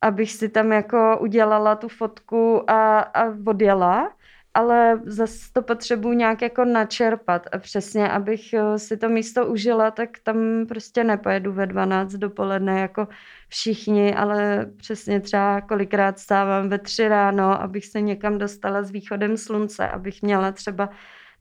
abych 0.00 0.32
si 0.32 0.48
tam 0.48 0.72
jako 0.72 1.18
udělala 1.20 1.76
tu 1.76 1.88
fotku 1.88 2.70
a, 2.70 2.98
a 3.00 3.24
odjela, 3.46 4.12
ale 4.54 5.00
zase 5.04 5.52
to 5.52 5.62
potřebuji 5.62 6.12
nějak 6.12 6.42
jako 6.42 6.64
načerpat. 6.64 7.46
A 7.52 7.58
přesně, 7.58 8.08
abych 8.08 8.54
si 8.76 8.96
to 8.96 9.08
místo 9.08 9.46
užila, 9.46 9.90
tak 9.90 10.08
tam 10.22 10.36
prostě 10.68 11.04
nepojedu 11.04 11.52
ve 11.52 11.66
12 11.66 12.12
dopoledne 12.12 12.80
jako 12.80 13.08
všichni, 13.48 14.14
ale 14.14 14.66
přesně 14.76 15.20
třeba 15.20 15.60
kolikrát 15.60 16.18
stávám 16.18 16.68
ve 16.68 16.78
3 16.78 17.08
ráno, 17.08 17.62
abych 17.62 17.86
se 17.86 18.00
někam 18.00 18.38
dostala 18.38 18.82
s 18.82 18.90
východem 18.90 19.36
slunce, 19.36 19.88
abych 19.88 20.22
měla 20.22 20.52
třeba 20.52 20.88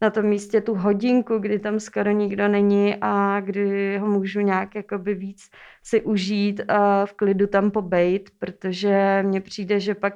na 0.01 0.09
tom 0.09 0.25
místě 0.25 0.61
tu 0.61 0.75
hodinku, 0.75 1.37
kdy 1.37 1.59
tam 1.59 1.79
skoro 1.79 2.11
nikdo 2.11 2.47
není 2.47 2.95
a 3.01 3.39
kdy 3.39 3.97
ho 3.97 4.07
můžu 4.07 4.39
nějak 4.39 4.75
jakoby 4.75 5.13
víc 5.13 5.49
si 5.83 6.01
užít 6.01 6.61
a 6.67 7.05
v 7.05 7.13
klidu 7.13 7.47
tam 7.47 7.71
pobejt, 7.71 8.29
protože 8.39 9.23
mně 9.25 9.41
přijde, 9.41 9.79
že 9.79 9.95
pak 9.95 10.13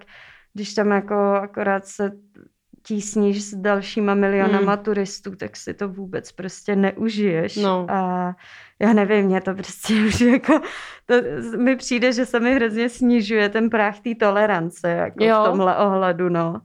když 0.53 0.73
tam 0.73 0.91
jako 0.91 1.15
akorát 1.15 1.86
se 1.86 2.12
tísníš 2.86 3.43
s 3.43 3.56
dalšíma 3.56 4.13
milionama 4.13 4.74
hmm. 4.74 4.84
turistů, 4.84 5.36
tak 5.36 5.58
si 5.58 5.74
to 5.74 5.89
vůbec 5.89 6.32
prostě 6.32 6.76
neužiješ. 6.76 7.56
No. 7.56 7.86
A 7.89 8.36
já 8.80 8.93
nevím, 8.93 9.26
mě 9.26 9.41
to 9.41 9.54
prostě 9.54 9.93
už 10.08 10.21
jako, 10.21 10.62
to 11.06 11.15
mi 11.58 11.76
přijde, 11.76 12.13
že 12.13 12.26
se 12.26 12.39
mi 12.39 12.56
hrozně 12.56 12.89
snižuje 12.89 13.50
ten 13.50 13.69
práh 13.69 14.00
té 14.00 14.15
tolerance 14.15 14.89
jako 14.89 15.24
jo. 15.24 15.41
v 15.41 15.50
tomhle 15.50 15.78
ohledu, 15.78 16.30
no. 16.30 16.62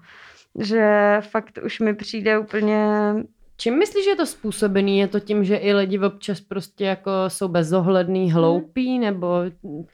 Že 0.59 1.17
fakt 1.21 1.59
už 1.65 1.81
mi 1.81 1.95
přijde 1.95 2.39
úplně 2.39 3.15
Čím 3.57 3.79
myslíš, 3.79 4.05
že 4.05 4.11
je 4.11 4.17
to 4.17 4.27
způsobený? 4.27 4.99
Je 4.99 5.09
to 5.09 5.21
tím, 5.21 5.45
že 5.45 5.57
i 5.57 5.73
lidi 5.73 5.99
občas 5.99 6.41
prostě 6.41 6.85
jako 6.85 7.11
jsou 7.29 7.49
bezohledný, 7.49 8.33
hloupí, 8.33 8.93
hmm. 8.93 9.01
nebo 9.01 9.43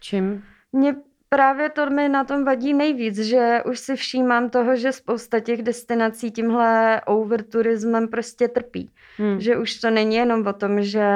čím? 0.00 0.42
Mně 0.72 0.94
právě 1.28 1.70
to 1.70 1.90
mi 1.90 2.08
na 2.08 2.24
tom 2.24 2.44
vadí 2.44 2.74
nejvíc, 2.74 3.18
že 3.18 3.62
už 3.70 3.78
si 3.78 3.96
všímám 3.96 4.50
toho, 4.50 4.76
že 4.76 4.92
spousta 4.92 5.40
těch 5.40 5.62
destinací 5.62 6.30
tímhle 6.30 7.00
overturismem 7.06 8.08
prostě 8.08 8.48
trpí. 8.48 8.90
Hmm. 9.16 9.40
Že 9.40 9.56
už 9.56 9.74
to 9.74 9.90
není 9.90 10.16
jenom 10.16 10.46
o 10.46 10.52
tom, 10.52 10.82
že 10.82 11.06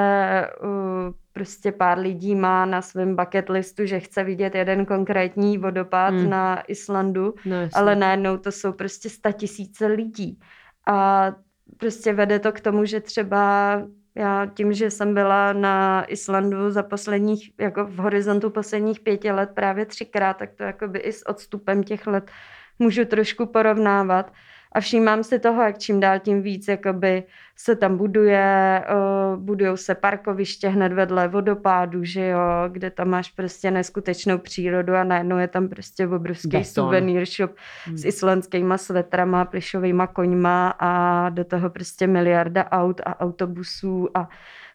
uh, 0.63 1.15
prostě 1.33 1.73
pár 1.73 1.99
lidí 1.99 2.35
má 2.35 2.67
na 2.67 2.83
svém 2.83 3.17
bucket 3.17 3.49
listu, 3.49 3.87
že 3.87 4.01
chce 4.01 4.25
vidět 4.25 4.55
jeden 4.55 4.87
konkrétní 4.87 5.59
vodopád 5.59 6.15
hmm. 6.15 6.31
na 6.31 6.63
Islandu, 6.69 7.35
no, 7.45 7.57
ale 7.75 7.97
najednou 7.97 8.37
to 8.37 8.53
jsou 8.53 8.73
prostě 8.73 9.09
tisíce 9.33 9.87
lidí. 9.87 10.39
A 10.87 11.33
prostě 11.77 12.13
vede 12.13 12.39
to 12.39 12.53
k 12.53 12.61
tomu, 12.61 12.85
že 12.85 13.01
třeba 13.01 13.83
já 14.15 14.47
tím, 14.47 14.73
že 14.73 14.91
jsem 14.91 15.15
byla 15.15 15.53
na 15.53 16.05
Islandu 16.05 16.71
za 16.71 16.83
posledních, 16.83 17.53
jako 17.59 17.85
v 17.85 17.97
horizontu 17.97 18.51
posledních 18.51 19.01
pěti 19.01 19.31
let 19.31 19.51
právě 19.55 19.87
třikrát, 19.87 20.37
tak 20.37 20.55
to 20.55 20.63
jakoby 20.63 20.99
i 20.99 21.13
s 21.13 21.29
odstupem 21.29 21.83
těch 21.83 22.07
let 22.07 22.31
můžu 22.79 23.05
trošku 23.05 23.47
porovnávat. 23.47 24.33
A 24.73 24.81
všímám 24.81 25.25
si 25.25 25.39
toho, 25.39 25.63
jak 25.63 25.79
čím 25.79 26.01
dál 26.01 26.19
tím 26.19 26.43
víc 26.43 26.69
jakoby 26.69 27.23
se 27.57 27.77
tam 27.77 27.97
buduje, 27.97 28.83
uh, 28.91 29.41
budujou 29.41 29.77
se 29.77 29.95
parkoviště 29.95 30.69
hned 30.69 30.93
vedle 30.93 31.29
vodopádu, 31.29 32.05
že 32.05 32.27
jo, 32.27 32.39
kde 32.69 32.91
tam 32.91 33.09
máš 33.09 33.31
prostě 33.31 33.71
neskutečnou 33.71 34.39
přírodu 34.39 34.95
a 34.95 35.05
najednou 35.05 35.39
je 35.39 35.49
tam 35.49 35.69
prostě 35.69 36.09
obrovský 36.09 36.49
Beton. 36.49 36.65
souvenir 36.65 37.27
shop 37.27 37.51
hmm. 37.85 37.99
s 37.99 38.05
islandskýma 38.05 38.79
svetrama, 38.79 39.45
plišovými 39.45 40.03
koňma 40.13 40.75
a 40.79 41.29
do 41.29 41.45
toho 41.45 41.71
prostě 41.71 42.07
miliarda 42.07 42.71
aut 42.71 43.01
a 43.07 43.21
autobusů 43.21 44.09
a 44.15 44.29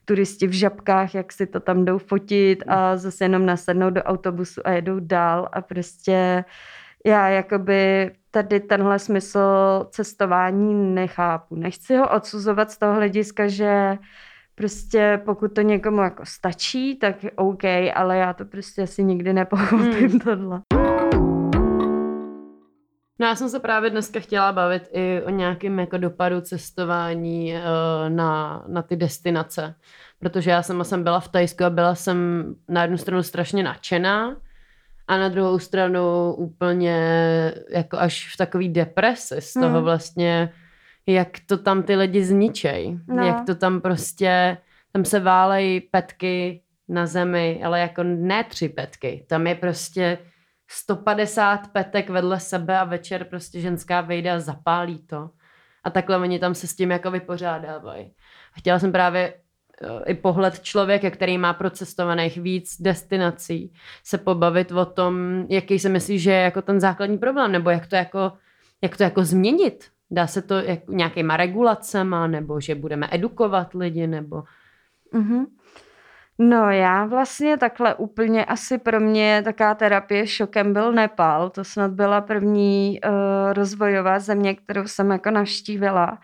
turisti 0.06 0.48
v 0.48 0.52
žabkách, 0.52 1.16
jak 1.16 1.34
si 1.34 1.48
to 1.48 1.60
tam 1.60 1.86
jdou 1.86 1.98
fotit 1.98 2.64
a 2.68 2.98
zase 2.98 3.26
jenom 3.26 3.46
nasednou 3.46 3.90
do 3.90 4.04
autobusu 4.04 4.62
a 4.68 4.72
jedou 4.72 5.00
dál 5.00 5.50
a 5.52 5.62
prostě 5.62 6.44
já 7.06 7.30
jakoby 7.30 8.12
tady 8.32 8.60
tenhle 8.60 9.00
smysl 9.00 9.40
cestování 9.90 10.74
nechápu. 10.96 11.56
Nechci 11.56 11.96
ho 11.96 12.10
odsuzovat 12.10 12.72
z 12.72 12.78
toho 12.78 12.94
hlediska, 12.94 13.48
že 13.48 13.98
prostě 14.56 15.22
pokud 15.26 15.54
to 15.54 15.62
někomu 15.62 16.02
jako 16.02 16.24
stačí, 16.26 16.96
tak 16.96 17.16
OK, 17.36 17.64
ale 17.96 18.18
já 18.18 18.34
to 18.34 18.46
prostě 18.46 18.82
asi 18.82 19.04
nikdy 19.04 19.34
nepochopím 19.34 20.10
hmm. 20.10 20.20
tohle. 20.20 20.62
No 23.20 23.28
já 23.28 23.36
jsem 23.36 23.50
se 23.50 23.60
právě 23.60 23.90
dneska 23.90 24.20
chtěla 24.20 24.52
bavit 24.52 24.90
i 24.92 25.22
o 25.26 25.30
nějakém 25.30 25.80
jako 25.80 25.98
dopadu 25.98 26.42
cestování 26.42 27.54
uh, 27.54 27.60
na, 28.10 28.64
na 28.68 28.82
ty 28.82 28.96
destinace, 28.96 29.76
protože 30.20 30.52
já 30.52 30.64
sama 30.64 30.84
jsem 30.84 31.04
byla 31.04 31.20
v 31.20 31.28
Tajsku 31.28 31.64
a 31.64 31.70
byla 31.70 31.96
jsem 31.96 32.46
na 32.70 32.82
jednu 32.82 32.98
stranu 32.98 33.24
strašně 33.24 33.64
nadšená, 33.64 34.36
a 35.08 35.18
na 35.18 35.30
druhou 35.30 35.60
stranu 35.60 36.34
úplně 36.34 36.98
jako 37.70 37.98
až 37.98 38.34
v 38.34 38.38
takový 38.38 38.70
depresi 38.70 39.42
z 39.42 39.54
toho 39.54 39.70
hmm. 39.70 39.84
vlastně, 39.84 40.54
jak 41.08 41.30
to 41.46 41.58
tam 41.58 41.84
ty 41.84 41.96
lidi 41.96 42.24
zničej. 42.24 43.00
No. 43.08 43.26
Jak 43.26 43.46
to 43.46 43.56
tam 43.56 43.82
prostě, 43.82 44.58
tam 44.94 45.06
se 45.06 45.20
válejí 45.20 45.82
petky 45.82 46.62
na 46.88 47.06
zemi, 47.06 47.62
ale 47.66 47.80
jako 47.80 48.04
ne 48.04 48.44
tři 48.44 48.70
petky. 48.70 49.26
Tam 49.30 49.48
je 49.48 49.56
prostě 49.56 50.18
150 50.68 51.68
petek 51.68 52.10
vedle 52.10 52.40
sebe 52.40 52.80
a 52.80 52.84
večer 52.84 53.24
prostě 53.24 53.60
ženská 53.60 54.02
vejde 54.02 54.32
a 54.32 54.40
zapálí 54.40 55.00
to. 55.00 55.30
A 55.84 55.90
takhle 55.90 56.18
oni 56.18 56.40
tam 56.40 56.56
se 56.56 56.68
s 56.68 56.76
tím 56.76 56.92
jako 56.92 57.12
vypořádávají. 57.12 58.06
A 58.56 58.60
chtěla 58.60 58.80
jsem 58.80 58.92
právě 58.92 59.34
i 60.06 60.14
pohled 60.14 60.60
člověka, 60.60 61.10
který 61.10 61.38
má 61.38 61.54
procestovaných 61.54 62.38
víc 62.38 62.82
destinací, 62.82 63.74
se 64.04 64.18
pobavit 64.18 64.72
o 64.72 64.86
tom, 64.86 65.46
jaký 65.50 65.80
se 65.80 65.90
myslí, 65.90 66.20
že 66.20 66.32
je 66.32 66.42
jako 66.42 66.62
ten 66.62 66.80
základní 66.80 67.18
problém, 67.18 67.52
nebo 67.52 67.70
jak 67.70 67.88
to 67.88 67.96
jako, 67.96 68.32
jak 68.82 68.98
to 68.98 69.04
jako 69.04 69.24
změnit. 69.24 69.86
Dá 70.12 70.28
se 70.28 70.42
to 70.42 70.56
jako 70.56 70.92
nějakýma 70.92 71.38
regulacema, 71.38 72.28
nebo 72.28 72.60
že 72.62 72.76
budeme 72.76 73.08
edukovat 73.12 73.74
lidi, 73.74 74.08
nebo... 74.08 74.44
Mm-hmm. 75.14 75.46
No 76.40 76.72
já 76.72 77.06
vlastně 77.06 77.58
takhle 77.58 77.96
úplně 77.96 78.46
asi 78.46 78.78
pro 78.78 79.00
mě 79.00 79.42
taká 79.46 79.76
terapie 79.76 80.28
šokem 80.28 80.74
byl 80.74 80.92
Nepal. 80.92 81.50
To 81.50 81.64
snad 81.64 81.92
byla 81.92 82.22
první 82.22 83.00
uh, 83.06 83.54
rozvojová 83.54 84.20
země, 84.20 84.56
kterou 84.56 84.88
jsem 84.88 85.12
jako 85.12 85.32
navštívila 85.32 86.18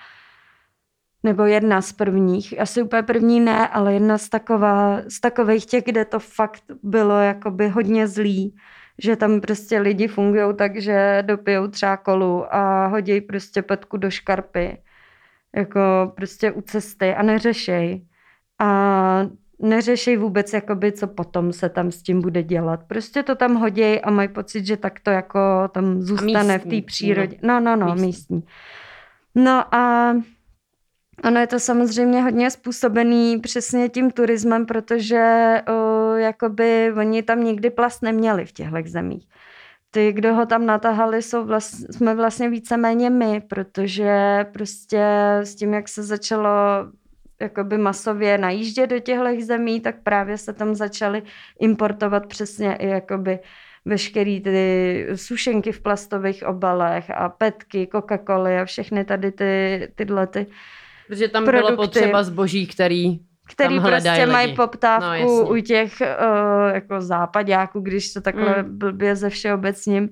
nebo 1.23 1.45
jedna 1.45 1.81
z 1.81 1.93
prvních, 1.93 2.59
asi 2.59 2.81
úplně 2.81 3.03
první 3.03 3.39
ne, 3.39 3.67
ale 3.67 3.93
jedna 3.93 4.17
z, 4.17 4.29
taková, 4.29 5.01
z 5.07 5.19
takových 5.19 5.65
těch, 5.65 5.83
kde 5.83 6.05
to 6.05 6.19
fakt 6.19 6.63
bylo 6.83 7.19
jakoby 7.19 7.69
hodně 7.69 8.07
zlý, 8.07 8.55
že 8.97 9.15
tam 9.15 9.41
prostě 9.41 9.79
lidi 9.79 10.07
fungují 10.07 10.55
tak, 10.55 10.77
že 10.81 11.23
dopijou 11.27 11.67
třeba 11.67 11.97
kolu 11.97 12.55
a 12.55 12.87
hodí 12.87 13.21
prostě 13.21 13.61
petku 13.61 13.97
do 13.97 14.11
škarpy, 14.11 14.77
jako 15.55 15.79
prostě 16.15 16.51
u 16.51 16.61
cesty 16.61 17.15
a 17.15 17.21
neřešej. 17.21 18.05
A 18.59 19.27
neřešej 19.59 20.17
vůbec, 20.17 20.53
jakoby, 20.53 20.91
co 20.91 21.07
potom 21.07 21.53
se 21.53 21.69
tam 21.69 21.91
s 21.91 22.01
tím 22.01 22.21
bude 22.21 22.43
dělat. 22.43 22.79
Prostě 22.87 23.23
to 23.23 23.35
tam 23.35 23.55
hoděj 23.55 24.01
a 24.03 24.11
mají 24.11 24.27
pocit, 24.27 24.65
že 24.65 24.77
tak 24.77 24.99
to 24.99 25.09
jako 25.09 25.39
tam 25.71 26.01
zůstane 26.01 26.59
v 26.59 26.65
té 26.65 26.81
přírodě. 26.81 27.37
No, 27.43 27.59
no, 27.59 27.75
no, 27.75 27.85
místní. 27.85 28.05
místní. 28.05 28.43
No 29.35 29.75
a 29.75 30.13
Ono 31.23 31.39
je 31.39 31.47
to 31.47 31.59
samozřejmě 31.59 32.21
hodně 32.21 32.51
způsobený 32.51 33.39
přesně 33.39 33.89
tím 33.89 34.11
turismem, 34.11 34.65
protože 34.65 35.55
o, 35.67 36.13
jakoby 36.15 36.93
oni 36.97 37.23
tam 37.23 37.43
nikdy 37.43 37.69
plast 37.69 38.01
neměli 38.01 38.45
v 38.45 38.51
těchto 38.51 38.77
zemích. 38.85 39.27
Ty, 39.91 40.13
kdo 40.13 40.33
ho 40.33 40.45
tam 40.45 40.65
natahali, 40.65 41.21
jsou 41.21 41.45
vlast, 41.45 41.93
jsme 41.93 42.15
vlastně 42.15 42.49
víceméně 42.49 43.09
my, 43.09 43.41
protože 43.41 44.45
prostě 44.53 45.03
s 45.41 45.55
tím, 45.55 45.73
jak 45.73 45.89
se 45.89 46.03
začalo 46.03 46.49
jakoby 47.41 47.77
masově 47.77 48.37
najíždět 48.37 48.89
do 48.89 48.99
těchto 48.99 49.25
zemí, 49.41 49.81
tak 49.81 49.95
právě 50.03 50.37
se 50.37 50.53
tam 50.53 50.75
začaly 50.75 51.23
importovat 51.59 52.25
přesně 52.25 52.75
i 52.75 52.87
jakoby 52.87 53.39
veškerý 53.85 54.41
ty 54.41 55.07
sušenky 55.15 55.71
v 55.71 55.81
plastových 55.81 56.43
obalech 56.47 57.09
a 57.09 57.29
petky, 57.29 57.89
Coca-Coly 57.91 58.61
a 58.61 58.65
všechny 58.65 59.05
tady 59.05 59.31
ty, 59.31 59.87
tyhle 59.95 60.27
ty 60.27 60.47
Protože 61.11 61.27
tam 61.27 61.45
produkty, 61.45 61.65
bylo 61.67 61.77
potřeba 61.77 62.23
zboží, 62.23 62.67
který 62.67 63.19
který 63.51 63.75
tam 63.75 63.85
prostě 63.85 64.11
lidi. 64.11 64.25
mají 64.25 64.55
poptávku 64.55 65.37
no, 65.37 65.49
u 65.49 65.57
těch 65.61 65.93
uh, 66.01 66.73
jako 66.73 67.01
západáků, 67.01 67.79
když 67.79 68.13
to 68.13 68.21
takhle 68.21 68.63
mm. 68.63 68.77
blbě 68.77 69.15
ze 69.15 69.29
všeobecním. 69.29 70.09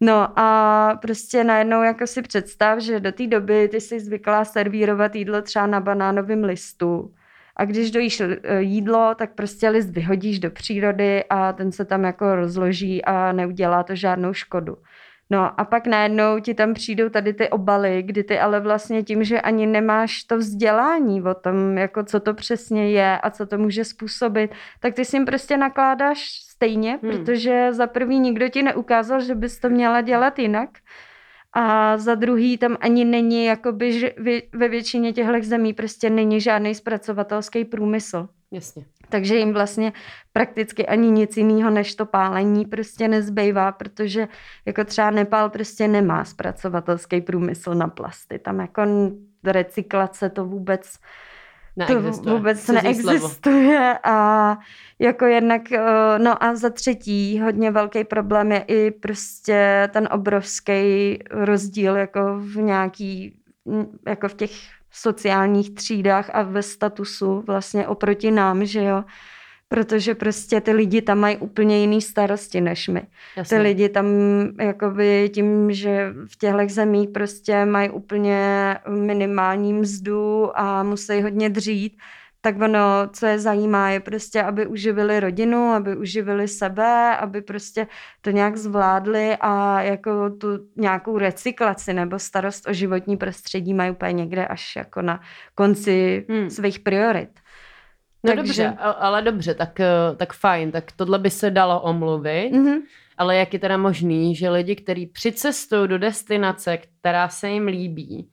No 0.00 0.38
a 0.38 0.98
prostě 1.02 1.44
najednou 1.44 1.82
jako 1.82 2.06
si 2.06 2.22
představ, 2.22 2.78
že 2.78 3.00
do 3.00 3.12
té 3.12 3.26
doby 3.26 3.68
ty 3.68 3.80
jsi 3.80 4.00
zvyklá 4.00 4.44
servírovat 4.44 5.14
jídlo 5.14 5.42
třeba 5.42 5.66
na 5.66 5.80
banánovém 5.80 6.44
listu. 6.44 7.14
A 7.56 7.64
když 7.64 7.90
dojíš 7.90 8.20
eh, 8.20 8.60
jídlo, 8.60 9.14
tak 9.18 9.34
prostě 9.34 9.68
list 9.68 9.90
vyhodíš 9.90 10.38
do 10.38 10.50
přírody 10.50 11.24
a 11.30 11.52
ten 11.52 11.72
se 11.72 11.84
tam 11.84 12.04
jako 12.04 12.34
rozloží 12.34 13.04
a 13.04 13.32
neudělá 13.32 13.82
to 13.82 13.94
žádnou 13.94 14.32
škodu. 14.32 14.76
No 15.30 15.60
a 15.60 15.64
pak 15.64 15.86
najednou 15.86 16.40
ti 16.40 16.54
tam 16.54 16.74
přijdou 16.74 17.08
tady 17.08 17.32
ty 17.32 17.48
obaly, 17.48 18.02
kdy 18.02 18.24
ty 18.24 18.38
ale 18.38 18.60
vlastně 18.60 19.02
tím, 19.02 19.24
že 19.24 19.40
ani 19.40 19.66
nemáš 19.66 20.24
to 20.24 20.38
vzdělání 20.38 21.22
o 21.22 21.34
tom, 21.34 21.78
jako 21.78 22.04
co 22.04 22.20
to 22.20 22.34
přesně 22.34 22.90
je 22.90 23.18
a 23.18 23.30
co 23.30 23.46
to 23.46 23.58
může 23.58 23.84
způsobit, 23.84 24.50
tak 24.80 24.94
ty 24.94 25.04
s 25.04 25.10
tím 25.10 25.24
prostě 25.24 25.56
nakládáš 25.56 26.18
stejně, 26.50 26.98
hmm. 27.02 27.12
protože 27.12 27.72
za 27.72 27.86
prvý 27.86 28.18
nikdo 28.18 28.48
ti 28.48 28.62
neukázal, 28.62 29.20
že 29.20 29.34
bys 29.34 29.58
to 29.58 29.68
měla 29.68 30.00
dělat 30.00 30.38
jinak. 30.38 30.70
A 31.52 31.96
za 31.98 32.14
druhý 32.14 32.58
tam 32.58 32.76
ani 32.80 33.04
není, 33.04 33.44
jakoby, 33.44 34.00
že 34.00 34.14
ve 34.52 34.68
většině 34.68 35.12
těchto 35.12 35.42
zemí 35.42 35.72
prostě 35.72 36.10
není 36.10 36.40
žádný 36.40 36.74
zpracovatelský 36.74 37.64
průmysl. 37.64 38.28
Jasně. 38.50 38.84
Takže 39.14 39.36
jim 39.36 39.52
vlastně 39.52 39.92
prakticky 40.32 40.86
ani 40.86 41.10
nic 41.10 41.36
jiného 41.36 41.70
než 41.70 41.94
to 41.94 42.06
pálení 42.06 42.64
prostě 42.64 43.08
nezbývá, 43.08 43.72
protože 43.72 44.28
jako 44.66 44.84
třeba 44.84 45.10
Nepál 45.10 45.50
prostě 45.50 45.88
nemá 45.88 46.24
zpracovatelský 46.24 47.20
průmysl 47.20 47.74
na 47.74 47.88
plasty. 47.88 48.38
Tam 48.38 48.60
jako 48.60 48.82
recyklace 49.44 50.30
to 50.30 50.44
vůbec 50.44 50.98
neexistuje. 51.76 52.24
To 52.24 52.36
vůbec 52.36 52.60
Cizí 52.60 52.72
neexistuje 52.72 53.98
a 54.04 54.58
jako 54.98 55.24
jednak, 55.24 55.72
eh, 55.72 56.18
no 56.18 56.44
a 56.44 56.54
za 56.54 56.70
třetí 56.70 57.40
hodně 57.40 57.70
velký 57.70 58.04
problém 58.04 58.52
je 58.52 58.64
i 58.66 58.90
prostě 58.90 59.88
ten 59.92 60.08
obrovský 60.12 61.18
rozdíl 61.30 61.96
jako 61.96 62.38
v 62.38 62.56
nějaký, 62.56 63.36
jako 64.06 64.28
v 64.28 64.34
těch 64.34 64.50
sociálních 64.94 65.74
třídách 65.74 66.30
a 66.32 66.42
ve 66.42 66.62
statusu 66.62 67.44
vlastně 67.46 67.88
oproti 67.88 68.30
nám, 68.30 68.64
že 68.64 68.84
jo. 68.84 69.04
Protože 69.68 70.14
prostě 70.14 70.60
ty 70.60 70.72
lidi 70.72 71.02
tam 71.02 71.18
mají 71.18 71.36
úplně 71.36 71.80
jiný 71.80 72.02
starosti 72.02 72.60
než 72.60 72.88
my. 72.88 73.02
Jasně. 73.36 73.56
Ty 73.56 73.62
lidi 73.62 73.88
tam 73.88 74.06
jakoby 74.60 75.30
tím, 75.34 75.72
že 75.72 76.14
v 76.32 76.38
těchto 76.38 76.68
zemích 76.68 77.08
prostě 77.08 77.64
mají 77.64 77.90
úplně 77.90 78.38
minimální 78.88 79.72
mzdu 79.72 80.58
a 80.58 80.82
musí 80.82 81.22
hodně 81.22 81.50
dřít, 81.50 81.98
tak 82.44 82.60
ono, 82.60 83.08
co 83.12 83.26
je 83.26 83.38
zajímá, 83.38 83.90
je 83.90 84.00
prostě, 84.00 84.42
aby 84.42 84.66
uživili 84.66 85.20
rodinu, 85.20 85.68
aby 85.68 85.96
uživili 85.96 86.48
sebe, 86.48 87.16
aby 87.16 87.42
prostě 87.42 87.86
to 88.20 88.30
nějak 88.30 88.56
zvládli 88.56 89.36
a 89.40 89.80
jako 89.80 90.30
tu 90.30 90.48
nějakou 90.76 91.18
recyklaci 91.18 91.92
nebo 91.92 92.18
starost 92.18 92.68
o 92.68 92.72
životní 92.72 93.16
prostředí 93.16 93.74
mají 93.74 93.90
úplně 93.90 94.12
někde 94.12 94.46
až 94.46 94.76
jako 94.76 95.02
na 95.02 95.20
konci 95.54 96.26
hmm. 96.28 96.50
svých 96.50 96.80
priorit. 96.80 97.40
No 98.24 98.36
Takže... 98.36 98.42
dobře, 98.42 98.76
ale 98.78 99.22
dobře, 99.22 99.54
tak, 99.54 99.80
eh, 99.80 100.16
tak 100.16 100.32
fajn, 100.32 100.70
tak 100.70 100.92
tohle 100.92 101.18
by 101.18 101.30
se 101.30 101.50
dalo 101.50 101.80
omluvit, 101.80 102.52
mm-hmm. 102.52 102.82
ale 103.18 103.36
jak 103.36 103.52
je 103.52 103.58
teda 103.58 103.76
možný, 103.76 104.36
že 104.36 104.50
lidi, 104.50 104.76
kteří 104.76 105.06
přicestují 105.06 105.88
do 105.88 105.98
destinace, 105.98 106.78
která 106.78 107.28
se 107.28 107.50
jim 107.50 107.66
líbí, 107.66 108.28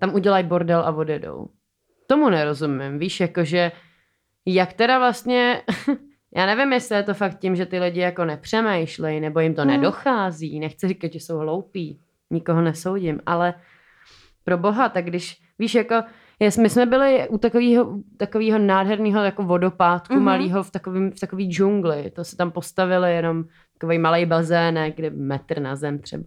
tam 0.00 0.14
udělají 0.14 0.44
bordel 0.44 0.80
a 0.80 0.92
odjedou 0.92 1.48
tomu 2.06 2.30
nerozumím. 2.30 2.98
Víš, 2.98 3.20
jakože 3.20 3.72
jak 4.46 4.72
teda 4.72 4.98
vlastně, 4.98 5.62
já 6.36 6.46
nevím, 6.46 6.72
jestli 6.72 6.96
je 6.96 7.02
to 7.02 7.14
fakt 7.14 7.38
tím, 7.38 7.56
že 7.56 7.66
ty 7.66 7.78
lidi 7.78 8.00
jako 8.00 8.24
nepřemýšlejí, 8.24 9.20
nebo 9.20 9.40
jim 9.40 9.54
to 9.54 9.62
hmm. 9.62 9.70
nedochází, 9.70 10.60
nechci 10.60 10.88
říkat, 10.88 11.12
že 11.12 11.20
jsou 11.20 11.38
hloupí, 11.38 12.00
nikoho 12.30 12.60
nesoudím, 12.60 13.20
ale 13.26 13.54
pro 14.44 14.58
boha, 14.58 14.88
tak 14.88 15.04
když, 15.04 15.42
víš, 15.58 15.74
jako, 15.74 15.94
jest, 16.40 16.58
my 16.58 16.70
jsme 16.70 16.86
byli 16.86 17.28
u 17.28 17.38
takového, 17.38 17.98
takového 18.16 18.58
nádherného 18.58 19.24
jako 19.24 19.42
vodopádku 19.42 20.14
mm-hmm. 20.14 20.20
malého 20.20 20.62
v, 20.62 20.70
takovým, 20.70 21.10
v 21.10 21.20
takový 21.20 21.50
džungli, 21.50 22.10
to 22.10 22.24
se 22.24 22.36
tam 22.36 22.50
postavili 22.50 23.14
jenom 23.14 23.44
takový 23.78 23.98
malý 23.98 24.26
bazének, 24.26 24.96
kde 24.96 25.10
metr 25.10 25.60
na 25.60 25.76
zem 25.76 25.98
třeba. 25.98 26.24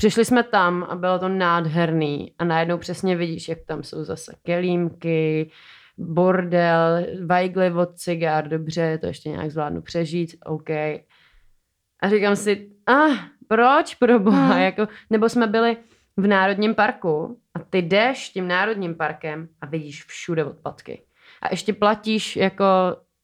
Přišli 0.00 0.24
jsme 0.24 0.42
tam 0.42 0.86
a 0.88 0.96
bylo 0.96 1.18
to 1.18 1.28
nádherný 1.28 2.32
a 2.38 2.44
najednou 2.44 2.78
přesně 2.78 3.16
vidíš, 3.16 3.48
jak 3.48 3.58
tam 3.66 3.82
jsou 3.82 4.04
zase 4.04 4.34
kelímky, 4.42 5.50
bordel, 5.98 7.06
vajgly 7.26 7.72
od 7.72 7.96
cigár, 7.96 8.48
dobře, 8.48 8.98
to 8.98 9.06
ještě 9.06 9.28
nějak 9.28 9.50
zvládnu 9.50 9.82
přežít, 9.82 10.36
OK. 10.44 10.70
A 10.70 12.08
říkám 12.08 12.36
si, 12.36 12.70
ah, 12.86 13.14
proč 13.48 13.94
pro 13.94 14.18
boha, 14.18 14.52
hmm. 14.52 14.62
jako, 14.62 14.88
nebo 15.10 15.28
jsme 15.28 15.46
byli 15.46 15.76
v 16.16 16.26
Národním 16.26 16.74
parku 16.74 17.40
a 17.54 17.58
ty 17.58 17.78
jdeš 17.78 18.28
tím 18.28 18.48
Národním 18.48 18.94
parkem 18.94 19.48
a 19.60 19.66
vidíš 19.66 20.04
všude 20.04 20.44
odpadky. 20.44 21.02
A 21.42 21.48
ještě 21.50 21.72
platíš 21.72 22.36
jako 22.36 22.64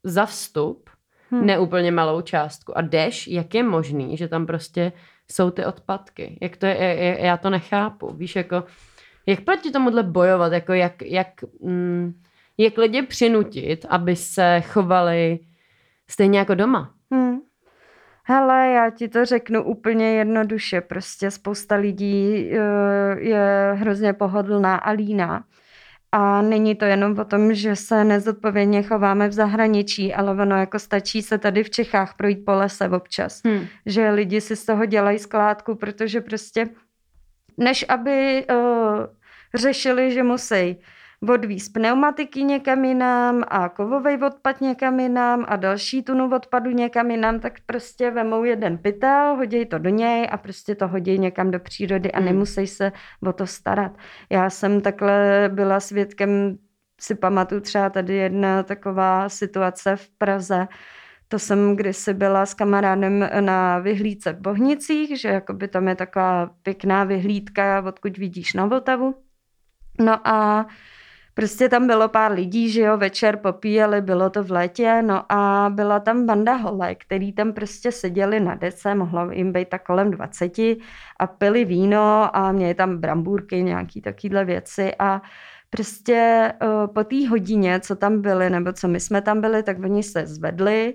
za 0.05 0.27
vstup 0.27 0.91
hmm. 1.31 1.47
neúplně 1.47 1.93
malou 1.93 2.21
částku 2.21 2.79
a 2.79 2.81
jdeš, 2.81 3.29
jak 3.29 3.55
je 3.55 3.63
možný, 3.63 4.17
že 4.17 4.29
tam 4.29 4.47
prostě 4.47 4.93
jsou 5.31 5.51
ty 5.51 5.65
odpadky. 5.65 6.39
Jak 6.43 6.57
to 6.57 6.67
je, 6.67 7.17
já 7.21 7.37
to 7.37 7.51
nechápu. 7.51 8.15
Víš, 8.15 8.37
jako, 8.37 8.65
jak 9.27 9.41
proti 9.41 9.71
tomuhle 9.71 10.03
bojovat, 10.03 10.53
jako 10.53 10.73
jak, 10.73 11.03
jak, 11.03 11.29
mm, 11.61 12.21
jak 12.59 12.79
lidi 12.79 13.03
přinutit, 13.03 13.87
aby 13.89 14.17
se 14.17 14.61
chovali 14.61 15.39
stejně 16.09 16.39
jako 16.39 16.55
doma. 16.55 16.95
Hmm. 17.11 17.39
Hele, 18.29 18.69
já 18.69 18.91
ti 18.91 19.09
to 19.09 19.25
řeknu 19.25 19.65
úplně 19.65 20.13
jednoduše. 20.13 20.81
Prostě 20.81 21.31
spousta 21.31 21.75
lidí 21.75 22.51
eh, 22.53 22.59
je 23.19 23.73
hrozně 23.75 24.13
pohodlná 24.13 24.77
a 24.77 24.91
líná. 24.91 25.45
A 26.19 26.43
není 26.43 26.75
to 26.75 26.85
jenom 26.85 27.19
o 27.19 27.25
tom, 27.25 27.55
že 27.55 27.77
se 27.77 28.05
nezodpovědně 28.05 28.83
chováme 28.83 29.29
v 29.29 29.33
zahraničí, 29.33 30.15
ale 30.15 30.33
ono 30.33 30.57
jako 30.57 30.79
stačí 30.79 31.23
se 31.23 31.39
tady 31.39 31.65
v 31.65 31.71
Čechách 31.71 32.15
projít 32.17 32.45
po 32.45 32.53
lese 32.53 32.89
občas. 32.89 33.43
Hmm. 33.45 33.67
Že 33.87 34.11
lidi 34.11 34.41
si 34.41 34.57
z 34.57 34.65
toho 34.65 34.87
dělají 34.87 35.19
skládku, 35.19 35.75
protože 35.75 36.21
prostě 36.21 36.69
než 37.59 37.85
aby 37.89 38.47
uh, 38.51 39.07
řešili, 39.55 40.13
že 40.13 40.23
musí 40.23 40.77
odvíz 41.29 41.69
pneumatiky 41.69 42.45
někam 42.45 42.85
jinam 42.85 43.45
a 43.49 43.69
kovový 43.69 44.23
odpad 44.23 44.61
někam 44.61 45.01
jinam 45.01 45.45
a 45.49 45.57
další 45.57 46.03
tunu 46.03 46.31
odpadu 46.35 46.71
někam 46.71 47.11
jinam, 47.11 47.41
tak 47.41 47.53
prostě 47.67 48.11
vemou 48.11 48.45
jeden 48.45 48.79
pytel, 48.79 49.37
hodí 49.37 49.67
to 49.67 49.79
do 49.79 49.91
něj 49.91 50.29
a 50.31 50.37
prostě 50.37 50.75
to 50.75 50.89
hodí 50.89 51.19
někam 51.19 51.51
do 51.51 51.61
přírody 51.61 52.13
a 52.13 52.19
hmm. 52.19 52.27
nemusí 52.27 52.67
se 52.67 52.93
o 53.27 53.33
to 53.33 53.47
starat. 53.47 53.93
Já 54.31 54.51
jsem 54.51 54.81
takhle 54.81 55.51
byla 55.55 55.81
svědkem, 55.81 56.59
si 57.01 57.15
pamatuju 57.15 57.61
třeba 57.61 57.91
tady 57.91 58.15
jedna 58.15 58.63
taková 58.63 59.29
situace 59.29 59.97
v 59.97 60.11
Praze, 60.19 60.69
to 61.29 61.39
jsem 61.39 61.77
kdysi 61.77 62.15
byla 62.15 62.47
s 62.47 62.55
kamarádem 62.55 63.29
na 63.41 63.79
vyhlídce 63.79 64.33
v 64.33 64.41
Bohnicích, 64.41 65.21
že 65.21 65.29
jakoby 65.29 65.69
tam 65.69 65.89
je 65.89 65.95
taková 65.95 66.51
pěkná 66.63 67.05
vyhlídka, 67.05 67.83
odkud 67.87 68.19
vidíš 68.19 68.55
na 68.55 68.67
Vltavu. 68.67 69.15
No 70.01 70.29
a 70.29 70.67
Prostě 71.37 71.69
tam 71.69 71.87
bylo 71.87 72.09
pár 72.09 72.33
lidí, 72.33 72.71
že 72.71 72.81
jo, 72.81 72.97
večer 72.97 73.37
popíjeli, 73.37 74.01
bylo 74.01 74.31
to 74.31 74.45
v 74.45 74.51
létě, 74.51 75.03
no 75.03 75.33
a 75.33 75.71
byla 75.75 76.01
tam 76.01 76.27
banda 76.27 76.55
holek, 76.55 77.05
který 77.05 77.33
tam 77.33 77.53
prostě 77.53 77.93
seděli 77.93 78.41
na 78.41 78.55
dece, 78.55 78.95
mohlo 78.95 79.31
jim 79.31 79.53
být 79.53 79.69
tak 79.69 79.85
kolem 79.85 80.11
20 80.11 80.59
a 81.19 81.27
pili 81.39 81.65
víno 81.65 82.37
a 82.37 82.53
měli 82.53 82.75
tam 82.75 82.99
brambůrky, 82.99 83.63
nějaký 83.63 84.01
takovýhle 84.01 84.45
věci 84.45 84.93
a 84.99 85.23
prostě 85.71 86.53
uh, 86.63 86.93
po 86.95 87.05
té 87.05 87.29
hodině, 87.29 87.81
co 87.81 87.97
tam 87.97 88.23
byli, 88.23 88.51
nebo 88.51 88.73
co 88.73 88.89
my 88.89 89.01
jsme 89.01 89.23
tam 89.23 89.41
byli, 89.41 89.63
tak 89.63 89.79
oni 89.85 90.03
se 90.03 90.27
zvedli, 90.27 90.95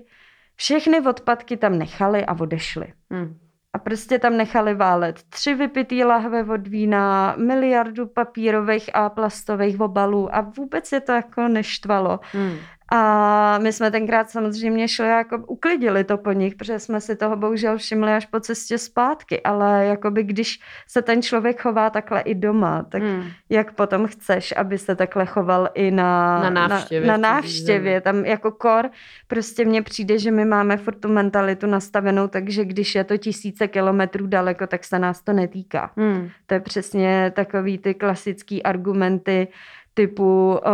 všechny 0.56 1.00
odpadky 1.00 1.56
tam 1.56 1.78
nechali 1.78 2.26
a 2.26 2.40
odešli. 2.40 2.92
Hmm 3.10 3.41
a 3.74 3.78
prostě 3.78 4.18
tam 4.18 4.36
nechali 4.36 4.74
válet 4.74 5.22
tři 5.22 5.54
vypitý 5.54 6.04
lahve 6.04 6.44
od 6.44 6.68
vína, 6.68 7.34
miliardu 7.38 8.06
papírových 8.06 8.96
a 8.96 9.08
plastových 9.08 9.80
obalů 9.80 10.34
a 10.34 10.40
vůbec 10.40 10.92
je 10.92 11.00
to 11.00 11.12
jako 11.12 11.48
neštvalo. 11.48 12.20
Hmm. 12.32 12.56
A 12.94 13.58
my 13.58 13.72
jsme 13.72 13.90
tenkrát 13.90 14.30
samozřejmě 14.30 14.88
šli 14.88 15.08
jako 15.08 15.38
uklidili 15.38 16.04
to 16.04 16.18
po 16.18 16.32
nich, 16.32 16.54
protože 16.54 16.78
jsme 16.78 17.00
si 17.00 17.16
toho 17.16 17.36
bohužel 17.36 17.78
všimli 17.78 18.12
až 18.12 18.26
po 18.26 18.40
cestě 18.40 18.78
zpátky, 18.78 19.42
ale 19.42 19.86
jakoby 19.86 20.22
když 20.22 20.60
se 20.88 21.02
ten 21.02 21.22
člověk 21.22 21.62
chová 21.62 21.90
takhle 21.90 22.20
i 22.20 22.34
doma, 22.34 22.82
tak 22.88 23.02
hmm. 23.02 23.24
jak 23.50 23.72
potom 23.72 24.06
chceš, 24.06 24.54
aby 24.56 24.78
se 24.78 24.96
takhle 24.96 25.26
choval 25.26 25.68
i 25.74 25.90
na, 25.90 26.42
na 26.50 26.68
návštěvě. 26.68 27.08
Na, 27.08 27.16
na 27.16 27.34
návštěvě. 27.34 28.00
Tam 28.00 28.24
jako 28.24 28.50
kor 28.50 28.90
prostě 29.26 29.64
mně 29.64 29.82
přijde, 29.82 30.18
že 30.18 30.30
my 30.30 30.44
máme 30.44 30.76
furt 30.76 31.00
tu 31.00 31.08
mentalitu 31.08 31.66
nastavenou, 31.66 32.28
takže 32.28 32.64
když 32.64 32.94
je 32.94 33.04
to 33.04 33.16
tisíce 33.16 33.68
kilometrů 33.68 34.26
daleko, 34.26 34.66
tak 34.66 34.84
se 34.84 34.98
nás 34.98 35.22
to 35.22 35.32
netýká. 35.32 35.90
Hmm. 35.96 36.28
To 36.46 36.54
je 36.54 36.60
přesně 36.60 37.32
takový 37.34 37.78
ty 37.78 37.94
klasický 37.94 38.62
argumenty, 38.62 39.48
typu 39.94 40.60
uh, 40.66 40.72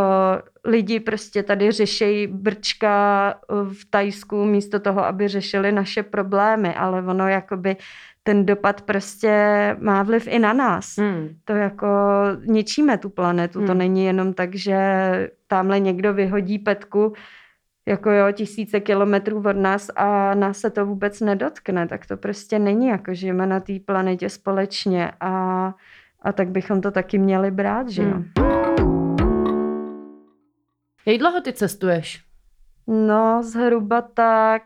lidi 0.65 1.01
prostě 1.01 1.43
tady 1.43 1.73
řešejí 1.73 2.27
brčka 2.27 3.35
eh, 3.35 3.55
v 3.75 3.85
Tajsku 3.91 4.45
místo 4.45 4.81
toho, 4.81 5.05
aby 5.05 5.29
řešili 5.29 5.73
naše 5.73 6.03
problémy, 6.03 6.75
ale 6.75 7.03
ono 7.03 7.29
jakoby 7.29 7.77
ten 8.23 8.47
dopad 8.47 8.83
prostě 8.83 9.77
má 9.81 10.03
vliv 10.03 10.27
i 10.27 10.39
na 10.39 10.53
nás. 10.53 10.97
Hmm. 10.97 11.29
To 11.45 11.53
jako 11.53 11.87
ničíme 12.47 12.99
tu 12.99 13.11
planetu, 13.11 13.59
hmm. 13.59 13.69
to 13.69 13.75
není 13.75 14.05
jenom 14.05 14.33
tak, 14.33 14.55
že 14.55 14.79
tamhle 15.47 15.81
někdo 15.81 16.15
vyhodí 16.15 16.59
petku, 16.59 17.13
jako 17.87 18.11
jo, 18.11 18.33
tisíce 18.33 18.81
kilometrů 18.81 19.43
od 19.47 19.57
nás 19.57 19.91
a 19.97 20.35
nás 20.35 20.59
se 20.59 20.71
to 20.71 20.87
vůbec 20.87 21.21
nedotkne, 21.21 21.89
tak 21.89 22.07
to 22.07 22.17
prostě 22.17 22.59
není 22.59 22.89
jako 22.89 23.15
žijeme 23.15 23.47
na 23.47 23.61
té 23.61 23.73
planetě 23.85 24.29
společně 24.29 25.13
a, 25.21 25.75
a 26.23 26.33
tak 26.33 26.49
bychom 26.49 26.81
to 26.81 26.91
taky 26.91 27.19
měli 27.19 27.51
brát, 27.51 27.89
že 27.89 28.03
jo. 28.03 28.11
Hmm. 28.11 28.48
Jak 31.09 31.19
dlouho 31.19 31.41
ty 31.41 31.53
cestuješ? 31.53 32.21
No, 32.87 33.43
zhruba 33.43 34.03
tak 34.03 34.63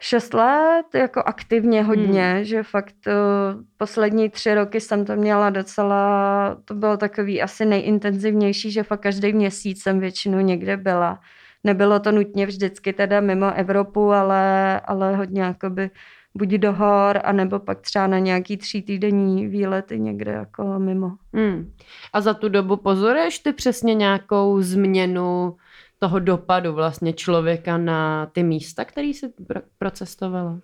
šest 0.00 0.34
let, 0.34 0.86
jako 0.94 1.22
aktivně 1.26 1.82
hodně, 1.82 2.32
hmm. 2.34 2.44
že 2.44 2.62
fakt 2.62 2.94
uh, 3.06 3.62
poslední 3.76 4.30
tři 4.30 4.54
roky 4.54 4.80
jsem 4.80 5.04
to 5.04 5.16
měla 5.16 5.50
docela, 5.50 6.56
to 6.64 6.74
bylo 6.74 6.96
takový 6.96 7.42
asi 7.42 7.64
nejintenzivnější, 7.64 8.70
že 8.70 8.82
fakt 8.82 9.00
každý 9.00 9.32
měsíc 9.32 9.82
jsem 9.82 10.00
většinou 10.00 10.40
někde 10.40 10.76
byla. 10.76 11.20
Nebylo 11.64 12.00
to 12.00 12.12
nutně 12.12 12.46
vždycky 12.46 12.92
teda 12.92 13.20
mimo 13.20 13.54
Evropu, 13.54 14.12
ale, 14.12 14.80
ale 14.80 15.16
hodně 15.16 15.42
jakoby 15.42 15.90
buď 16.36 16.48
do 16.48 16.72
hor, 16.72 17.20
anebo 17.24 17.58
pak 17.58 17.80
třeba 17.80 18.06
na 18.06 18.18
nějaký 18.18 18.56
tří 18.56 18.82
týdenní 18.82 19.46
výlety 19.46 20.00
někde 20.00 20.32
jako 20.32 20.78
mimo. 20.78 21.12
Hmm. 21.34 21.72
A 22.12 22.20
za 22.20 22.34
tu 22.34 22.48
dobu 22.48 22.76
pozoruješ 22.76 23.38
ty 23.38 23.52
přesně 23.52 23.94
nějakou 23.94 24.62
změnu 24.62 25.56
toho 25.98 26.18
dopadu 26.18 26.72
vlastně 26.72 27.12
člověka 27.12 27.78
na 27.78 28.26
ty 28.26 28.42
místa, 28.42 28.84
který 28.84 29.14
si 29.14 29.32
procestovala? 29.78 30.58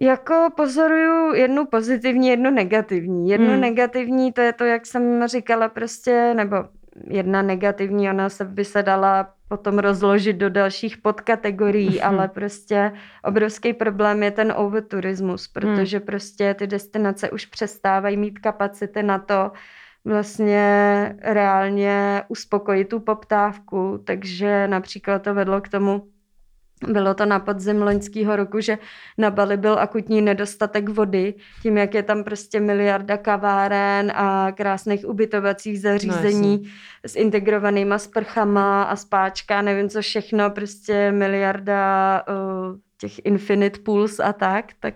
Jako 0.00 0.48
pozoruju 0.56 1.34
jednu 1.34 1.66
pozitivní, 1.66 2.28
jednu 2.28 2.50
negativní. 2.50 3.28
Jednu 3.28 3.50
hmm. 3.50 3.60
negativní, 3.60 4.32
to 4.32 4.40
je 4.40 4.52
to, 4.52 4.64
jak 4.64 4.86
jsem 4.86 5.28
říkala 5.28 5.68
prostě, 5.68 6.34
nebo 6.36 6.56
jedna 7.08 7.42
negativní, 7.42 8.10
ona 8.10 8.28
se 8.28 8.44
by 8.44 8.64
se 8.64 8.82
dala 8.82 9.28
potom 9.52 9.78
rozložit 9.78 10.36
do 10.36 10.50
dalších 10.50 10.98
podkategorií, 10.98 12.02
ale 12.02 12.28
prostě 12.28 12.92
obrovský 13.24 13.72
problém 13.72 14.22
je 14.22 14.30
ten 14.30 14.52
overturismus, 14.56 15.48
protože 15.48 15.96
hmm. 15.96 16.06
prostě 16.06 16.54
ty 16.54 16.66
destinace 16.66 17.30
už 17.30 17.46
přestávají 17.46 18.16
mít 18.16 18.38
kapacity 18.38 19.02
na 19.02 19.18
to, 19.18 19.52
vlastně 20.04 20.64
reálně 21.22 22.22
uspokojit 22.28 22.88
tu 22.88 23.00
poptávku, 23.00 24.02
takže 24.04 24.68
například 24.68 25.22
to 25.22 25.34
vedlo 25.34 25.60
k 25.60 25.68
tomu, 25.68 26.08
bylo 26.88 27.14
to 27.14 27.26
na 27.26 27.38
podzim 27.38 27.82
loňského 27.82 28.36
roku, 28.36 28.60
že 28.60 28.78
na 29.18 29.30
Bali 29.30 29.56
byl 29.56 29.78
akutní 29.78 30.20
nedostatek 30.20 30.88
vody, 30.88 31.34
tím, 31.62 31.76
jak 31.76 31.94
je 31.94 32.02
tam 32.02 32.24
prostě 32.24 32.60
miliarda 32.60 33.16
kaváren 33.16 34.12
a 34.14 34.52
krásných 34.52 35.08
ubytovacích 35.08 35.80
zařízení 35.80 36.62
no, 36.62 36.70
s 37.06 37.16
integrovanýma 37.16 37.98
sprchama 37.98 38.82
a 38.82 38.96
spáčka, 38.96 39.62
nevím 39.62 39.88
co 39.88 40.00
všechno, 40.00 40.50
prostě 40.50 41.12
miliarda 41.12 42.22
uh, 42.28 42.76
těch 42.98 43.12
infinite 43.24 43.80
pools 43.80 44.20
a 44.20 44.32
tak, 44.32 44.64
tak 44.80 44.94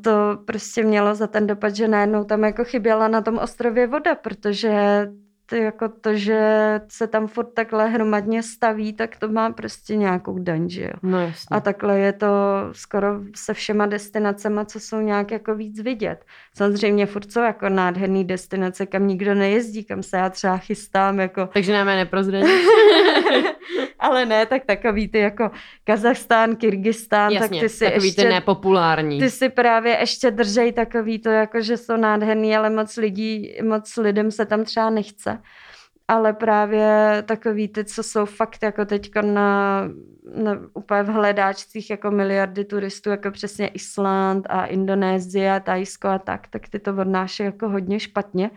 to 0.00 0.38
prostě 0.44 0.82
mělo 0.82 1.14
za 1.14 1.26
ten 1.26 1.46
dopad, 1.46 1.76
že 1.76 1.88
najednou 1.88 2.24
tam 2.24 2.44
jako 2.44 2.64
chyběla 2.64 3.08
na 3.08 3.20
tom 3.20 3.38
ostrově 3.38 3.86
voda, 3.86 4.14
protože 4.14 5.06
to, 5.06 5.23
jako 5.58 5.88
to, 5.88 6.14
že 6.14 6.40
se 6.88 7.06
tam 7.06 7.26
furt 7.26 7.54
takhle 7.54 7.88
hromadně 7.88 8.42
staví, 8.42 8.92
tak 8.92 9.16
to 9.16 9.28
má 9.28 9.50
prostě 9.50 9.96
nějakou 9.96 10.38
daň, 10.38 10.68
že 10.68 10.82
jo. 10.82 10.92
No 11.02 11.20
jasně. 11.20 11.56
A 11.56 11.60
takhle 11.60 11.98
je 11.98 12.12
to 12.12 12.26
skoro 12.72 13.08
se 13.36 13.54
všema 13.54 13.86
destinacemi, 13.86 14.60
co 14.66 14.80
jsou 14.80 15.00
nějak 15.00 15.30
jako 15.30 15.54
víc 15.54 15.80
vidět. 15.80 16.24
Samozřejmě 16.54 17.06
furt 17.06 17.32
jsou 17.32 17.40
jako 17.40 17.68
nádherný 17.68 18.24
destinace, 18.24 18.86
kam 18.86 19.06
nikdo 19.06 19.34
nejezdí, 19.34 19.84
kam 19.84 20.02
se 20.02 20.16
já 20.16 20.30
třeba 20.30 20.56
chystám. 20.56 21.20
Jako... 21.20 21.48
Takže 21.52 21.72
nám 21.72 21.88
je 21.88 21.96
neprozradíš. 21.96 22.50
Ale 23.98 24.26
ne, 24.26 24.46
tak 24.46 24.64
takový 24.64 25.08
ty 25.08 25.18
jako 25.18 25.50
Kazachstán, 25.84 26.56
Kyrgyzstán, 26.56 27.32
Jasně, 27.32 27.48
tak 27.48 27.60
ty 27.60 27.68
si 27.68 27.84
takový 27.84 28.06
ještě, 28.06 28.22
ty 28.22 28.28
nepopulární. 28.28 29.20
Ty 29.20 29.30
si 29.30 29.48
právě 29.48 29.96
ještě 30.00 30.30
držej 30.30 30.72
takový 30.72 31.18
to, 31.18 31.28
jako 31.28 31.60
že 31.60 31.76
jsou 31.76 31.96
nádherný, 31.96 32.56
ale 32.56 32.70
moc 32.70 32.96
lidí, 32.96 33.56
moc 33.62 33.96
lidem 33.96 34.30
se 34.30 34.46
tam 34.46 34.64
třeba 34.64 34.90
nechce. 34.90 35.42
Ale 36.08 36.32
právě 36.32 37.22
takový 37.26 37.68
ty, 37.68 37.84
co 37.84 38.02
jsou 38.02 38.24
fakt 38.24 38.62
jako 38.62 38.84
teď 38.84 39.10
na, 39.22 39.82
na, 40.36 40.60
úplně 40.74 41.02
v 41.02 41.06
hledáčcích 41.06 41.90
jako 41.90 42.10
miliardy 42.10 42.64
turistů, 42.64 43.10
jako 43.10 43.30
přesně 43.30 43.68
Island 43.68 44.46
a 44.50 44.66
Indonésie 44.66 45.54
a 45.54 45.60
Tajsko 45.60 46.08
a 46.08 46.18
tak, 46.18 46.46
tak 46.48 46.68
ty 46.68 46.78
to 46.78 46.90
odnáší 46.96 47.42
jako 47.42 47.68
hodně 47.68 48.00
špatně. 48.00 48.50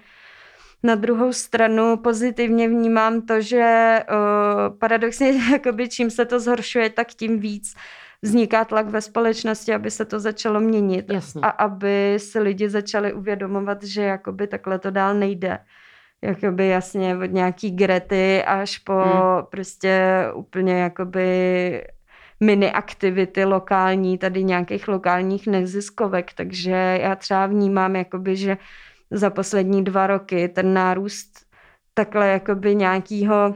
Na 0.88 0.96
druhou 0.96 1.34
stranu 1.34 1.98
pozitivně 1.98 2.70
vnímám 2.70 3.22
to, 3.22 3.42
že 3.42 4.00
uh, 4.10 4.78
paradoxně 4.78 5.34
jakoby 5.52 5.90
čím 5.90 6.10
se 6.10 6.26
to 6.26 6.40
zhoršuje, 6.40 6.90
tak 6.90 7.08
tím 7.08 7.40
víc 7.40 7.74
vzniká 8.22 8.66
tlak 8.66 8.88
ve 8.88 9.02
společnosti, 9.02 9.74
aby 9.74 9.92
se 9.92 10.06
to 10.06 10.20
začalo 10.20 10.60
měnit 10.60 11.06
Jasně. 11.10 11.42
a 11.42 11.50
aby 11.50 12.14
si 12.18 12.40
lidi 12.40 12.70
začali 12.70 13.14
uvědomovat, 13.14 13.84
že 13.84 14.02
jakoby 14.02 14.48
takhle 14.48 14.80
to 14.80 14.92
dál 14.92 15.14
nejde. 15.14 15.60
Jakoby 16.22 16.68
jasně 16.68 17.18
od 17.18 17.32
nějaký 17.32 17.72
Grety 17.72 18.44
až 18.44 18.78
po 18.78 18.94
hmm. 18.94 19.46
prostě 19.50 20.24
úplně 20.34 20.74
jakoby 20.74 21.88
mini 22.40 22.72
aktivity 22.72 23.46
lokální, 23.46 24.18
tady 24.18 24.44
nějakých 24.44 24.88
lokálních 24.88 25.48
neziskovek, 25.48 26.34
takže 26.34 27.00
já 27.02 27.16
třeba 27.16 27.46
vnímám 27.46 27.96
jakoby, 27.96 28.36
že 28.36 28.58
za 29.12 29.30
poslední 29.30 29.84
dva 29.84 30.08
roky 30.08 30.48
ten 30.48 30.74
nárůst 30.74 31.46
takhle 31.94 32.28
jakoby 32.28 32.76
nějakýho 32.76 33.56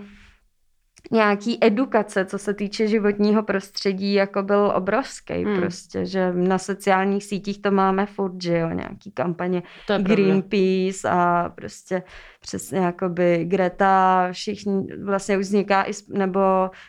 nějaký 1.11 1.57
edukace, 1.61 2.25
co 2.25 2.37
se 2.37 2.53
týče 2.53 2.87
životního 2.87 3.43
prostředí, 3.43 4.13
jako 4.13 4.43
byl 4.43 4.73
obrovský 4.75 5.33
hmm. 5.33 5.59
prostě, 5.59 6.05
že 6.05 6.33
na 6.33 6.57
sociálních 6.57 7.23
sítích 7.23 7.61
to 7.61 7.71
máme 7.71 8.05
furt, 8.05 8.43
že 8.43 8.57
jo, 8.57 8.69
nějaký 8.69 9.11
kampaně 9.11 9.63
Greenpeace 9.97 11.09
a 11.09 11.49
prostě 11.55 12.03
přesně 12.41 12.79
jakoby 12.79 13.45
Greta, 13.45 14.27
všichni 14.31 14.87
vlastně 15.03 15.37
už 15.37 15.45
vzniká 15.45 15.83
i, 15.83 15.91
nebo 16.07 16.39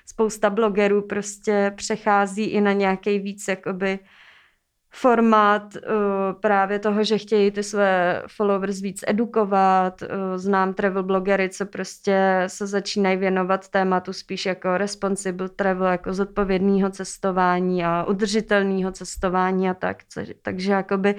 spousta 0.07 0.51
blogerů 0.51 1.03
prostě 1.03 1.73
přechází 1.77 2.45
i 2.45 2.61
na 2.61 2.73
nějaký 2.73 3.19
víc 3.19 3.49
jakoby 3.49 3.99
formát 4.95 5.75
uh, 5.75 5.83
právě 6.41 6.79
toho, 6.79 7.05
že 7.05 7.19
chtějí 7.19 7.51
ty 7.51 7.63
své 7.63 8.23
followers 8.29 8.81
víc 8.81 9.05
edukovat. 9.07 10.03
Uh, 10.03 10.09
znám 10.37 10.75
travel 10.75 11.03
blogery, 11.03 11.49
co 11.49 11.67
prostě 11.67 12.45
se 12.47 12.67
začínají 12.67 13.17
věnovat 13.17 13.69
tématu 13.69 14.13
spíš 14.13 14.47
jako 14.47 14.79
responsible 14.79 15.49
travel, 15.49 15.87
jako 15.87 16.13
zodpovědného 16.13 16.91
cestování 16.91 17.85
a 17.85 18.05
udržitelného 18.05 18.93
cestování 18.93 19.71
a 19.71 19.75
tak. 19.75 19.97
Co, 20.09 20.21
takže 20.43 20.73
jakoby 20.73 21.15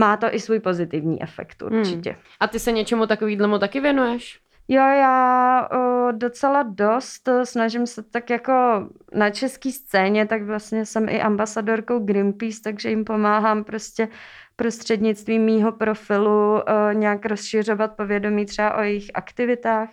má 0.00 0.16
to 0.16 0.34
i 0.34 0.40
svůj 0.40 0.60
pozitivní 0.60 1.22
efekt 1.22 1.62
hmm. 1.62 1.78
určitě. 1.78 2.10
Hmm. 2.10 2.20
A 2.40 2.48
ty 2.48 2.58
se 2.58 2.72
něčemu 2.72 3.06
takovýhlemu 3.06 3.58
taky 3.58 3.80
věnuješ? 3.80 4.43
Jo, 4.68 4.82
já 4.82 5.68
o, 5.72 6.12
docela 6.12 6.62
dost 6.62 7.28
snažím 7.44 7.86
se 7.86 8.02
tak 8.02 8.30
jako 8.30 8.88
na 9.14 9.30
české 9.30 9.72
scéně, 9.72 10.26
tak 10.26 10.42
vlastně 10.42 10.86
jsem 10.86 11.08
i 11.08 11.20
ambasadorkou 11.20 11.98
Greenpeace, 11.98 12.60
takže 12.64 12.90
jim 12.90 13.04
pomáhám 13.04 13.64
prostě 13.64 14.08
prostřednictvím 14.56 15.42
mýho 15.42 15.72
profilu 15.72 16.54
o, 16.54 16.62
nějak 16.92 17.26
rozšiřovat 17.26 17.96
povědomí 17.96 18.46
třeba 18.46 18.76
o 18.76 18.80
jejich 18.80 19.10
aktivitách. 19.14 19.88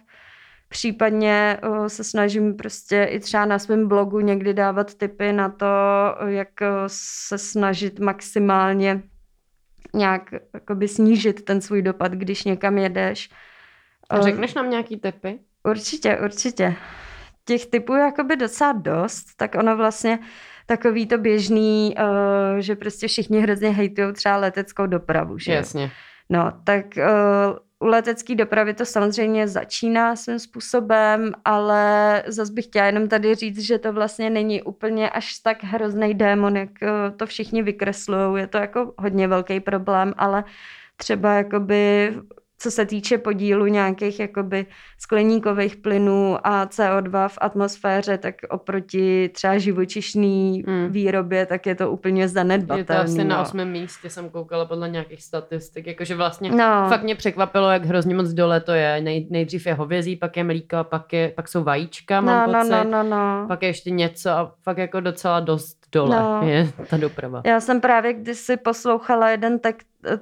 Případně 0.70 1.58
o, 1.64 1.90
se 1.90 2.04
snažím 2.04 2.56
prostě 2.56 3.04
i 3.04 3.20
třeba 3.20 3.46
na 3.46 3.60
svém 3.60 3.88
blogu 3.88 4.20
někdy 4.20 4.54
dávat 4.54 4.94
tipy 4.96 5.34
na 5.34 5.50
to, 5.50 5.66
jak 6.26 6.50
se 6.88 7.38
snažit 7.38 8.00
maximálně 8.00 9.04
nějak 9.94 10.34
snížit 10.86 11.46
ten 11.46 11.62
svůj 11.62 11.82
dopad, 11.82 12.12
když 12.12 12.44
někam 12.44 12.78
jedeš 12.78 13.30
a 14.12 14.22
řekneš 14.22 14.54
nám 14.54 14.70
nějaký 14.70 14.98
typy? 14.98 15.40
Určitě, 15.64 16.18
určitě. 16.18 16.76
Těch 17.46 17.66
typů 17.66 17.94
je 17.94 18.02
jakoby 18.02 18.36
docela 18.36 18.72
dost, 18.72 19.26
tak 19.38 19.56
ono 19.56 19.78
vlastně 19.78 20.20
takový 20.66 21.08
to 21.08 21.18
běžný, 21.18 21.96
uh, 21.98 22.60
že 22.60 22.76
prostě 22.76 23.08
všichni 23.08 23.40
hrozně 23.40 23.70
hejtují 23.70 24.14
třeba 24.14 24.38
leteckou 24.38 24.86
dopravu, 24.86 25.38
že 25.38 25.54
Jasně. 25.54 25.92
No, 26.30 26.52
tak 26.64 26.86
uh, 26.98 27.58
u 27.80 27.86
letecké 27.86 28.36
dopravy 28.36 28.74
to 28.74 28.86
samozřejmě 28.86 29.48
začíná 29.48 30.16
svým 30.16 30.40
způsobem, 30.40 31.32
ale 31.46 32.24
zase 32.28 32.54
bych 32.54 32.66
chtěla 32.66 32.86
jenom 32.86 33.08
tady 33.08 33.36
říct, 33.36 33.60
že 33.60 33.80
to 33.80 33.94
vlastně 33.94 34.30
není 34.30 34.62
úplně 34.62 35.10
až 35.10 35.38
tak 35.38 35.64
hrozný 35.64 36.14
démon, 36.14 36.58
jak 36.58 36.70
uh, 36.82 37.18
to 37.18 37.26
všichni 37.26 37.64
vykreslují. 37.64 38.42
Je 38.42 38.48
to 38.48 38.58
jako 38.58 38.94
hodně 38.98 39.28
velký 39.28 39.60
problém, 39.60 40.14
ale 40.18 40.44
třeba 40.98 41.34
jakoby 41.34 42.14
co 42.62 42.72
se 42.72 42.86
týče 42.86 43.18
podílu 43.18 43.66
nějakých 43.66 44.20
jakoby 44.20 44.66
skleníkových 45.00 45.76
plynů 45.76 46.38
a 46.44 46.66
CO2 46.66 47.28
v 47.28 47.38
atmosféře, 47.42 48.18
tak 48.18 48.36
oproti 48.50 49.30
třeba 49.30 49.58
živočišný 49.58 50.64
hmm. 50.68 50.88
výrobě, 50.92 51.46
tak 51.46 51.66
je 51.66 51.76
to 51.76 51.92
úplně 51.92 52.28
zanedbatelný. 52.28 52.80
Je 52.80 52.86
to 52.86 52.94
asi 52.94 53.24
no. 53.24 53.30
na 53.30 53.42
osmém 53.42 53.72
místě, 53.72 54.10
jsem 54.10 54.30
koukala 54.30 54.66
podle 54.66 54.90
nějakých 54.90 55.24
statistik, 55.24 55.88
jakože 55.88 56.16
vlastně 56.16 56.52
no. 56.52 56.86
fakt 56.90 57.04
mě 57.04 57.16
překvapilo, 57.16 57.72
jak 57.72 57.86
hrozně 57.86 58.16
moc 58.16 58.30
dole 58.30 58.60
to 58.60 58.72
je. 58.72 59.02
Nej, 59.02 59.28
nejdřív 59.30 59.66
je 59.66 59.74
hovězí, 59.74 60.16
pak 60.16 60.38
je 60.38 60.44
mlíko, 60.44 60.78
pak, 60.84 61.14
je, 61.14 61.30
pak 61.36 61.48
jsou 61.48 61.64
vajíčka, 61.64 62.22
mám 62.22 62.52
no, 62.52 62.60
pocit. 62.60 62.72
No, 62.72 62.84
no, 62.84 63.04
no, 63.04 63.10
no. 63.10 63.46
Pak 63.48 63.64
je 63.64 63.70
ještě 63.70 63.90
něco 63.90 64.30
a 64.30 64.54
fakt 64.64 64.78
jako 64.78 65.00
docela 65.00 65.40
dost 65.40 65.81
dole 65.92 66.20
no. 66.20 66.48
je 66.48 66.72
ta 66.90 66.98
doprava. 66.98 67.42
Já 67.46 67.60
jsem 67.60 67.82
právě 67.82 68.14
kdysi 68.14 68.58
poslouchala 68.58 69.30
jeden 69.30 69.60
tak 69.60 69.76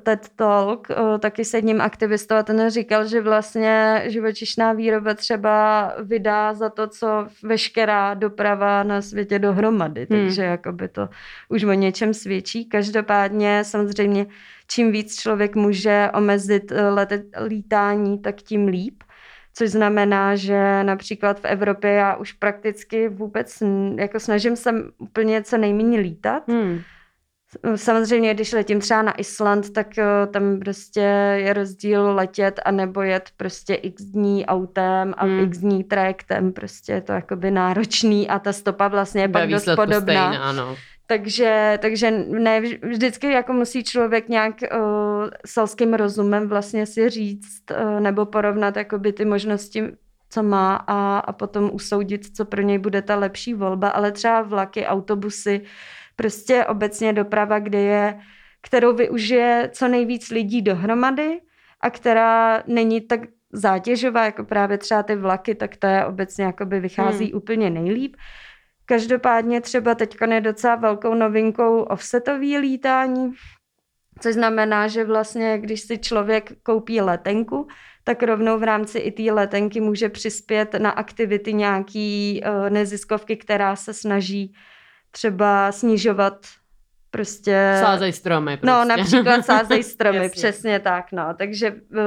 TED 0.04 0.30
Talk, 0.36 0.88
taky 1.20 1.46
s 1.46 1.54
jedním 1.54 1.82
aktivistou 1.82 2.36
a 2.36 2.44
ten 2.44 2.70
říkal, 2.70 3.08
že 3.08 3.22
vlastně 3.22 4.04
živočišná 4.06 4.74
výroba 4.74 5.14
třeba 5.14 5.94
vydá 6.04 6.54
za 6.54 6.70
to, 6.70 6.88
co 6.88 7.28
veškerá 7.44 8.14
doprava 8.14 8.84
na 8.84 9.02
světě 9.02 9.40
dohromady, 9.40 10.08
hmm. 10.10 10.20
takže 10.20 10.44
jakoby 10.44 10.88
to 10.88 11.10
už 11.50 11.64
o 11.64 11.74
něčem 11.74 12.14
svědčí. 12.14 12.66
Každopádně 12.66 13.64
samozřejmě 13.64 14.28
čím 14.68 14.92
víc 14.92 15.20
člověk 15.20 15.56
může 15.56 16.10
omezit 16.14 16.72
e, 16.72 16.90
lete, 16.90 17.24
lítání, 17.46 18.20
tak 18.20 18.36
tím 18.36 18.68
líp 18.68 19.04
což 19.54 19.70
znamená, 19.70 20.36
že 20.36 20.84
například 20.84 21.40
v 21.40 21.46
Evropě 21.46 21.92
já 21.92 22.16
už 22.16 22.32
prakticky 22.32 23.10
vůbec 23.10 23.64
jako 23.96 24.20
snažím 24.20 24.56
se 24.56 24.72
úplně 24.98 25.44
co 25.44 25.58
nejméně 25.58 26.00
lítat. 26.00 26.44
Hmm. 26.48 26.82
Samozřejmě, 27.76 28.34
když 28.34 28.54
letím 28.54 28.80
třeba 28.80 29.02
na 29.02 29.12
Island, 29.20 29.74
tak 29.74 29.98
eh, 29.98 30.28
tam 30.28 30.60
prostě 30.60 31.00
je 31.36 31.54
rozdíl 31.54 32.16
letět 32.16 32.60
a 32.66 32.72
nebo 32.72 33.02
jet 33.02 33.30
prostě 33.38 33.74
x 33.74 34.04
dní 34.04 34.46
autem 34.46 35.14
a 35.18 35.26
hmm. 35.26 35.40
x 35.40 35.58
dní 35.58 35.84
trajektem, 35.84 36.54
prostě 36.54 36.92
je 36.92 37.02
to 37.02 37.12
jakoby 37.12 37.52
náročný 37.52 38.30
a 38.30 38.40
ta 38.40 38.54
stopa 38.54 38.88
vlastně 38.88 39.22
je 39.22 39.30
pak 39.30 39.50
dost 39.50 39.66
podobná. 39.76 40.00
Stejná, 40.02 40.50
ano. 40.50 40.76
Takže, 41.10 41.80
takže 41.82 42.12
ne 42.28 42.62
vždycky 42.82 43.32
jako 43.32 43.54
musí 43.54 43.84
člověk 43.84 44.30
nějak 44.30 44.56
uh, 44.62 44.80
selským 45.46 45.94
rozumem 45.94 46.48
vlastně 46.48 46.86
si 46.86 47.10
říct 47.10 47.64
uh, 47.72 48.00
nebo 48.00 48.26
porovnat 48.26 48.78
jakoby 48.78 49.14
ty 49.14 49.26
možnosti, 49.26 49.84
co 50.30 50.44
má 50.44 50.76
a, 50.76 51.20
a 51.20 51.34
potom 51.34 51.70
usoudit, 51.74 52.36
co 52.36 52.46
pro 52.46 52.62
něj 52.62 52.78
bude 52.78 53.02
ta 53.02 53.16
lepší 53.16 53.54
volba, 53.54 53.90
ale 53.90 54.12
třeba 54.12 54.42
vlaky, 54.42 54.86
autobusy, 54.86 55.62
prostě 56.16 56.66
obecně 56.66 57.14
doprava, 57.14 57.60
kde 57.60 57.80
je, 57.80 58.20
kterou 58.62 58.96
využije 58.96 59.70
co 59.74 59.88
nejvíc 59.88 60.30
lidí 60.30 60.62
dohromady 60.62 61.42
a 61.82 61.90
která 61.90 62.64
není 62.68 63.02
tak 63.02 63.20
zátěžová, 63.54 64.26
jako 64.26 64.44
právě 64.44 64.78
třeba 64.78 65.04
ty 65.04 65.16
vlaky, 65.16 65.56
tak 65.56 65.78
to 65.78 65.88
je 65.88 66.06
obecně 66.06 66.46
jakoby 66.46 66.80
vychází 66.80 67.26
hmm. 67.26 67.38
úplně 67.38 67.70
nejlíp. 67.70 68.16
Každopádně 68.90 69.62
třeba 69.62 69.96
teď 69.96 70.18
je 70.32 70.42
docela 70.42 70.76
velkou 70.76 71.14
novinkou 71.14 71.82
offsetový 71.82 72.58
lítání, 72.58 73.32
což 74.20 74.34
znamená, 74.34 74.88
že 74.88 75.06
vlastně, 75.06 75.58
když 75.58 75.82
si 75.82 75.98
člověk 75.98 76.52
koupí 76.64 77.02
letenku, 77.02 77.68
tak 78.04 78.24
rovnou 78.24 78.60
v 78.60 78.64
rámci 78.64 79.00
i 79.00 79.12
té 79.12 79.34
letenky 79.34 79.82
může 79.82 80.10
přispět 80.10 80.74
na 80.74 80.90
aktivity 80.90 81.54
nějaký 81.54 82.42
uh, 82.44 82.70
neziskovky, 82.70 83.38
která 83.38 83.76
se 83.76 83.94
snaží 83.94 84.54
třeba 85.12 85.72
snižovat 85.72 86.46
prostě... 87.12 87.78
Sázej 87.82 88.14
stromy 88.14 88.52
no, 88.52 88.58
prostě. 88.58 88.72
No, 88.72 88.86
například 88.86 89.46
sázej 89.46 89.84
stromy, 89.84 90.30
přesně 90.32 90.80
tak, 90.80 91.12
no. 91.12 91.34
Takže 91.38 91.72
uh, 91.72 91.98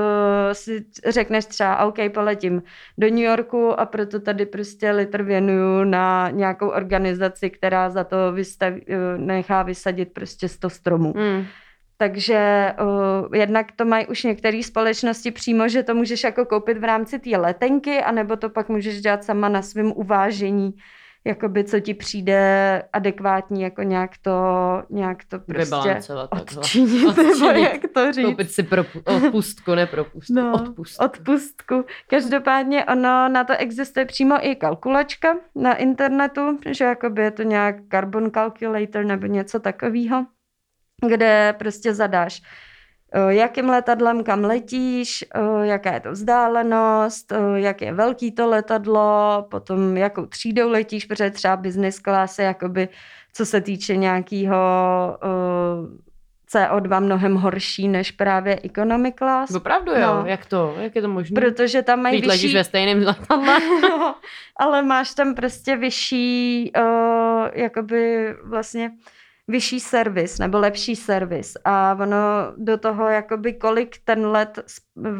si 0.52 0.84
řekneš 1.06 1.44
třeba, 1.44 1.84
OK, 1.84 1.96
poletím 2.14 2.62
do 2.98 3.08
New 3.08 3.18
Yorku 3.18 3.80
a 3.80 3.86
proto 3.86 4.20
tady 4.20 4.46
prostě 4.46 4.90
litr 4.90 5.22
věnuju 5.22 5.84
na 5.84 6.30
nějakou 6.30 6.68
organizaci, 6.68 7.50
která 7.50 7.90
za 7.90 8.04
to 8.04 8.32
vystaví, 8.32 8.80
uh, 8.80 8.96
nechá 9.16 9.62
vysadit 9.62 10.12
prostě 10.12 10.48
100 10.48 10.70
stromů. 10.70 11.14
Mm. 11.16 11.44
Takže 11.96 12.72
uh, 12.80 13.36
jednak 13.36 13.72
to 13.72 13.84
mají 13.84 14.06
už 14.06 14.22
některé 14.22 14.62
společnosti 14.62 15.30
přímo, 15.30 15.68
že 15.68 15.82
to 15.82 15.94
můžeš 15.94 16.24
jako 16.24 16.44
koupit 16.44 16.78
v 16.78 16.84
rámci 16.84 17.18
té 17.18 17.36
letenky, 17.36 18.02
anebo 18.02 18.36
to 18.36 18.50
pak 18.50 18.68
můžeš 18.68 19.00
dělat 19.00 19.24
sama 19.24 19.48
na 19.48 19.62
svém 19.62 19.92
uvážení 19.92 20.74
jakoby 21.24 21.64
co 21.64 21.80
ti 21.80 21.94
přijde 21.94 22.82
adekvátní, 22.92 23.62
jako 23.62 23.82
nějak 23.82 24.10
to, 24.22 24.32
nějak 24.90 25.24
to 25.24 25.38
prostě 25.38 25.98
odčinit, 26.30 27.08
odčinit, 27.08 27.40
nebo 27.40 27.60
jak 27.60 27.82
to 27.94 28.12
říct. 28.12 28.26
Koupit 28.26 28.50
si 28.50 28.62
pro, 28.62 28.84
odpustku, 29.04 29.74
ne 29.74 29.86
propustku, 29.86 30.34
no, 30.34 30.52
odpustku. 30.54 31.04
odpustku. 31.04 31.84
Každopádně 32.06 32.84
ono, 32.84 33.28
na 33.28 33.44
to 33.44 33.52
existuje 33.56 34.06
přímo 34.06 34.46
i 34.46 34.56
kalkulačka 34.56 35.36
na 35.54 35.74
internetu, 35.74 36.58
že 36.70 36.84
jakoby 36.84 37.22
je 37.22 37.30
to 37.30 37.42
nějak 37.42 37.76
carbon 37.90 38.30
calculator 38.30 39.04
nebo 39.04 39.26
něco 39.26 39.60
takového, 39.60 40.26
kde 41.08 41.54
prostě 41.58 41.94
zadáš 41.94 42.42
jakým 43.28 43.68
letadlem 43.68 44.24
kam 44.24 44.44
letíš, 44.44 45.24
eh, 45.34 45.66
jaká 45.66 45.92
je 45.92 46.00
to 46.00 46.12
vzdálenost, 46.12 47.32
eh, 47.32 47.60
jak 47.60 47.82
je 47.82 47.92
velký 47.92 48.32
to 48.32 48.48
letadlo, 48.48 49.46
potom 49.50 49.96
jakou 49.96 50.26
třídou 50.26 50.70
letíš, 50.70 51.04
protože 51.04 51.30
třeba 51.30 51.56
business 51.56 51.98
class 51.98 52.38
je 52.38 52.44
jakoby, 52.44 52.88
co 53.32 53.46
se 53.46 53.60
týče 53.60 53.96
nějakého 53.96 54.56
CO2 56.52 57.00
mnohem 57.00 57.34
horší 57.34 57.88
než 57.88 58.10
právě 58.10 58.60
economy 58.64 59.12
class. 59.12 59.54
Opravdu 59.54 59.92
jo, 59.92 60.00
no. 60.00 60.24
jak 60.26 60.46
to, 60.46 60.74
jak 60.78 60.96
je 60.96 61.02
to 61.02 61.08
možné? 61.08 61.40
Protože 61.40 61.82
tam 61.82 62.02
mají 62.02 62.16
vyšší... 62.16 62.28
letíš 62.28 62.54
ve 62.54 62.64
stejném 62.64 63.02
letadle. 63.02 63.58
no, 63.82 64.14
ale 64.56 64.82
máš 64.82 65.14
tam 65.14 65.34
prostě 65.34 65.76
vyšší, 65.76 66.72
uh, 66.76 67.48
jakoby 67.52 68.34
vlastně 68.44 68.92
vyšší 69.48 69.80
servis 69.80 70.38
nebo 70.38 70.58
lepší 70.58 70.96
servis 70.96 71.56
a 71.64 71.96
ono 72.00 72.16
do 72.56 72.78
toho, 72.78 73.08
jakoby 73.08 73.52
kolik 73.52 73.96
ten 74.04 74.26
let 74.26 74.58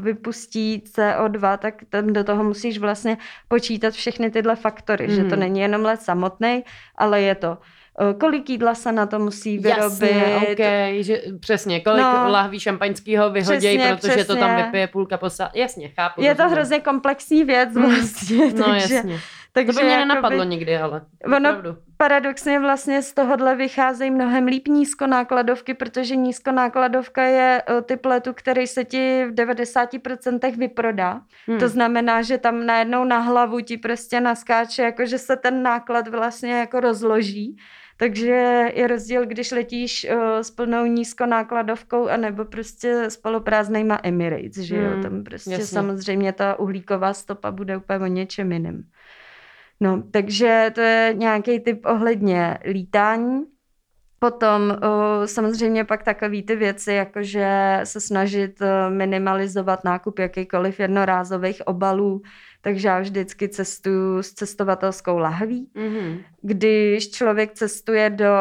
vypustí 0.00 0.84
CO2, 0.86 1.58
tak 1.58 1.74
tam 1.88 2.12
do 2.12 2.24
toho 2.24 2.44
musíš 2.44 2.78
vlastně 2.78 3.16
počítat 3.48 3.94
všechny 3.94 4.30
tyhle 4.30 4.56
faktory, 4.56 5.08
mm. 5.08 5.14
že 5.14 5.22
to 5.24 5.28
mhm. 5.28 5.40
není 5.40 5.60
jenom 5.60 5.82
let 5.82 6.02
samotný, 6.02 6.64
ale 6.96 7.20
je 7.20 7.34
to 7.34 7.58
kolik 8.20 8.50
jídla 8.50 8.74
se 8.74 8.92
na 8.92 9.06
to 9.06 9.18
musí 9.18 9.58
vyrobit. 9.58 10.02
Jasně, 10.02 10.36
okay, 10.52 11.02
že, 11.02 11.22
přesně, 11.40 11.80
kolik 11.80 12.02
no, 12.02 12.30
lahví 12.30 12.60
šampaňského 12.60 13.30
vyhodějí, 13.30 13.78
protože 13.78 13.96
přesně. 13.98 14.24
to 14.24 14.36
tam 14.36 14.56
vypije 14.56 14.86
půlka 14.86 15.16
posa. 15.16 15.50
Jasně, 15.54 15.88
chápu. 15.88 16.22
Je 16.22 16.34
to 16.34 16.48
hrozně 16.48 16.80
komplexní 16.80 17.44
věc 17.44 17.74
mhm. 17.74 17.86
vlastně. 17.86 18.36
No 18.36 18.64
takže, 18.64 18.94
jasně. 18.94 19.20
Takže 19.52 19.72
to 19.72 19.78
by 19.78 19.84
mě 19.84 19.92
jakoby, 19.94 20.08
nenapadlo 20.08 20.44
nikdy, 20.44 20.76
ale 20.76 21.02
ono 21.36 21.62
paradoxně 22.02 22.60
vlastně 22.60 23.02
z 23.02 23.12
tohohle 23.12 23.56
vycházejí 23.56 24.10
mnohem 24.10 24.46
líp 24.46 24.68
nízkonákladovky, 24.68 25.74
protože 25.74 26.16
nízkonákladovka 26.16 27.22
je 27.22 27.62
eh, 27.68 27.82
typ 27.82 28.04
letu, 28.04 28.32
který 28.32 28.66
se 28.66 28.84
ti 28.84 29.24
v 29.26 29.34
90% 29.34 30.56
vyprodá. 30.58 31.20
Hmm. 31.46 31.58
To 31.58 31.68
znamená, 31.68 32.22
že 32.22 32.38
tam 32.38 32.66
najednou 32.66 33.04
na 33.04 33.18
hlavu 33.18 33.60
ti 33.60 33.76
prostě 33.76 34.20
naskáče, 34.20 34.82
jako 34.82 35.06
že 35.06 35.18
se 35.18 35.36
ten 35.36 35.62
náklad 35.62 36.08
vlastně 36.08 36.52
jako 36.52 36.80
rozloží. 36.80 37.56
Takže 37.96 38.70
je 38.74 38.86
rozdíl, 38.86 39.26
když 39.26 39.50
letíš 39.50 40.06
uh, 40.10 40.40
s 40.40 40.50
plnou 40.50 40.86
nízkonákladovkou 40.86 42.08
anebo 42.08 42.44
prostě 42.44 43.02
s 43.02 43.16
poloprázdnejma 43.16 44.00
Emirates, 44.02 44.56
že 44.56 44.76
jo? 44.76 44.90
Hmm, 44.90 45.02
Tam 45.02 45.24
prostě 45.24 45.50
jasně. 45.50 45.66
samozřejmě 45.66 46.32
ta 46.32 46.58
uhlíková 46.58 47.14
stopa 47.14 47.50
bude 47.50 47.76
úplně 47.76 47.98
o 47.98 48.06
něčem 48.06 48.52
jiném. 48.52 48.82
No, 49.80 50.02
takže 50.10 50.70
to 50.74 50.80
je 50.80 51.14
nějaký 51.16 51.60
typ 51.60 51.86
ohledně 51.86 52.58
lítání. 52.64 53.44
Potom 54.18 54.78
samozřejmě 55.24 55.84
pak 55.84 56.02
takové 56.02 56.42
ty 56.42 56.56
věci, 56.56 56.92
jakože 56.92 57.80
se 57.84 58.00
snažit 58.00 58.60
minimalizovat 58.88 59.84
nákup 59.84 60.18
jakýkoliv 60.18 60.80
jednorázových 60.80 61.62
obalů, 61.66 62.22
takže 62.64 62.88
já 62.88 63.00
vždycky 63.00 63.48
cestuju 63.48 64.22
s 64.22 64.32
cestovatelskou 64.32 65.18
lahví. 65.18 65.68
Mm-hmm. 65.76 66.18
Když 66.42 67.10
člověk 67.10 67.52
cestuje 67.52 68.10
do 68.10 68.34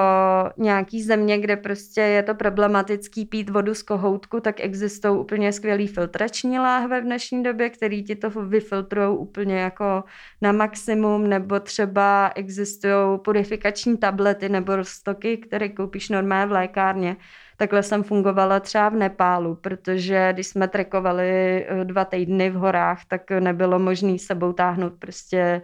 nějaký 0.57 1.03
země, 1.03 1.38
kde 1.38 1.57
prostě 1.57 2.01
je 2.01 2.24
to 2.24 2.36
problematický 2.36 3.26
pít 3.26 3.49
vodu 3.49 3.76
z 3.76 3.84
kohoutku, 3.84 4.39
tak 4.39 4.59
existují 4.59 5.19
úplně 5.19 5.53
skvělý 5.53 5.88
filtrační 5.88 6.59
láhve 6.59 7.01
v 7.01 7.03
dnešní 7.03 7.43
době, 7.43 7.69
který 7.69 8.03
ti 8.03 8.15
to 8.15 8.30
vyfiltrují 8.30 9.17
úplně 9.17 9.59
jako 9.59 10.03
na 10.41 10.51
maximum, 10.51 11.30
nebo 11.30 11.59
třeba 11.59 12.32
existují 12.36 13.19
purifikační 13.24 13.97
tablety 13.97 14.49
nebo 14.49 14.76
roztoky, 14.76 15.38
které 15.38 15.69
koupíš 15.69 16.09
normálně 16.09 16.45
v 16.45 16.51
lékárně 16.51 17.17
Takhle 17.62 17.84
jsem 17.84 18.03
fungovala 18.03 18.59
třeba 18.59 18.89
v 18.89 18.95
Nepálu, 18.95 19.55
protože 19.55 20.30
když 20.34 20.47
jsme 20.47 20.68
trekovali 20.68 21.30
eh, 21.70 21.86
dva 21.86 22.05
týdny 22.05 22.49
v 22.49 22.53
horách, 22.53 23.05
tak 23.07 23.32
nebylo 23.32 23.80
možné 23.80 24.20
sebou 24.20 24.53
táhnout 24.53 24.93
prostě 24.99 25.62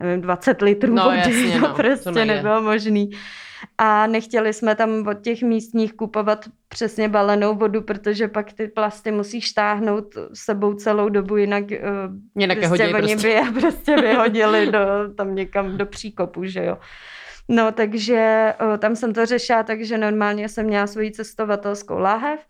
nevím, 0.00 0.20
20 0.20 0.62
litrů 0.62 0.94
No, 0.94 1.04
vody, 1.04 1.16
jasně, 1.16 1.52
to 1.52 1.58
no, 1.60 1.68
to 1.68 1.74
prostě 1.74 2.10
nejde. 2.10 2.34
nebylo 2.34 2.62
možný. 2.62 3.10
A 3.78 4.06
nechtěli 4.06 4.52
jsme 4.52 4.74
tam 4.74 5.06
od 5.08 5.20
těch 5.22 5.42
místních 5.42 5.92
kupovat 5.92 6.44
přesně 6.68 7.08
balenou 7.08 7.54
vodu, 7.54 7.82
protože 7.82 8.28
pak 8.28 8.52
ty 8.52 8.68
plasty 8.68 9.10
musíš 9.12 9.52
táhnout 9.52 10.14
s 10.14 10.44
sebou 10.44 10.74
celou 10.74 11.08
dobu, 11.08 11.36
jinak 11.36 11.64
uh, 11.64 12.40
Jinak 12.40 12.58
prostě 12.58 12.84
oni 12.84 12.92
prostě. 12.92 13.16
by 13.16 13.28
je 13.28 13.42
prostě 13.60 13.96
vyhodili 13.96 14.66
do, 14.66 14.78
tam 15.16 15.34
někam 15.34 15.76
do 15.76 15.86
příkopu, 15.86 16.44
že 16.44 16.64
jo. 16.64 16.78
No, 17.48 17.72
takže 17.72 18.54
o, 18.74 18.78
tam 18.78 18.96
jsem 18.96 19.12
to 19.14 19.26
řešila, 19.26 19.62
takže 19.62 19.98
normálně 19.98 20.48
jsem 20.48 20.66
měla 20.66 20.86
svoji 20.86 21.10
cestovatelskou 21.12 21.98
láhev 21.98 22.40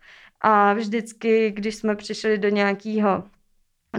a 0.41 0.73
vždycky, 0.73 1.51
když 1.51 1.75
jsme 1.75 1.95
přišli 1.95 2.37
do 2.37 2.49
nějakého 2.49 3.23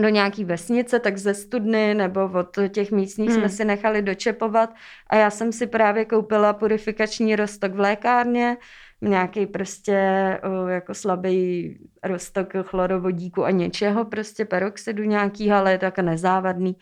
do 0.01 0.09
nějaký 0.09 0.45
vesnice, 0.45 1.01
tak 1.01 1.19
ze 1.19 1.35
studny 1.35 1.95
nebo 1.95 2.31
od 2.35 2.59
těch 2.69 2.91
místních 2.91 3.31
Hmm. 3.31 3.39
jsme 3.41 3.49
si 3.49 3.65
nechali 3.65 4.03
dočepovat 4.03 4.75
a 5.07 5.17
já 5.17 5.31
jsem 5.31 5.53
si 5.53 5.67
právě 5.67 6.05
koupila 6.05 6.53
purifikační 6.53 7.37
roztok 7.37 7.73
v 7.75 7.81
lékárně, 7.81 8.57
nějaký 9.01 9.47
prostě 9.47 9.99
o, 10.43 10.69
jako 10.69 10.95
slabý 10.95 11.79
roztok 12.03 12.53
chlorovodíku 12.63 13.45
a 13.45 13.51
něčeho, 13.51 14.05
prostě 14.05 14.45
peroxidu 14.45 15.05
nějakýho, 15.05 15.57
ale 15.57 15.73
je 15.73 15.79
to 15.79 15.85
jako 15.85 16.03
nezávadný. 16.03 16.77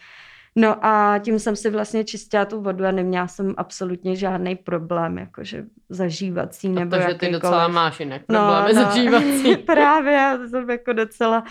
No 0.60 0.86
a 0.86 1.18
tím 1.18 1.38
jsem 1.38 1.56
si 1.56 1.70
vlastně 1.70 2.04
čistila 2.04 2.44
tu 2.44 2.60
vodu 2.62 2.84
a 2.84 2.90
neměla 2.90 3.28
jsem 3.28 3.54
absolutně 3.56 4.16
žádný 4.16 4.56
problém, 4.56 5.18
jakože 5.18 5.64
zažívací 5.88 6.68
nebo 6.68 6.90
Protože 6.90 7.02
ty 7.06 7.10
jakýkoliv. 7.12 7.32
docela 7.32 7.68
máš 7.68 8.00
jinak 8.00 8.22
problémy 8.26 8.72
no, 8.74 8.82
zažívací. 8.82 9.56
Právě, 9.66 10.12
já 10.12 10.38
jsem 10.48 10.70
jako 10.70 10.92
docela, 10.92 11.44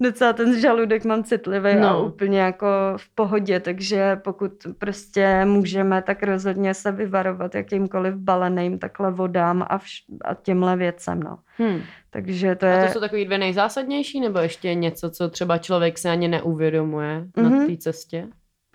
docela 0.00 0.32
ten 0.32 0.60
žaludek 0.60 1.04
mám 1.04 1.24
citlivý 1.24 1.74
no. 1.80 1.88
a 1.88 1.92
No. 1.92 2.04
úplně 2.06 2.40
jako 2.40 2.66
v 2.96 3.08
pohodě, 3.14 3.60
takže 3.60 4.16
pokud 4.16 4.52
prostě 4.78 5.44
můžeme, 5.44 6.02
tak 6.02 6.22
rozhodně 6.22 6.74
se 6.74 6.92
vyvarovat 6.92 7.54
jakýmkoliv 7.54 8.14
baleným 8.14 8.78
takhle 8.78 9.10
vodám 9.10 9.62
a, 9.68 9.78
vš- 9.78 10.04
a 10.24 10.34
těmhle 10.34 10.76
věcem, 10.76 11.20
no. 11.22 11.38
Hmm. 11.58 11.80
Takže 12.10 12.54
to 12.54 12.66
A 12.66 12.68
je... 12.68 12.86
to 12.86 12.92
jsou 12.92 13.00
takový 13.00 13.24
dvě 13.24 13.38
nejzásadnější, 13.38 14.20
nebo 14.20 14.38
ještě 14.38 14.74
něco, 14.74 15.10
co 15.10 15.28
třeba 15.28 15.58
člověk 15.58 15.98
se 15.98 16.10
ani 16.10 16.28
neuvědomuje 16.28 17.20
mm-hmm. 17.20 17.42
Mhm. 17.42 17.58
na 17.60 17.66
té 17.66 17.76
cestě? 17.76 18.26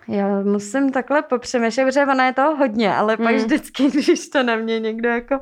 Já 0.08 0.42
musím 0.42 0.92
takhle 0.92 1.22
popřemýšlet, 1.22 1.86
protože 1.86 2.02
ona 2.06 2.26
je 2.26 2.34
toho 2.34 2.56
hodně, 2.56 2.96
ale 2.96 3.18
pak 3.18 3.32
Mm. 3.32 3.38
vždycky, 3.38 3.90
když 3.92 4.30
to 4.30 4.44
na 4.44 4.56
mě 4.56 4.80
někdo 4.80 5.10
jako 5.10 5.40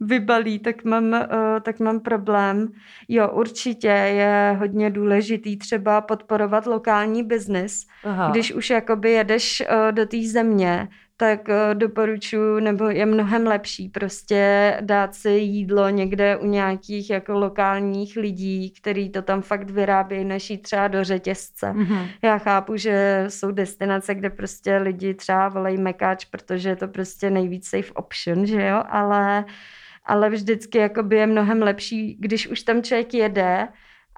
vybalí, 0.00 0.58
tak 0.58 0.84
mám, 0.84 1.04
uh, 1.12 1.18
tak 1.62 1.80
mám 1.80 2.00
problém. 2.00 2.68
Jo, 3.08 3.28
určitě 3.28 3.88
je 3.88 4.56
hodně 4.58 4.90
důležitý 4.90 5.56
třeba 5.58 6.00
podporovat 6.00 6.66
lokální 6.66 7.22
biznis. 7.22 7.86
Když 8.30 8.52
už 8.54 8.70
jakoby 8.70 9.10
jedeš 9.10 9.60
uh, 9.70 9.92
do 9.92 10.06
té 10.06 10.16
země, 10.26 10.88
tak 11.20 11.48
uh, 11.48 11.74
doporučuji, 11.74 12.60
nebo 12.60 12.84
je 12.84 13.06
mnohem 13.06 13.46
lepší 13.46 13.88
prostě 13.88 14.76
dát 14.80 15.14
si 15.14 15.30
jídlo 15.30 15.88
někde 15.88 16.36
u 16.36 16.46
nějakých 16.46 17.10
jako 17.10 17.32
lokálních 17.32 18.16
lidí, 18.16 18.70
který 18.70 19.10
to 19.10 19.22
tam 19.22 19.42
fakt 19.42 19.70
vyrábějí, 19.70 20.24
než 20.24 20.50
jít 20.50 20.62
třeba 20.62 20.88
do 20.88 21.04
řetězce. 21.04 21.72
Mhm. 21.72 22.06
Já 22.22 22.38
chápu, 22.38 22.76
že 22.76 23.24
jsou 23.28 23.50
destinace, 23.50 24.14
kde 24.14 24.30
prostě 24.30 24.76
lidi 24.76 25.14
třeba 25.14 25.48
volají 25.48 25.78
mekáč, 25.78 26.24
protože 26.24 26.68
je 26.68 26.76
to 26.76 26.88
prostě 26.88 27.30
nejvíc 27.30 27.68
safe 27.68 27.92
option, 27.92 28.46
že 28.46 28.66
jo, 28.66 28.82
ale, 28.88 29.44
ale 30.04 30.30
vždycky 30.30 30.78
jakoby 30.78 31.16
je 31.16 31.26
mnohem 31.26 31.62
lepší, 31.62 32.16
když 32.20 32.48
už 32.48 32.62
tam 32.62 32.82
člověk 32.82 33.14
jede 33.14 33.68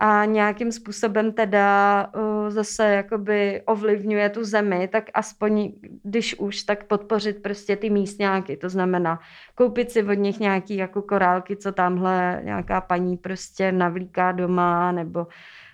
a 0.05 0.25
nějakým 0.25 0.73
způsobem 0.73 1.33
teda 1.33 2.07
uh, 2.15 2.51
zase 2.51 2.89
jakoby 2.89 3.63
ovlivňuje 3.67 4.29
tu 4.29 4.45
zemi, 4.45 4.89
tak 4.89 5.11
aspoň, 5.15 5.73
když 6.03 6.39
už, 6.39 6.63
tak 6.63 6.85
podpořit 6.85 7.43
prostě 7.43 7.77
ty 7.77 7.91
místňáky, 7.91 8.57
to 8.57 8.69
znamená 8.69 9.21
koupit 9.55 9.91
si 9.91 10.03
od 10.03 10.13
nich 10.13 10.41
nějaký 10.41 10.77
jako 10.77 11.03
korálky, 11.03 11.57
co 11.57 11.73
tamhle 11.73 12.41
nějaká 12.45 12.81
paní 12.81 13.17
prostě 13.17 13.73
navlíká 13.73 14.33
doma, 14.33 14.93
nebo 14.93 15.27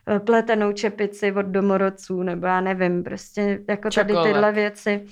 eh, 0.07 0.21
pletenou 0.21 0.73
čepici 0.73 1.33
od 1.33 1.47
domorodců, 1.47 2.23
nebo 2.23 2.47
já 2.47 2.61
nevím, 2.61 3.05
prostě 3.05 3.61
jako 3.69 3.91
tady 3.91 4.15
tyhle 4.25 4.53
věci, 4.53 5.07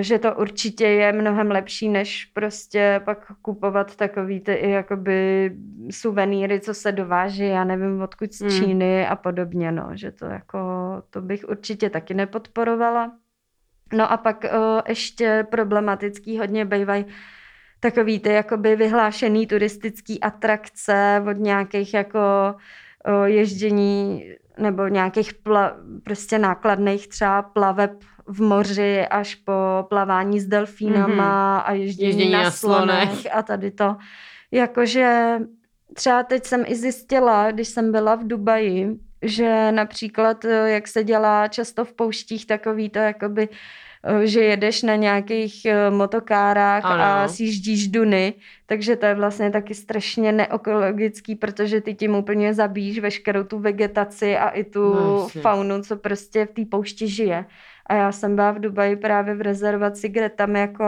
že 0.00 0.18
to 0.18 0.34
určitě 0.34 0.86
je 0.86 1.12
mnohem 1.12 1.50
lepší, 1.50 1.88
než 1.88 2.24
prostě 2.24 3.00
pak 3.04 3.32
kupovat 3.42 3.96
takový 3.96 4.40
ty 4.40 4.52
i 4.52 4.70
jakoby 4.70 5.52
suvenýry, 5.90 6.60
co 6.60 6.74
se 6.74 6.92
dováží, 6.92 7.48
já 7.48 7.64
nevím 7.64 8.02
odkud 8.02 8.32
z 8.32 8.40
Mm. 8.40 8.50
Číny 8.50 9.06
a 9.06 9.16
podobně, 9.16 9.72
no, 9.72 9.90
že 9.94 10.10
to 10.10 10.24
jako, 10.24 10.58
to 11.10 11.20
bych 11.20 11.48
určitě 11.48 11.90
taky 11.90 12.14
nepodporovala. 12.14 13.12
No 13.92 14.12
a 14.12 14.16
pak 14.16 14.44
o, 14.44 14.82
ještě 14.88 15.46
problematický 15.50 16.38
hodně 16.38 16.64
bývají 16.64 17.04
takový 17.80 18.20
ty 18.20 18.28
jakoby 18.28 18.76
vyhlášený 18.76 19.46
turistický 19.46 20.20
atrakce 20.20 21.24
od 21.30 21.36
nějakých 21.36 21.94
jako 21.94 22.18
o, 23.04 23.24
ježdění 23.24 24.24
nebo 24.58 24.88
nějakých 24.88 25.34
pla, 25.34 25.76
prostě 26.04 26.38
nákladných 26.38 27.08
třeba 27.08 27.42
plaveb 27.42 27.92
v 28.28 28.40
moři 28.42 29.06
až 29.10 29.34
po 29.34 29.52
plavání 29.88 30.40
s 30.40 30.46
delfínama 30.46 31.58
a 31.58 31.72
ježdění, 31.72 32.06
Ježdění 32.08 32.30
na, 32.32 32.42
na 32.42 32.50
slonech 32.50 33.08
slonech. 33.10 33.36
a 33.36 33.42
tady 33.42 33.70
to. 33.70 33.96
Jakože 34.50 35.38
třeba 35.94 36.22
teď 36.22 36.44
jsem 36.46 36.64
i 36.66 36.74
zjistila, 36.76 37.50
když 37.50 37.68
jsem 37.68 37.92
byla 37.92 38.14
v 38.14 38.26
Dubaji, 38.26 38.96
že 39.22 39.72
například, 39.72 40.44
eh, 40.44 40.70
jak 40.70 40.88
se 40.88 41.04
dělá 41.04 41.48
často 41.48 41.84
v 41.84 41.92
pouštích, 41.92 42.46
takový 42.46 42.88
to 42.88 42.98
jakoby 42.98 43.48
eh, 44.04 44.26
že 44.26 44.40
jedeš 44.40 44.82
na 44.82 44.94
nějakých 44.96 45.64
eh, 45.64 45.90
motokárách 45.90 46.84
Ano. 46.84 47.02
a 47.02 47.28
sjíždíš 47.28 47.88
duny, 47.88 48.34
takže 48.66 48.96
to 48.96 49.06
je 49.06 49.14
vlastně 49.14 49.50
taky 49.50 49.74
strašně 49.74 50.32
neekologický, 50.32 51.34
protože 51.34 51.80
ty 51.80 51.94
tím 51.94 52.14
úplně 52.14 52.54
zabíjíš 52.54 52.98
veškerou 52.98 53.44
tu 53.44 53.58
vegetaci 53.58 54.36
a 54.36 54.48
i 54.48 54.64
tu 54.64 54.94
No, 54.94 55.28
faunu, 55.28 55.82
co 55.82 55.96
prostě 55.96 56.46
v 56.46 56.52
té 56.52 56.64
poušti 56.70 57.08
žije. 57.08 57.44
A 57.88 57.94
já 57.94 58.12
jsem 58.12 58.34
byla 58.36 58.50
v 58.50 58.58
Dubaji 58.60 58.96
právě 58.96 59.34
v 59.34 59.40
rezervaci, 59.40 60.08
kde 60.08 60.28
tam 60.28 60.56
jako 60.56 60.84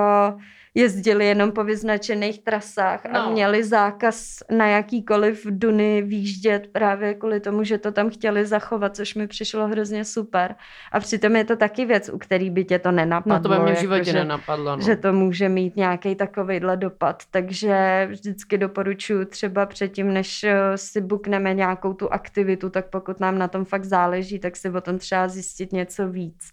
jezdili 0.74 1.26
jenom 1.26 1.52
po 1.52 1.64
vyznačených 1.64 2.44
trasách 2.44 3.06
a 3.06 3.12
No. 3.26 3.32
měli 3.32 3.64
zákaz 3.64 4.36
na 4.50 4.66
jakýkoliv 4.66 5.46
duny 5.50 6.02
výjíždět 6.02 6.66
právě 6.72 7.14
kvůli 7.14 7.40
tomu, 7.40 7.64
že 7.64 7.78
to 7.78 7.92
tam 7.92 8.10
chtěli 8.10 8.46
zachovat, 8.46 8.96
což 8.96 9.14
mi 9.14 9.26
přišlo 9.26 9.66
hrozně 9.68 10.04
super. 10.04 10.54
A 10.92 11.00
přitom 11.00 11.36
je 11.36 11.44
to 11.44 11.56
taky 11.56 11.84
věc, 11.84 12.08
u 12.08 12.18
který 12.18 12.50
by 12.50 12.64
tě 12.64 12.78
to 12.78 12.90
nenapadlo. 12.92 13.36
No 13.38 13.42
to 13.42 13.48
by 13.48 13.54
mě 13.54 13.64
v 13.64 13.68
jako 13.68 13.80
životě 13.80 14.04
že- 14.04 14.12
nenapadlo. 14.18 14.76
No. 14.76 14.82
že 14.82 14.96
to 14.96 15.12
může 15.12 15.48
mít 15.48 15.76
nějaký 15.76 16.14
takovejhle 16.14 16.76
dopad. 16.76 17.22
Takže 17.30 18.06
vždycky 18.10 18.58
doporučuji 18.58 19.24
třeba 19.24 19.66
předtím, 19.66 20.12
než 20.12 20.44
eh, 20.44 20.56
si 20.76 21.00
bukneme 21.00 21.54
nějakou 21.54 21.92
tu 21.92 22.12
aktivitu, 22.12 22.70
tak 22.70 22.86
pokud 22.86 23.20
nám 23.20 23.38
na 23.38 23.48
tom 23.48 23.64
fakt 23.64 23.84
záleží, 23.84 24.38
tak 24.38 24.56
si 24.56 24.70
o 24.70 24.80
tom 24.80 24.98
třeba 24.98 25.28
zjistit 25.28 25.72
něco 25.72 26.08
víc. 26.08 26.50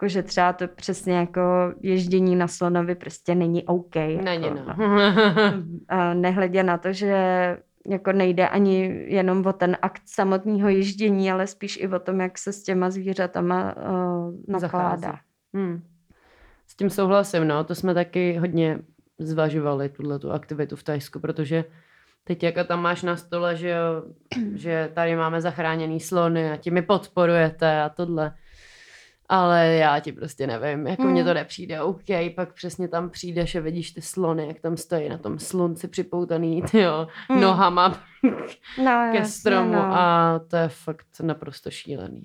Jakože 0.00 0.22
třeba 0.22 0.52
to 0.52 0.68
přesně 0.68 1.16
jako 1.16 1.40
ježdění 1.80 2.36
na 2.36 2.48
slonovi 2.48 2.94
prostě 2.94 3.34
není 3.34 3.64
OK. 3.64 3.94
Není, 3.94 4.44
jako, 4.44 4.58
no. 4.58 4.74
A 5.88 6.14
nehledě 6.14 6.62
na 6.62 6.78
to, 6.78 6.92
že 6.92 7.16
jako 7.86 8.12
nejde 8.12 8.48
ani 8.48 9.04
jenom 9.08 9.46
o 9.46 9.52
ten 9.52 9.76
akt 9.82 10.02
samotného 10.06 10.68
ježdění, 10.68 11.32
ale 11.32 11.46
spíš 11.46 11.78
i 11.82 11.88
o 11.88 11.98
tom, 11.98 12.20
jak 12.20 12.38
se 12.38 12.52
s 12.52 12.62
těma 12.62 12.90
zvířatama 12.90 13.76
uh, 13.76 14.34
nakládá. 14.48 14.96
Zachází. 14.96 15.18
Hmm. 15.54 15.82
S 16.66 16.76
tím 16.76 16.90
souhlasím, 16.90 17.48
no. 17.48 17.64
To 17.64 17.74
jsme 17.74 17.94
taky 17.94 18.36
hodně 18.36 18.78
zvažovali, 19.18 19.88
tuhle 19.88 20.18
tu 20.18 20.32
aktivitu 20.32 20.76
v 20.76 20.82
Tajsku, 20.82 21.20
protože 21.20 21.64
teď 22.24 22.42
jako 22.42 22.64
tam 22.64 22.82
máš 22.82 23.02
na 23.02 23.16
stole, 23.16 23.56
že, 23.56 23.68
jo, 23.68 24.02
že 24.54 24.90
tady 24.94 25.16
máme 25.16 25.40
zachráněný 25.40 26.00
slony 26.00 26.50
a 26.50 26.56
ti 26.56 26.70
mi 26.70 26.82
podporujete 26.82 27.82
a 27.82 27.88
tohle. 27.88 28.32
Ale 29.32 29.66
já 29.66 30.00
ti 30.00 30.12
prostě 30.12 30.46
nevím, 30.46 30.86
jako 30.86 31.02
Hmm. 31.02 31.12
mně 31.12 31.24
to 31.24 31.34
nepřijde 31.34 31.80
OK, 31.82 32.04
pak 32.36 32.52
přesně 32.54 32.88
tam 32.88 33.10
přijdeš 33.10 33.54
a 33.54 33.60
vidíš 33.60 33.90
ty 33.90 34.02
slony, 34.02 34.46
jak 34.48 34.60
tam 34.60 34.76
stojí 34.76 35.08
na 35.08 35.18
tom 35.18 35.38
slunci 35.38 35.88
připoutaný, 35.88 36.62
jo, 36.72 37.06
Hmm. 37.28 37.40
nohama 37.40 38.00
No, 38.84 39.08
ke 39.12 39.24
stromu 39.24 39.72
no. 39.72 39.82
a 39.94 40.40
to 40.48 40.56
je 40.56 40.68
fakt 40.68 41.06
naprosto 41.22 41.70
šílený. 41.70 42.22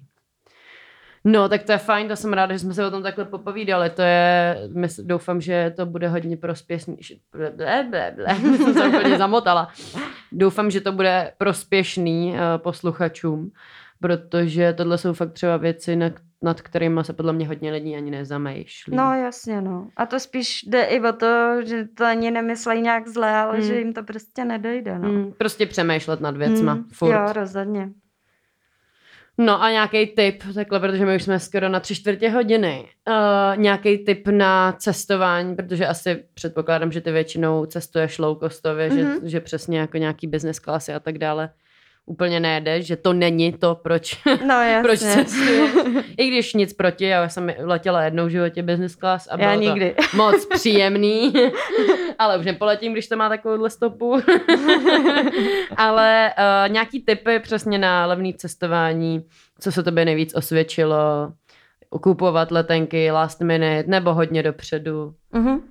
No, 1.28 1.50
tak 1.50 1.64
to 1.64 1.72
je 1.72 1.78
fajn, 1.78 2.08
to 2.08 2.16
jsem 2.16 2.34
ráda, 2.34 2.54
že 2.54 2.60
jsme 2.60 2.74
se 2.74 2.86
o 2.88 2.92
tom 2.92 3.04
takhle 3.04 3.26
popovídali, 3.26 3.90
to 3.90 4.02
je, 4.02 4.58
mys, 4.74 5.00
doufám, 5.00 5.42
že 5.42 5.74
to 5.76 5.86
bude 5.86 6.08
hodně 6.08 6.38
prospěšný, 6.38 6.98
ble, 7.32 7.52
ble, 7.52 7.88
ble, 7.90 8.14
ble, 8.16 8.36
jsem 8.58 8.74
se 8.74 8.88
úplně 8.88 9.18
zamotala. 9.18 9.68
Doufám, 10.32 10.72
že 10.72 10.82
to 10.82 10.92
bude 10.92 11.32
prospěšný 11.38 12.32
uh, 12.34 12.38
posluchačům, 12.58 13.52
protože 14.02 14.74
tohle 14.74 14.98
jsou 14.98 15.14
fakt 15.14 15.32
třeba 15.34 15.58
věci, 15.58 15.96
nad, 15.96 16.14
nad 16.42 16.62
kterými 16.62 17.00
se 17.04 17.14
podle 17.14 17.34
mě 17.34 17.48
hodně 17.48 17.72
lidí 17.72 17.96
ani 17.96 18.12
nezamýšlí. 18.12 18.96
No 18.96 19.14
jasně, 19.14 19.62
no. 19.62 19.88
A 19.98 20.06
to 20.06 20.20
spíš 20.20 20.64
jde 20.68 20.84
i 20.84 21.02
o 21.02 21.14
to, 21.14 21.62
že 21.66 21.86
to 21.98 22.06
ani 22.06 22.32
nemyslejí 22.32 22.82
nějak 22.82 23.08
zle, 23.08 23.32
ale 23.36 23.54
Hmm. 23.58 23.68
že 23.68 23.76
jim 23.80 23.94
to 23.94 24.04
prostě 24.04 24.46
nedojde, 24.46 25.00
no. 25.00 25.10
Hmm, 25.10 25.32
prostě 25.38 25.66
přemýšlet 25.66 26.22
nad 26.22 26.38
věcma, 26.38 26.74
Hmm, 26.74 26.84
furt. 26.94 27.12
Jo, 27.14 27.34
rozhodně. 27.34 27.90
No 29.38 29.62
a 29.64 29.72
nějaký 29.72 30.08
tip, 30.08 30.44
takhle, 30.56 30.80
protože 30.80 31.06
my 31.06 31.16
už 31.16 31.24
jsme 31.24 31.40
skoro 31.40 31.70
na 31.70 31.80
tři 31.80 31.96
čtvrtě 31.96 32.30
hodiny, 32.30 32.88
uh, 33.08 33.58
nějaký 33.62 33.98
tip 33.98 34.28
na 34.28 34.72
cestování, 34.72 35.56
protože 35.56 35.88
asi 35.88 36.24
předpokládám, 36.34 36.92
že 36.92 37.02
ty 37.02 37.12
většinou 37.12 37.66
cestuješ 37.66 38.18
low 38.20 38.40
costově, 38.40 38.90
mm-hmm. 38.90 38.96
že, 38.98 39.04
Mhm. 39.04 39.20
že 39.30 39.40
přesně 39.40 39.80
jako 39.80 39.98
nějaký 39.98 40.28
business 40.28 40.60
klasy 40.60 40.94
a 40.94 41.00
tak 41.00 41.18
dále 41.18 41.50
úplně 42.06 42.40
nejedeš, 42.40 42.86
že 42.86 42.96
to 42.96 43.14
není 43.14 43.54
to, 43.54 43.76
proč, 43.76 44.22
No 44.48 44.62
jasně. 44.62 44.82
proč 44.84 45.00
cestuješ. 45.00 45.72
I 46.18 46.28
když 46.28 46.54
nic 46.54 46.74
proti, 46.74 47.06
já 47.06 47.30
jsem 47.30 47.52
letěla 47.60 48.04
jednou 48.04 48.26
v 48.26 48.30
životě 48.30 48.64
business 48.64 48.96
class 48.96 49.28
a 49.32 49.38
bylo 49.38 49.50
Já 49.50 49.56
to 49.56 49.62
nikdy. 49.62 49.96
moc 50.16 50.46
příjemný, 50.46 51.34
ale 52.20 52.38
už 52.38 52.46
nepoletím, 52.46 52.94
když 52.94 53.08
to 53.08 53.16
má 53.16 53.30
takovouhle 53.30 53.70
stopu. 53.70 54.22
ale 55.78 56.32
uh, 56.38 56.74
nějaký 56.74 57.00
tipy 57.00 57.40
přesně 57.40 57.78
na 57.78 58.06
levný 58.06 58.34
cestování, 58.34 59.26
co 59.60 59.72
se 59.72 59.84
tobě 59.84 60.06
nejvíc 60.06 60.36
osvědčilo, 60.36 61.32
kupovat 62.02 62.52
letenky 62.52 63.12
last 63.12 63.42
minute 63.42 63.84
nebo 63.88 64.14
hodně 64.14 64.44
dopředu. 64.44 65.14
Mhm. 65.34 65.62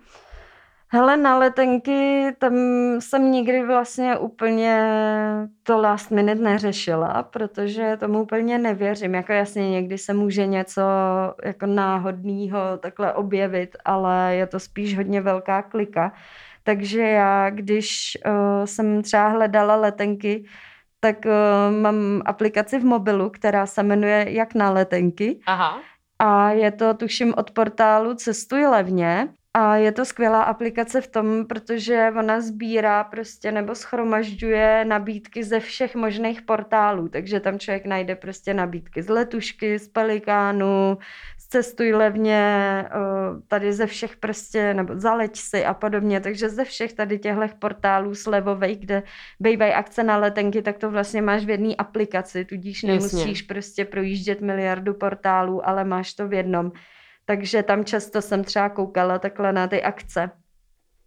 Hele, 0.95 1.16
na 1.16 1.38
letenky 1.38 2.26
tam 2.38 2.55
jsem 2.99 3.30
nikdy 3.30 3.66
vlastně 3.66 4.18
úplně 4.18 4.88
to 5.62 5.78
last 5.78 6.11
minute 6.11 6.42
neřešila, 6.42 7.22
protože 7.22 7.97
tomu 8.01 8.22
úplně 8.22 8.59
nevěřím. 8.59 9.14
Jako 9.14 9.32
jasně 9.32 9.70
někdy 9.70 9.99
se 9.99 10.14
může 10.14 10.47
něco 10.47 10.82
jako 11.45 11.66
náhodného 11.66 12.59
takhle 12.80 13.14
objevit, 13.14 13.76
ale 13.84 14.34
je 14.34 14.47
to 14.47 14.61
spíš 14.61 14.97
hodně 14.97 15.20
velká 15.20 15.62
klika. 15.62 16.12
Takže 16.62 17.03
já, 17.03 17.51
když 17.51 18.18
uh, 18.26 18.64
jsem 18.64 19.03
třeba 19.03 19.28
hledala 19.28 19.76
letenky, 19.76 20.45
tak 21.01 21.16
uh, 21.24 21.76
mám 21.82 22.22
aplikaci 22.24 22.78
v 22.78 22.84
mobilu, 22.84 23.30
která 23.30 23.66
se 23.66 23.82
jmenuje 23.82 24.26
Jak 24.28 24.55
na 24.55 24.70
letenky. 24.70 25.40
Aha. 25.47 25.80
A 26.18 26.51
je 26.51 26.70
to, 26.70 26.95
tuším, 26.95 27.34
od 27.36 27.51
portálu 27.51 28.14
Cestuj 28.14 28.66
levně. 28.66 29.28
A 29.57 29.76
je 29.76 29.92
to 29.92 30.05
skvělá 30.05 30.42
aplikace 30.42 31.00
v 31.00 31.07
tom, 31.07 31.46
protože 31.46 32.12
ona 32.18 32.40
sbírá 32.40 33.05
prostě 33.05 33.52
nebo 33.52 33.74
schromažďuje 33.74 34.84
nabídky 34.84 35.44
ze 35.44 35.61
všech 35.61 35.94
možných 35.94 36.42
portálů. 36.42 37.09
Takže 37.09 37.40
tam 37.40 37.59
člověk 37.59 37.86
najde 37.86 38.16
prostě 38.16 38.55
nabídky 38.55 39.02
z 39.02 39.09
letušky, 39.09 39.78
z 39.78 39.88
Pelikánu, 39.88 40.98
z 41.38 41.46
Cestuj 41.46 41.92
levně, 41.92 42.38
eh, 42.86 42.90
tady 43.48 43.72
ze 43.72 43.86
všech 43.86 44.16
prostě, 44.16 44.74
nebo 44.74 44.92
zaleď 44.96 45.36
si 45.36 45.64
a 45.64 45.74
podobně. 45.74 46.20
Takže 46.20 46.48
ze 46.48 46.64
všech 46.64 46.92
tady 46.92 47.18
těchto 47.18 47.48
portálů 47.59 48.14
slevových, 48.14 48.78
kde 48.78 49.02
bývají 49.40 49.72
akce 49.72 50.05
na 50.05 50.16
letenky, 50.16 50.62
tak 50.62 50.78
to 50.78 50.90
vlastně 50.90 51.22
máš 51.22 51.44
v 51.44 51.50
jedné 51.50 51.74
aplikaci, 51.74 52.44
tudíž 52.44 52.82
Jasně. 52.82 52.94
nemusíš 52.94 53.42
prostě 53.42 53.84
projíždět 53.84 54.40
miliardu 54.40 54.94
portálů, 54.94 55.68
ale 55.68 55.84
máš 55.84 56.14
to 56.14 56.28
v 56.28 56.32
jednom. 56.32 56.72
Takže 57.24 57.62
tam 57.62 57.84
často 57.84 58.22
jsem 58.22 58.44
třeba 58.44 58.68
koukala 58.68 59.18
takhle 59.18 59.52
na 59.52 59.68
ty 59.68 59.82
akce. 59.82 60.30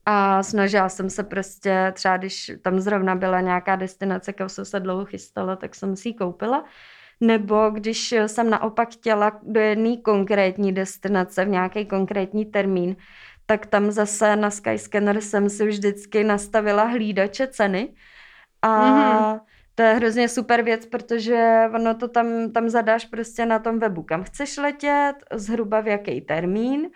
A 0.05 0.43
snažila 0.43 0.89
jsem 0.89 1.09
se 1.09 1.23
prostě, 1.23 1.91
třeba 1.95 2.17
když 2.17 2.51
tam 2.61 2.79
zrovna 2.79 3.15
byla 3.15 3.41
nějaká 3.41 3.75
destinace, 3.75 4.33
kterou 4.33 4.49
jsem 4.49 4.65
se 4.65 4.79
dlouho 4.79 5.05
chystala, 5.05 5.55
tak 5.55 5.75
jsem 5.75 5.95
si 5.95 6.09
ji 6.09 6.13
koupila. 6.13 6.65
Nebo 7.21 7.69
když 7.69 8.11
jsem 8.27 8.49
naopak 8.49 8.89
chtěla 8.93 9.39
do 9.43 9.59
jedné 9.59 9.97
konkrétní 9.97 10.73
destinace 10.73 11.45
v 11.45 11.49
nějaký 11.49 11.85
konkrétní 11.85 12.45
termín, 12.45 12.95
tak 13.45 13.65
tam 13.65 13.91
zase 13.91 14.35
na 14.35 14.49
Skyscanner 14.51 15.21
jsem 15.21 15.49
si 15.49 15.67
vždycky 15.67 16.23
nastavila 16.23 16.83
hlídače 16.83 17.47
ceny. 17.47 17.93
A 18.61 18.77
Mhm. 18.79 19.39
To 19.77 19.83
je 19.83 19.93
hrozně 19.93 20.29
super 20.29 20.61
věc, 20.61 20.85
protože 20.85 21.63
ono 21.75 21.95
to 21.95 22.07
tam, 22.07 22.51
tam 22.51 22.69
zadáš 22.69 23.05
prostě 23.05 23.45
na 23.45 23.59
tom 23.59 23.79
webu, 23.79 24.03
kam 24.03 24.23
chceš 24.23 24.57
letět, 24.57 25.13
zhruba 25.33 25.81
v 25.81 25.87
jaký 25.87 26.21
termín 26.21 26.89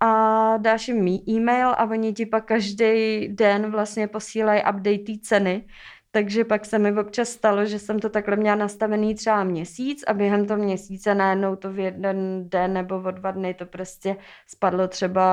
a 0.00 0.56
dáš 0.56 0.88
jim 0.88 1.04
mý 1.04 1.30
e-mail 1.30 1.68
a 1.68 1.84
oni 1.84 2.12
ti 2.12 2.26
pak 2.26 2.44
každý 2.44 3.28
den 3.28 3.70
vlastně 3.70 4.08
posílají 4.08 4.60
update 4.60 5.18
ceny. 5.22 5.66
Takže 6.10 6.44
pak 6.44 6.64
se 6.64 6.78
mi 6.78 6.92
občas 7.00 7.28
stalo, 7.28 7.64
že 7.64 7.78
jsem 7.78 7.98
to 7.98 8.08
takhle 8.08 8.36
měla 8.36 8.56
nastavený 8.56 9.14
třeba 9.14 9.44
měsíc 9.44 10.04
a 10.06 10.12
během 10.14 10.46
toho 10.46 10.62
měsíce 10.62 11.14
najednou 11.14 11.56
to 11.56 11.72
v 11.72 11.78
jeden 11.78 12.48
den 12.48 12.72
nebo 12.72 13.02
o 13.02 13.10
dva 13.10 13.30
dny 13.30 13.54
to 13.54 13.66
prostě 13.66 14.16
spadlo 14.46 14.88
třeba 14.88 15.24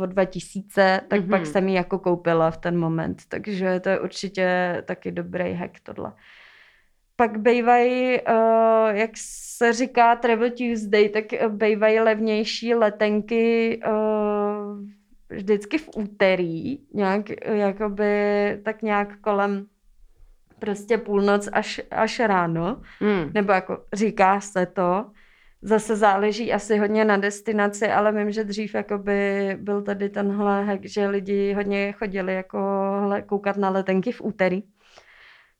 o 0.00 0.06
dva 0.06 0.24
tisíce, 0.24 1.00
tak 1.08 1.20
mm-hmm. 1.20 1.30
pak 1.30 1.40
Mhm. 1.40 1.46
jsem 1.46 1.68
ji 1.68 1.74
jako 1.74 1.98
koupila 1.98 2.50
v 2.50 2.56
ten 2.56 2.78
moment. 2.78 3.22
Takže 3.28 3.80
to 3.80 3.88
je 3.88 4.00
určitě 4.00 4.76
taky 4.86 5.12
dobrý 5.12 5.52
hack 5.52 5.80
tohle. 5.82 6.12
Pak 7.16 7.38
bývají, 7.40 8.20
uh, 8.20 8.88
jak 8.96 9.10
se 9.14 9.72
říká 9.72 10.16
Travel 10.16 10.50
Tuesday, 10.50 11.08
tak 11.08 11.32
eh, 11.32 11.48
bývají 11.48 12.00
levnější 12.00 12.74
letenky 12.74 13.80
uh, 13.86 14.78
vždycky 15.28 15.78
v 15.78 15.88
úterý, 15.96 16.78
nějak, 16.94 17.30
jakoby, 17.44 18.12
tak 18.64 18.82
nějak 18.82 19.20
kolem 19.20 19.66
prostě 20.58 20.98
půlnoc 20.98 21.48
až, 21.52 21.80
až 21.90 22.20
ráno, 22.20 22.82
Hmm. 23.00 23.30
nebo 23.34 23.52
jako 23.52 23.78
říká 23.92 24.40
se 24.40 24.66
to. 24.66 25.06
Zase 25.62 25.96
záleží 25.96 26.52
asi 26.52 26.78
hodně 26.78 27.04
na 27.04 27.16
destinaci, 27.16 27.88
ale 27.88 28.12
vím, 28.12 28.30
že 28.30 28.44
dřív 28.44 28.74
jakoby 28.74 29.56
byl 29.60 29.82
tady 29.82 30.08
tenhle 30.08 30.64
hack, 30.64 30.84
že 30.84 31.08
lidi 31.08 31.52
hodně 31.52 31.92
chodili 31.92 32.34
jako 32.34 32.58
koukat 33.26 33.56
na 33.56 33.70
letenky 33.70 34.12
v 34.12 34.20
úterý. 34.20 34.62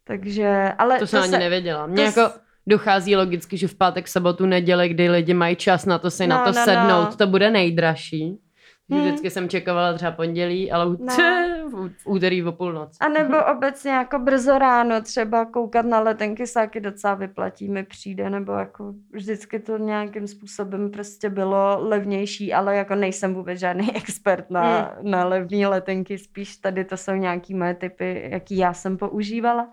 Takže, 0.04 0.72
ale 0.78 0.98
To 0.98 1.06
jsem 1.06 1.22
ani 1.22 1.30
se- 1.32 1.38
nevěděla. 1.38 1.86
Mně 1.86 2.02
jako 2.04 2.20
s- 2.20 2.40
dochází 2.66 3.16
logicky, 3.16 3.56
že 3.56 3.68
v 3.68 3.74
pátek, 3.74 4.08
sobotu, 4.08 4.46
neděli, 4.46 4.88
kdy 4.88 5.10
lidi 5.10 5.34
mají 5.34 5.56
čas 5.56 5.86
na 5.86 5.98
to 5.98 6.10
si 6.10 6.26
na 6.26 6.38
No, 6.38 6.44
to 6.44 6.52
no, 6.52 6.58
no. 6.58 6.64
sednout, 6.64 7.16
to 7.16 7.26
bude 7.26 7.50
nejdražší. 7.50 8.38
Hmm. 8.90 9.00
Vždycky 9.00 9.30
jsem 9.30 9.48
čekovala 9.48 9.92
třeba 9.92 10.12
pondělí, 10.12 10.72
ale 10.72 10.86
u- 10.86 11.04
No. 11.04 11.14
v 11.16 11.88
v 11.88 12.06
úterý 12.06 12.44
o 12.44 12.52
půlnoc. 12.52 12.96
A 13.00 13.08
nebo 13.08 13.36
obecně 13.52 13.90
jako 13.90 14.18
brzo 14.18 14.58
ráno 14.58 15.00
třeba 15.02 15.44
koukat 15.44 15.86
na 15.86 16.00
letenky 16.00 16.46
se 16.46 16.54
taky 16.54 16.80
docela 16.80 17.14
vyplatí, 17.14 17.68
mi 17.68 17.82
přijde, 17.82 18.30
nebo 18.30 18.52
jako 18.52 18.94
vždycky 19.12 19.58
to 19.60 19.78
nějakým 19.78 20.26
způsobem 20.26 20.90
prostě 20.90 21.30
bylo 21.30 21.76
levnější, 21.88 22.52
ale 22.52 22.76
jako 22.76 22.94
nejsem 22.94 23.34
vůbec 23.34 23.58
žádný 23.60 23.90
expert 23.96 24.50
na, 24.50 24.62
Hmm. 25.00 25.10
na 25.10 25.24
levné 25.24 25.66
letenky, 25.66 26.18
spíš 26.18 26.56
tady 26.56 26.84
to 26.84 26.96
jsou 26.96 27.12
nějaký 27.12 27.54
moje 27.54 27.74
typy, 27.74 28.28
jaký 28.32 28.56
já 28.56 28.72
jsem 28.74 28.96
používala. 28.96 29.68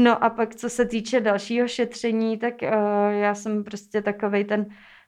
No 0.00 0.24
a 0.24 0.30
pak 0.30 0.54
co 0.54 0.70
se 0.70 0.84
týče 0.84 1.20
dalšího 1.20 1.68
šetření, 1.68 2.38
tak 2.38 2.54
uh, 2.62 2.68
já 3.12 3.34
jsem 3.34 3.64
prostě 3.64 4.02
takovej 4.02 4.44
ten 4.44 4.66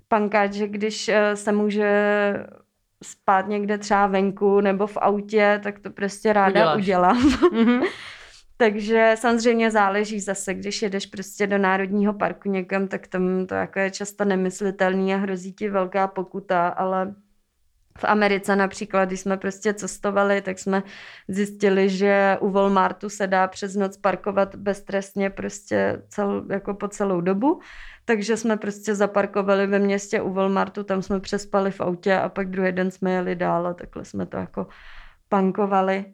pankáč, 0.08 0.52
že 0.52 0.68
když 0.68 1.08
uh, 1.08 1.14
se 1.34 1.52
může 1.52 1.90
spát 3.04 3.48
někde 3.48 3.78
třeba 3.78 4.06
venku 4.06 4.60
nebo 4.60 4.86
v 4.86 4.96
autě, 4.96 5.60
tak 5.62 5.78
to 5.78 5.90
prostě 5.90 6.32
ráda 6.32 6.74
Uděláš. 6.74 6.76
udělám. 6.76 7.50
Mhm. 7.52 7.80
Takže 8.56 9.14
samozřejmě 9.18 9.70
záleží 9.70 10.20
zase, 10.20 10.54
když 10.54 10.82
jedeš 10.82 11.06
prostě 11.06 11.46
do 11.46 11.58
národního 11.58 12.12
parku 12.12 12.50
někam, 12.50 12.88
tak 12.88 13.06
tam 13.06 13.46
to 13.46 13.54
jako 13.54 13.78
je 13.78 13.90
často 13.90 14.24
nemyslitelný 14.24 15.14
a 15.14 15.16
hrozí 15.16 15.52
ti 15.52 15.68
velká 15.68 16.06
pokuta, 16.06 16.68
ale 16.68 17.14
v 18.00 18.04
Americe 18.04 18.56
například, 18.56 19.04
když 19.04 19.20
jsme 19.20 19.36
prostě 19.36 19.74
cestovali, 19.74 20.42
tak 20.42 20.58
jsme 20.58 20.82
zjistili, 21.28 21.88
že 21.88 22.36
u 22.40 22.50
Walmartu 22.50 23.08
se 23.08 23.26
dá 23.26 23.48
přes 23.48 23.76
noc 23.76 23.96
parkovat 23.96 24.56
beztrestně 24.56 25.30
prostě 25.30 26.02
cel, 26.08 26.44
jako 26.50 26.74
po 26.74 26.88
celou 26.88 27.20
dobu. 27.20 27.60
Takže 28.04 28.36
jsme 28.36 28.56
prostě 28.56 28.94
zaparkovali 28.94 29.66
ve 29.66 29.78
městě 29.78 30.20
u 30.20 30.32
Walmartu, 30.32 30.84
tam 30.84 31.02
jsme 31.02 31.20
přespali 31.20 31.70
v 31.70 31.80
autě 31.80 32.14
a 32.14 32.28
pak 32.28 32.50
druhý 32.50 32.72
den 32.72 32.90
jsme 32.90 33.12
jeli 33.12 33.36
dál 33.36 33.66
a 33.66 33.74
takhle 33.74 34.04
jsme 34.04 34.26
to 34.26 34.36
jako 34.36 34.66
pankovali. 35.28 36.04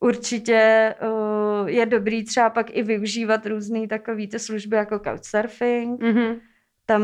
Určitě 0.00 0.94
uh, 1.02 1.68
je 1.68 1.86
dobrý 1.86 2.24
třeba 2.24 2.50
pak 2.50 2.76
i 2.76 2.82
využívat 2.82 3.46
různé 3.46 3.88
takové 3.88 4.26
ty 4.26 4.38
služby 4.38 4.76
jako 4.76 4.98
couchsurfing. 4.98 6.02
Mhm. 6.02 6.49
Tam 6.90 7.02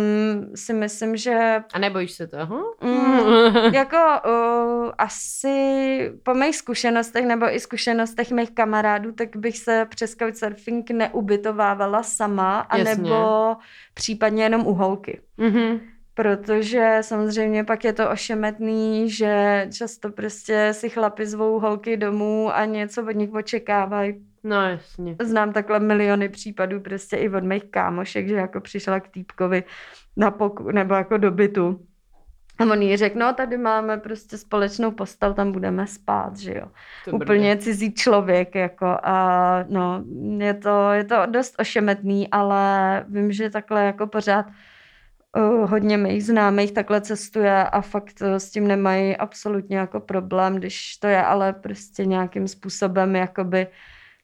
si 0.54 0.72
myslím, 0.72 1.16
že 1.16 1.62
A 1.72 1.78
nebojíš 1.78 2.12
se 2.12 2.26
toho? 2.26 2.74
Mm, 2.80 3.74
jako 3.74 3.96
uh, 3.96 4.90
asi 4.98 6.12
po 6.22 6.34
mých 6.34 6.56
zkušenostech 6.56 7.26
nebo 7.26 7.54
i 7.54 7.60
zkušenostech 7.60 8.30
mých 8.30 8.50
kamarádů, 8.50 9.12
tak 9.12 9.36
bych 9.36 9.58
se 9.58 9.86
přes 9.88 10.16
couchsurfing 10.16 10.90
neubytovávala 10.90 12.02
sama, 12.02 12.68
Jasně. 12.76 12.92
anebo 12.92 13.56
případně 13.94 14.42
jenom 14.42 14.66
u 14.66 14.74
holky. 14.74 15.20
Mhm. 15.36 15.80
Protože 16.14 16.98
samozřejmě 17.00 17.64
pak 17.64 17.84
je 17.84 17.92
to 17.92 18.10
ošemetný, 18.10 19.10
že 19.10 19.66
často 19.72 20.10
prostě 20.10 20.68
si 20.72 20.88
chlapi 20.88 21.26
zvou 21.26 21.58
holky 21.58 21.96
domů 21.96 22.50
a 22.54 22.64
něco 22.64 23.02
od 23.02 23.16
nich 23.16 23.32
očekávají. 23.32 24.14
No 24.46 24.62
jasně. 24.62 25.16
Znám 25.22 25.52
takhle 25.52 25.80
miliony 25.80 26.28
případů 26.28 26.80
prostě 26.80 27.16
i 27.16 27.28
od 27.28 27.44
mých 27.44 27.64
kámošek, 27.70 28.28
že 28.28 28.34
jako 28.34 28.60
přišla 28.60 29.00
k 29.00 29.08
týpkovi 29.08 29.64
na 30.16 30.30
poku, 30.30 30.70
nebo 30.70 30.94
jako 30.94 31.16
do 31.16 31.30
bytu 31.30 31.86
A 32.58 32.64
on 32.64 32.82
jí 32.82 32.96
řekl, 32.96 33.18
no 33.18 33.32
tady 33.32 33.58
máme 33.58 33.96
prostě 33.98 34.38
společnou 34.38 34.90
postel, 34.90 35.34
tam 35.34 35.52
budeme 35.52 35.86
spát, 35.86 36.36
že 36.36 36.54
jo. 36.54 36.66
To 37.04 37.10
Úplně 37.10 37.50
brdě. 37.54 37.62
cizí 37.62 37.94
člověk, 37.94 38.54
jako 38.54 38.86
a 39.02 39.64
no, 39.68 40.04
je 40.38 40.54
to, 40.54 40.90
je 40.92 41.04
to 41.04 41.16
dost 41.26 41.54
ošemetný, 41.58 42.30
ale 42.30 43.04
vím, 43.08 43.32
že 43.32 43.50
takhle 43.50 43.84
jako 43.84 44.06
pořád 44.06 44.46
uh, 45.36 45.70
hodně 45.70 45.96
mých 45.96 46.24
známých 46.24 46.72
takhle 46.72 47.00
cestuje 47.00 47.64
a 47.64 47.80
fakt 47.80 48.22
uh, 48.22 48.36
s 48.36 48.50
tím 48.50 48.66
nemají 48.66 49.16
absolutně 49.16 49.76
jako 49.76 50.00
problém, 50.00 50.56
když 50.56 50.96
to 50.96 51.06
je 51.06 51.22
ale 51.22 51.52
prostě 51.52 52.06
nějakým 52.06 52.48
způsobem 52.48 53.16
jakoby 53.16 53.66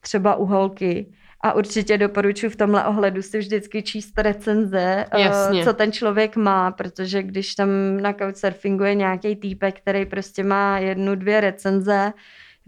třeba 0.03 0.37
u 0.37 0.45
holky. 0.45 1.07
A 1.41 1.53
určitě 1.53 1.99
doporučuji 1.99 2.49
v 2.49 2.57
tomhle 2.57 2.85
ohledu 2.85 3.23
si 3.23 3.39
vždycky 3.39 3.83
číst 3.83 4.19
recenze, 4.19 5.07
uh, 5.15 5.21
Jasně. 5.21 5.65
co 5.65 5.73
ten 5.73 5.93
člověk 5.93 6.37
má, 6.37 6.71
protože 6.71 7.23
když 7.23 7.55
tam 7.55 7.69
na 8.01 8.13
Couchsurfingu 8.13 8.85
je 8.85 8.95
nějaký 8.95 9.37
týpek, 9.37 9.81
který 9.81 10.07
prostě 10.07 10.45
má 10.45 10.79
jednu, 10.79 11.15
dvě 11.15 11.41
recenze, 11.41 12.13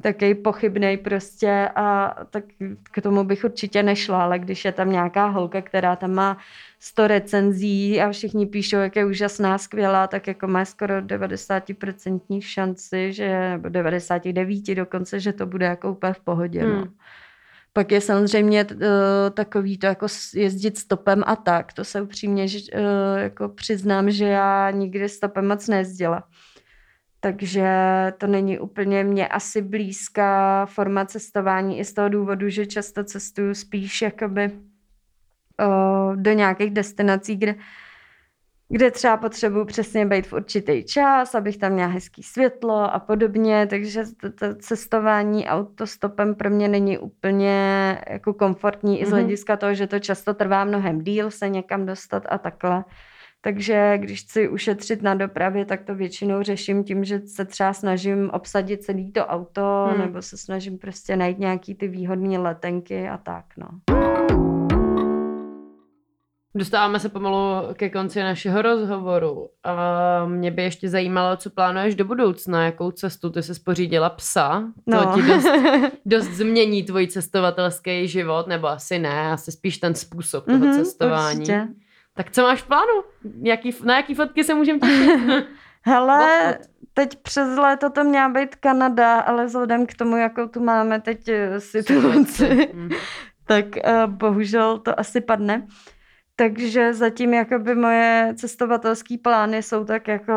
takový 0.03 0.35
pochybný 0.35 0.97
prostě 0.97 1.69
a 1.77 2.17
tak 2.31 2.45
k 2.83 3.03
tomu 3.03 3.25
bych 3.25 3.45
určitě 3.45 3.83
nešla, 3.83 4.23
ale 4.23 4.39
když 4.39 4.65
je 4.65 4.73
tam 4.73 4.91
nějaká 4.91 5.27
holka, 5.27 5.63
která 5.63 5.97
tam 5.97 6.15
má 6.15 6.39
100 6.81 7.07
recenzí 7.07 8.01
a 8.01 8.13
všichni 8.13 8.47
píšou, 8.47 8.77
jak 8.77 8.97
je 8.97 9.05
úžasná, 9.05 9.59
skvělá, 9.59 10.07
tak 10.07 10.27
jako 10.27 10.47
má 10.47 10.65
skoro 10.65 10.95
90% 11.01 12.41
šanci, 12.41 13.13
že, 13.13 13.51
nebo 13.51 13.69
99 13.69 14.75
dokonce, 14.75 15.21
že 15.21 15.33
to 15.33 15.47
bude 15.47 15.67
jako 15.67 15.93
úplně 15.93 16.13
v 16.13 16.21
pohodě. 16.21 16.63
Hmm. 16.63 16.75
No. 16.75 16.87
Pak 17.77 17.93
je 17.93 18.01
samozřejmě 18.01 18.65
uh, 18.65 18.81
takový 19.35 19.79
to 19.79 19.87
jako 19.87 20.07
jezdit 20.35 20.79
stopem 20.79 21.23
a 21.27 21.37
tak. 21.37 21.73
To 21.73 21.85
se 21.85 22.03
upřímně 22.03 22.49
že, 22.49 22.59
uh, 22.59 23.19
jako 23.19 23.49
přiznám, 23.49 24.11
že 24.11 24.25
já 24.25 24.71
nikdy 24.71 25.09
stopem 25.09 25.49
moc 25.49 25.69
nejezdila. 25.69 26.25
Takže 27.21 27.69
to 28.19 28.27
není 28.27 28.59
úplně 28.59 29.05
mě 29.05 29.29
asi 29.29 29.63
blízká 29.63 30.67
forma 30.67 31.05
cestování 31.07 31.79
i 31.79 31.85
z 31.85 31.93
toho 31.93 32.09
důvodu, 32.09 32.49
že 32.49 32.67
často 32.67 33.05
cestuju 33.05 33.55
spíš 33.55 34.03
jakoby 34.03 34.51
uh, 34.51 36.17
do 36.17 36.33
nějakých 36.33 36.71
destinací, 36.71 37.37
kde 37.37 37.55
kde 38.69 38.91
třeba 38.91 39.17
potřebuji 39.17 39.65
přesně 39.65 40.07
být 40.07 40.27
v 40.27 40.33
určitý 40.33 40.85
čas, 40.85 41.35
abych 41.35 41.57
tam 41.57 41.73
měla 41.73 41.89
hezký 41.89 42.23
světlo 42.23 42.95
a 42.95 42.99
podobně, 42.99 43.67
takže 43.71 44.03
to, 44.21 44.33
to 44.33 44.55
cestování 44.55 45.47
autostopem 45.47 46.35
pro 46.35 46.51
mě 46.51 46.69
není 46.69 46.99
úplně 46.99 47.99
jako 48.11 48.35
komfortní 48.35 48.97
mm-hmm. 48.97 49.03
i 49.03 49.07
z 49.07 49.09
Mhm. 49.09 49.19
hlediska 49.21 49.57
toho, 49.57 49.75
že 49.75 49.87
to 49.87 49.99
často 49.99 50.35
trvá 50.35 50.65
mnohem 50.65 51.01
díl 51.01 51.31
se 51.31 51.49
někam 51.49 51.87
dostat 51.87 52.23
a 52.29 52.39
takhle. 52.39 52.85
Takže 53.41 53.99
když 53.99 54.23
chci 54.23 54.49
ušetřit 54.49 55.03
na 55.03 55.15
dopravě, 55.15 55.65
tak 55.65 55.83
to 55.83 55.95
většinou 55.95 56.43
řeším 56.43 56.85
tím, 56.85 57.05
že 57.05 57.21
se 57.27 57.45
třeba 57.45 57.73
snažím 57.73 58.31
obsadit 58.31 58.83
celý 58.83 59.13
to 59.13 59.27
auto, 59.27 59.85
Hmm. 59.87 59.97
hmm. 59.97 60.07
nebo 60.07 60.23
se 60.23 60.37
snažím 60.37 60.79
prostě 60.79 61.17
najít 61.17 61.39
nějaký 61.39 61.75
ty 61.75 61.89
výhodné 61.89 62.39
letenky 62.39 63.09
a 63.09 63.17
tak, 63.17 63.45
no. 63.57 63.94
Dostáváme 66.57 67.01
se 67.01 67.09
pomalu 67.09 67.37
ke 67.75 67.91
konci 67.91 68.21
našeho 68.23 68.63
rozhovoru. 68.63 69.49
A 69.65 69.75
mě 70.27 70.51
by 70.51 70.63
ještě 70.63 70.89
zajímalo, 70.89 71.37
co 71.37 71.51
plánuješ 71.51 71.95
do 71.95 72.05
budoucna, 72.05 72.65
jakou 72.65 72.91
cestu 72.91 73.31
ty 73.31 73.43
se 73.43 73.55
spořídila 73.55 74.11
psa. 74.11 74.61
To 74.91 74.97
No. 75.05 75.13
ti 75.15 75.23
dost, 75.23 75.47
dost 76.07 76.27
změní 76.27 76.83
tvůj 76.83 77.07
cestovatelský 77.07 78.09
život, 78.09 78.47
nebo 78.47 78.69
asi 78.69 78.99
ne, 78.99 79.33
asi 79.33 79.53
spíš 79.53 79.79
ten 79.79 79.95
způsob 79.95 80.45
toho 80.47 80.59
Mhm, 80.59 80.73
cestování. 80.75 81.39
určitě. 81.39 81.69
Tak 82.15 82.31
co 82.31 82.43
máš 82.43 82.63
v 82.63 82.67
plánu? 82.67 82.93
Jaký, 83.43 83.75
na 83.85 83.97
jaký 83.97 84.15
fotky 84.15 84.45
se 84.45 84.55
můžeme 84.55 84.79
těšit? 84.79 85.21
Hele, 85.87 86.59
teď 86.95 87.17
přes 87.23 87.59
léto 87.59 87.91
to 87.91 88.05
měla 88.05 88.29
být 88.29 88.55
Kanada, 88.57 89.21
ale 89.21 89.47
vzhledem 89.47 89.87
k 89.87 89.95
tomu, 89.95 90.17
jakou 90.17 90.49
tu 90.49 90.61
máme 90.61 91.01
teď 91.01 91.29
eh, 91.29 91.61
situaci, 91.61 92.71
Mhm. 92.75 92.91
tak 93.47 93.65
uh, 93.67 94.07
bohužel 94.07 94.79
to 94.79 95.01
asi 95.01 95.21
padne. 95.21 95.67
Takže 96.37 96.95
zatím 96.95 97.35
jakoby 97.35 97.75
moje 97.75 98.35
cestovatelské 98.37 99.19
plány 99.23 99.63
jsou 99.63 99.85
tak 99.85 100.09
jako 100.09 100.33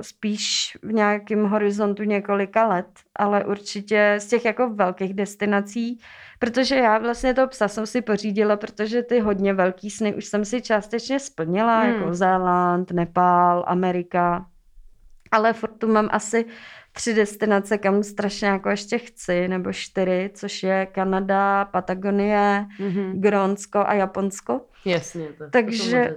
spíš 0.00 0.76
v 0.82 0.92
nějakém 0.92 1.44
horizontu 1.44 2.02
několika 2.02 2.66
let, 2.66 2.86
ale 3.16 3.44
určitě 3.44 4.16
z 4.18 4.26
těch 4.26 4.44
jako 4.44 4.70
velkých 4.70 5.14
destinací, 5.14 6.00
protože 6.38 6.76
já 6.76 6.98
vlastně 6.98 7.34
toho 7.34 7.48
psa 7.48 7.68
jsem 7.68 7.86
si 7.86 8.02
pořídila, 8.02 8.56
protože 8.56 9.02
ty 9.02 9.20
hodně 9.20 9.54
velký 9.54 9.90
sny 9.90 10.14
už 10.14 10.24
jsem 10.24 10.44
si 10.44 10.62
částečně 10.62 11.20
splnila, 11.20 11.80
Hmm. 11.80 11.94
jako 11.94 12.14
Zéland, 12.14 12.90
Nepál, 12.90 13.64
Amerika, 13.66 14.46
ale 15.30 15.52
furt 15.52 15.78
tu 15.78 15.92
mám 15.92 16.08
asi 16.12 16.44
tři 16.96 17.14
destinace, 17.14 17.78
kam 17.78 18.02
strašně 18.02 18.48
jako 18.48 18.68
ještě 18.70 18.98
chci, 18.98 19.48
nebo 19.48 19.72
čtyři, 19.72 20.30
což 20.34 20.62
je 20.62 20.86
Kanada, 20.86 21.64
Patagonie, 21.64 22.66
Mhm. 22.80 23.20
Grónsko 23.20 23.78
a 23.86 23.94
Japonsko. 23.94 24.60
Jasně, 24.84 25.26
to, 25.38 25.44
Takže- 25.50 26.14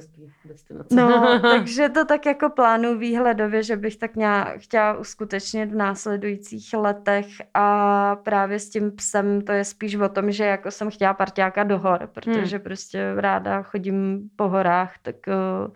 to. 0.67 0.95
No, 0.95 1.39
takže 1.41 1.89
to 1.89 2.05
tak 2.05 2.25
jako 2.25 2.49
plánuji 2.49 2.97
výhledově, 2.97 3.63
že 3.63 3.75
bych 3.77 3.97
tak 3.97 4.15
nějak 4.15 4.57
chtěla 4.59 4.97
uskutečnit 4.97 5.65
v 5.71 5.75
následujících 5.75 6.73
letech 6.73 7.25
a 7.53 8.15
právě 8.15 8.59
s 8.59 8.69
tím 8.69 8.91
psem 8.91 9.41
to 9.41 9.51
je 9.51 9.65
spíš 9.65 9.95
o 9.95 10.09
tom, 10.09 10.31
že 10.31 10.43
jako 10.45 10.71
jsem 10.71 10.89
chtěla 10.89 11.13
parťáka 11.13 11.63
do 11.63 11.79
hor, 11.79 12.09
protože 12.13 12.55
hmm. 12.57 12.63
prostě 12.63 13.13
ráda 13.15 13.61
chodím 13.61 14.29
po 14.35 14.47
horách, 14.47 14.93
tak 15.01 15.15
uh, 15.27 15.73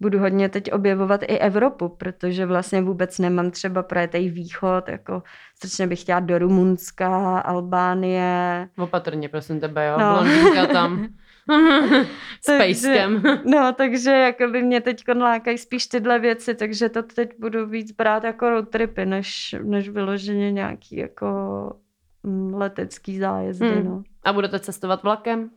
budu 0.00 0.18
hodně 0.18 0.48
teď 0.48 0.72
objevovat 0.72 1.22
i 1.22 1.38
Evropu, 1.38 1.88
protože 1.88 2.46
vlastně 2.46 2.82
vůbec 2.82 3.18
nemám 3.18 3.50
třeba 3.50 3.82
projetej 3.82 4.30
východ, 4.30 4.88
jako 4.88 5.22
strašně 5.56 5.86
bych 5.86 6.00
chtěla 6.00 6.20
do 6.20 6.38
Rumunska, 6.38 7.38
Albánie, 7.38 8.68
Opatrně, 8.78 9.28
prosím 9.28 9.60
tebe, 9.60 9.86
jo. 9.86 9.98
No. 9.98 10.12
Blondýnka 10.12 10.66
tam. 10.66 11.06
S 12.40 12.56
pejskem. 12.58 13.22
No, 13.44 13.72
takže 13.72 14.10
jako 14.10 14.48
by 14.48 14.62
mě 14.62 14.80
teď 14.80 15.04
lákají 15.16 15.58
spíš 15.58 15.86
tyhle 15.86 16.18
věci, 16.18 16.54
takže 16.54 16.88
to 16.88 17.02
teď 17.02 17.30
budu 17.38 17.66
víc 17.66 17.92
brát 17.92 18.24
jako 18.24 18.50
road 18.50 18.68
tripy, 18.68 19.06
než, 19.06 19.56
než 19.62 19.88
vyloženě 19.88 20.52
nějaký 20.52 20.96
jako 20.96 21.26
mm, 22.22 22.54
letecký 22.54 23.18
zájezdy, 23.18 23.68
Hmm. 23.68 23.84
no. 23.84 24.02
A 24.24 24.32
budete 24.32 24.58
cestovat 24.60 25.02
vlakem? 25.02 25.50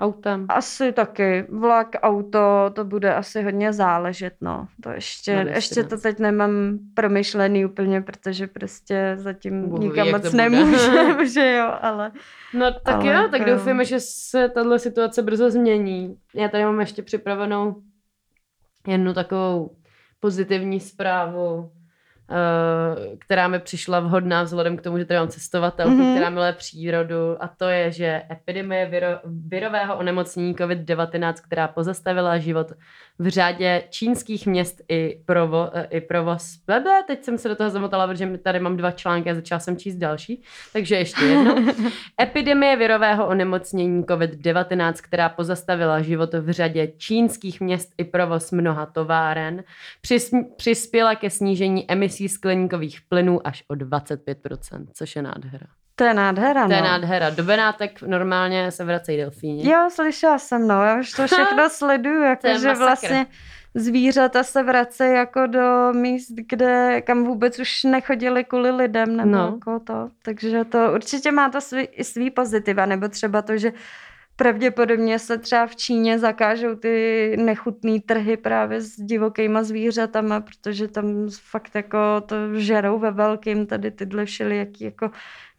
Autem? 0.00 0.46
Asi 0.48 0.92
taky. 0.92 1.46
Vlak, 1.48 1.88
auto, 2.02 2.70
to 2.72 2.84
bude 2.84 3.14
asi 3.14 3.42
hodně 3.42 3.72
záležet, 3.72 4.34
no. 4.40 4.68
To 4.82 4.90
ještě, 4.90 5.44
Na 5.44 5.50
ještě 5.50 5.84
to 5.84 5.96
teď 5.98 6.18
nemám 6.18 6.78
promyšlený 6.94 7.64
úplně, 7.64 8.00
protože 8.00 8.46
prostě 8.46 9.12
zatím 9.16 9.72
ví, 9.72 9.78
nikam 9.78 10.06
jak 10.06 10.12
moc 10.16 10.22
to 10.22 10.30
bude. 10.30 10.50
nemůžem, 10.50 11.26
že 11.32 11.52
jo, 11.52 11.72
ale... 11.80 12.12
No 12.54 12.72
tak 12.84 12.94
Ale 12.94 13.14
jo, 13.14 13.28
tak 13.30 13.40
jo. 13.40 13.54
doufáme, 13.56 13.84
že 13.84 13.96
se 14.00 14.48
tahle 14.48 14.78
situace 14.78 15.22
brzo 15.22 15.50
změní. 15.50 16.16
Já 16.34 16.48
tady 16.48 16.64
mám 16.64 16.80
ještě 16.80 17.02
připravenou 17.02 17.82
jednu 18.86 19.14
takovou 19.14 19.76
pozitivní 20.20 20.80
zprávu, 20.80 21.70
která 23.18 23.48
mi 23.48 23.58
přišla 23.58 24.00
vhodná 24.00 24.42
vzhledem 24.42 24.76
k 24.76 24.82
tomu, 24.82 24.98
že 24.98 25.04
tady 25.04 25.18
mám 25.18 25.28
cestovatelku, 25.28 25.92
Mhm. 25.92 26.02
mm-hmm. 26.02 26.14
která 26.14 26.30
miluje 26.30 26.52
přírodu 26.52 27.42
a 27.42 27.48
to 27.48 27.64
je, 27.68 27.92
že 27.92 28.22
epidemie 28.30 28.86
viro, 28.86 29.06
virového 29.24 29.96
onemocnění 29.96 30.54
COVID-19, 30.54 31.34
která 31.34 31.68
pozastavila 31.68 32.38
život 32.38 32.72
v 33.20 33.28
řádě 33.28 33.82
čínských 33.90 34.46
měst 34.46 34.80
i, 34.88 35.22
provo, 35.24 35.70
eh, 35.72 35.88
i 35.90 36.00
provoz. 36.00 36.56
Blebe, 36.66 37.02
teď 37.06 37.24
jsem 37.24 37.38
se 37.38 37.48
do 37.48 37.56
toho 37.56 37.70
zamotala, 37.70 38.06
protože 38.06 38.38
tady 38.38 38.60
mám 38.60 38.76
dva 38.76 38.90
články 38.90 39.30
a 39.30 39.34
začala 39.34 39.58
jsem 39.58 39.76
číst 39.76 39.96
další, 39.96 40.42
takže 40.72 40.96
ještě 40.96 41.24
jedno. 41.24 41.54
Epidemie 42.22 42.76
virového 42.76 43.26
onemocnění 43.26 44.04
COVID-19, 44.04 44.92
která 45.02 45.28
pozastavila 45.28 46.02
život 46.02 46.34
v 46.34 46.50
řadě 46.50 46.92
čínských 46.96 47.60
měst 47.60 47.92
i 47.98 48.04
provoz 48.04 48.50
mnoha 48.50 48.86
továren, 48.86 49.64
přis, 50.00 50.30
přispěla 50.56 51.14
ke 51.14 51.30
snížení 51.30 51.90
emisí 51.90 52.28
skleníkových 52.28 53.00
plynů 53.08 53.46
až 53.46 53.64
o 53.68 53.74
25%, 53.74 54.86
což 54.92 55.16
je 55.16 55.22
nádhera. 55.22 55.66
To 56.00 56.04
je 56.04 56.14
nádhera, 56.14 56.66
To 56.66 56.72
je 56.72 56.80
no. 56.80 56.86
nádhera. 56.86 57.30
Do 57.30 57.44
Benátek 57.44 58.02
normálně 58.02 58.70
se 58.70 58.84
vracejí 58.84 59.18
delfíni. 59.18 59.70
Jo, 59.70 59.88
slyšela 59.92 60.38
jsem, 60.38 60.68
no, 60.68 60.84
já 60.84 61.00
už 61.00 61.12
to 61.12 61.26
všechno 61.26 61.68
sleduju, 61.70 62.22
jakože 62.22 62.74
vlastně 62.74 63.26
zvířata 63.74 64.42
se 64.42 64.62
vracejí 64.62 65.14
jako 65.14 65.46
do 65.46 65.92
míst, 65.92 66.32
kde, 66.48 67.02
kam 67.06 67.24
vůbec 67.24 67.58
už 67.58 67.84
nechodili 67.84 68.44
kvůli 68.44 68.70
lidem, 68.70 69.16
nebo 69.16 69.30
no. 69.30 69.52
jako 69.54 69.80
to. 69.80 70.08
Takže 70.22 70.64
to 70.64 70.92
určitě 70.94 71.32
má 71.32 71.48
to 71.48 71.60
svý, 71.60 71.82
i 71.82 72.04
svý 72.04 72.30
pozitiva, 72.30 72.86
nebo 72.86 73.08
třeba 73.08 73.42
to, 73.42 73.56
že 73.58 73.72
Pravděpodobně 74.40 75.18
se 75.18 75.38
třeba 75.38 75.66
v 75.66 75.76
Číně 75.76 76.18
zakážou 76.18 76.74
ty 76.74 77.36
nechutné 77.36 78.00
trhy 78.06 78.36
právě 78.36 78.80
s 78.80 78.96
divokýma 78.96 79.62
zvířatama, 79.62 80.40
protože 80.40 80.88
tam 80.88 81.28
fakt 81.30 81.74
jako 81.74 81.98
to 82.26 82.36
žerou 82.54 82.98
ve 82.98 83.10
velkým 83.10 83.66
tady 83.66 83.90
tyhle 83.90 84.24
všelijaký 84.24 84.84
jako 84.84 85.10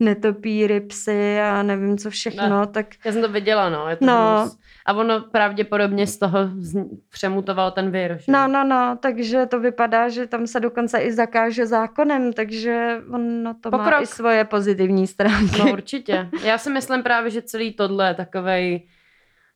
netopíry, 0.02 0.80
psy 0.82 1.40
a 1.42 1.64
nevím 1.64 1.98
co 1.98 2.10
všechno. 2.10 2.60
Ne. 2.62 2.68
Tak 2.68 2.86
Já 3.06 3.12
jsem 3.12 3.22
to 3.22 3.30
viděla, 3.30 3.70
no. 3.70 3.90
Je 3.90 3.96
to 3.96 4.06
No. 4.06 4.38
hnus. 4.42 4.58
A 4.86 4.94
ono 4.94 5.20
pravděpodobně 5.22 6.08
z 6.08 6.18
toho 6.18 6.40
přemutoval 7.10 7.72
ten 7.72 7.92
virus. 7.92 8.22
že? 8.26 8.32
No, 8.32 8.48
no, 8.48 8.64
no, 8.64 8.98
takže 9.02 9.46
to 9.46 9.60
vypadá, 9.60 10.10
že 10.10 10.28
tam 10.28 10.48
se 10.48 10.60
dokonce 10.60 11.00
i 11.00 11.12
zakáže 11.14 11.66
zákonem, 11.66 12.34
takže 12.34 12.98
ono 13.14 13.54
to 13.54 13.72
má 13.72 13.78
Pokrok. 13.78 14.02
i 14.04 14.06
svoje 14.06 14.46
pozitivní 14.46 15.08
stránky. 15.08 15.60
No 15.60 15.72
určitě. 15.72 16.30
Já 16.44 16.58
si 16.58 16.70
myslím 16.70 17.04
právě, 17.04 17.32
že 17.32 17.42
celý 17.42 17.74
tohle 17.74 18.08
je 18.08 18.14
takovej 18.14 18.88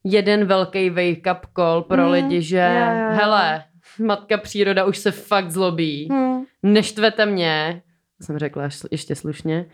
jeden 0.04 0.46
velký 0.46 0.92
wake-up 0.92 1.40
call 1.56 1.82
pro 1.82 2.06
Mm, 2.06 2.12
lidi, 2.12 2.42
že 2.42 2.58
jo, 2.58 2.64
jo, 2.80 3.02
jo. 3.10 3.10
hele, 3.12 3.64
matka 4.00 4.38
příroda 4.38 4.86
už 4.86 4.98
se 4.98 5.12
fakt 5.12 5.52
zlobí. 5.52 6.08
Hmm. 6.12 6.44
Neštvete 6.64 7.26
mě, 7.26 7.82
jsem 8.22 8.38
řekla 8.38 8.64
ještě 8.92 9.16
slušně, 9.16 9.66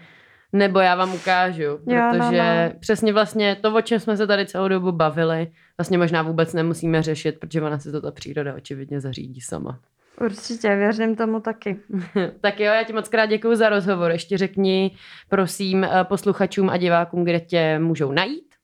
nebo 0.53 0.79
já 0.79 0.95
vám 0.95 1.13
ukážu, 1.13 1.61
Jo, 1.61 1.79
no, 1.87 2.11
protože 2.11 2.71
no. 2.73 2.79
přesně 2.79 3.13
vlastně 3.13 3.55
to, 3.55 3.75
o 3.75 3.81
čem 3.81 3.99
jsme 3.99 4.17
se 4.17 4.27
tady 4.27 4.45
celou 4.45 4.67
dobu 4.67 4.91
bavili, 4.91 5.51
vlastně 5.77 5.97
možná 5.97 6.21
vůbec 6.21 6.53
nemusíme 6.53 7.03
řešit, 7.03 7.39
protože 7.39 7.61
ona 7.61 7.79
si 7.79 7.91
to 7.91 8.01
ta 8.01 8.11
příroda 8.11 8.55
očividně 8.55 9.01
zařídí 9.01 9.41
sama. 9.41 9.79
Určitě, 10.21 10.75
věřím 10.75 11.15
tomu 11.15 11.39
taky. 11.39 11.79
tak 12.41 12.59
jo, 12.59 12.65
já 12.65 12.83
ti 12.83 12.93
moc 12.93 13.09
krát 13.09 13.25
děkuji 13.25 13.55
za 13.55 13.69
rozhovor. 13.69 14.11
Ještě 14.11 14.37
řekni, 14.37 14.95
prosím, 15.29 15.83
eh, 15.83 15.89
posluchačům 16.03 16.69
a 16.69 16.77
divákům, 16.77 17.23
kde 17.23 17.39
tě 17.39 17.79
můžou 17.79 18.11
najít. 18.11 18.55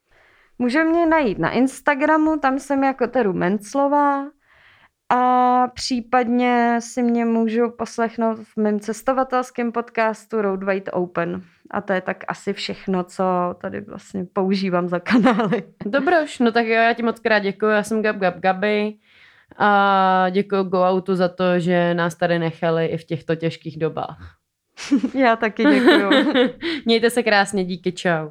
Můžou 0.60 0.84
mě 0.84 1.06
najít 1.06 1.40
na 1.40 1.52
Instagramu, 1.52 2.38
tam 2.40 2.60
jsem 2.60 2.84
jako 2.84 3.08
Teru 3.08 3.34
Menclová 3.34 4.26
a 5.10 5.68
případně 5.68 6.80
si 6.82 7.04
mě 7.04 7.26
můžou 7.26 7.72
poslechnout 7.72 8.40
v 8.40 8.58
mém 8.58 8.80
cestovatelském 8.80 9.72
podcastu 9.72 10.42
Road 10.42 10.64
Wide 10.64 10.92
Open. 10.92 11.44
A 11.72 11.82
to 11.82 11.94
je 11.94 12.02
tak 12.02 12.24
asi 12.28 12.54
všechno, 12.54 13.04
co 13.04 13.24
tady 13.62 13.82
vlastně 13.82 14.26
používám 14.34 14.88
za 14.88 15.00
kanály. 15.00 15.64
Dobroš, 15.86 16.40
no 16.40 16.52
tak 16.52 16.66
jo, 16.66 16.74
já 16.74 16.94
ti 16.94 17.04
moc 17.04 17.20
krát 17.20 17.40
děkuji, 17.40 17.70
já 17.70 17.84
jsem 17.84 18.02
Gab 18.02 18.16
Gab 18.16 18.36
Gabi 18.40 18.98
a 19.58 20.30
děkuji 20.30 20.64
GoOutu 20.64 21.16
za 21.16 21.28
to, 21.28 21.60
že 21.60 21.94
nás 21.94 22.16
tady 22.16 22.40
nechali 22.40 22.86
i 22.86 22.98
v 22.98 23.04
těchto 23.04 23.36
těžkých 23.36 23.80
dobách. 23.80 24.38
Já 25.14 25.36
taky 25.36 25.64
děkuju. 25.64 26.10
Mějte 26.86 27.10
se 27.10 27.24
krásně, 27.24 27.66
díky, 27.66 27.92
čau. 27.92 28.30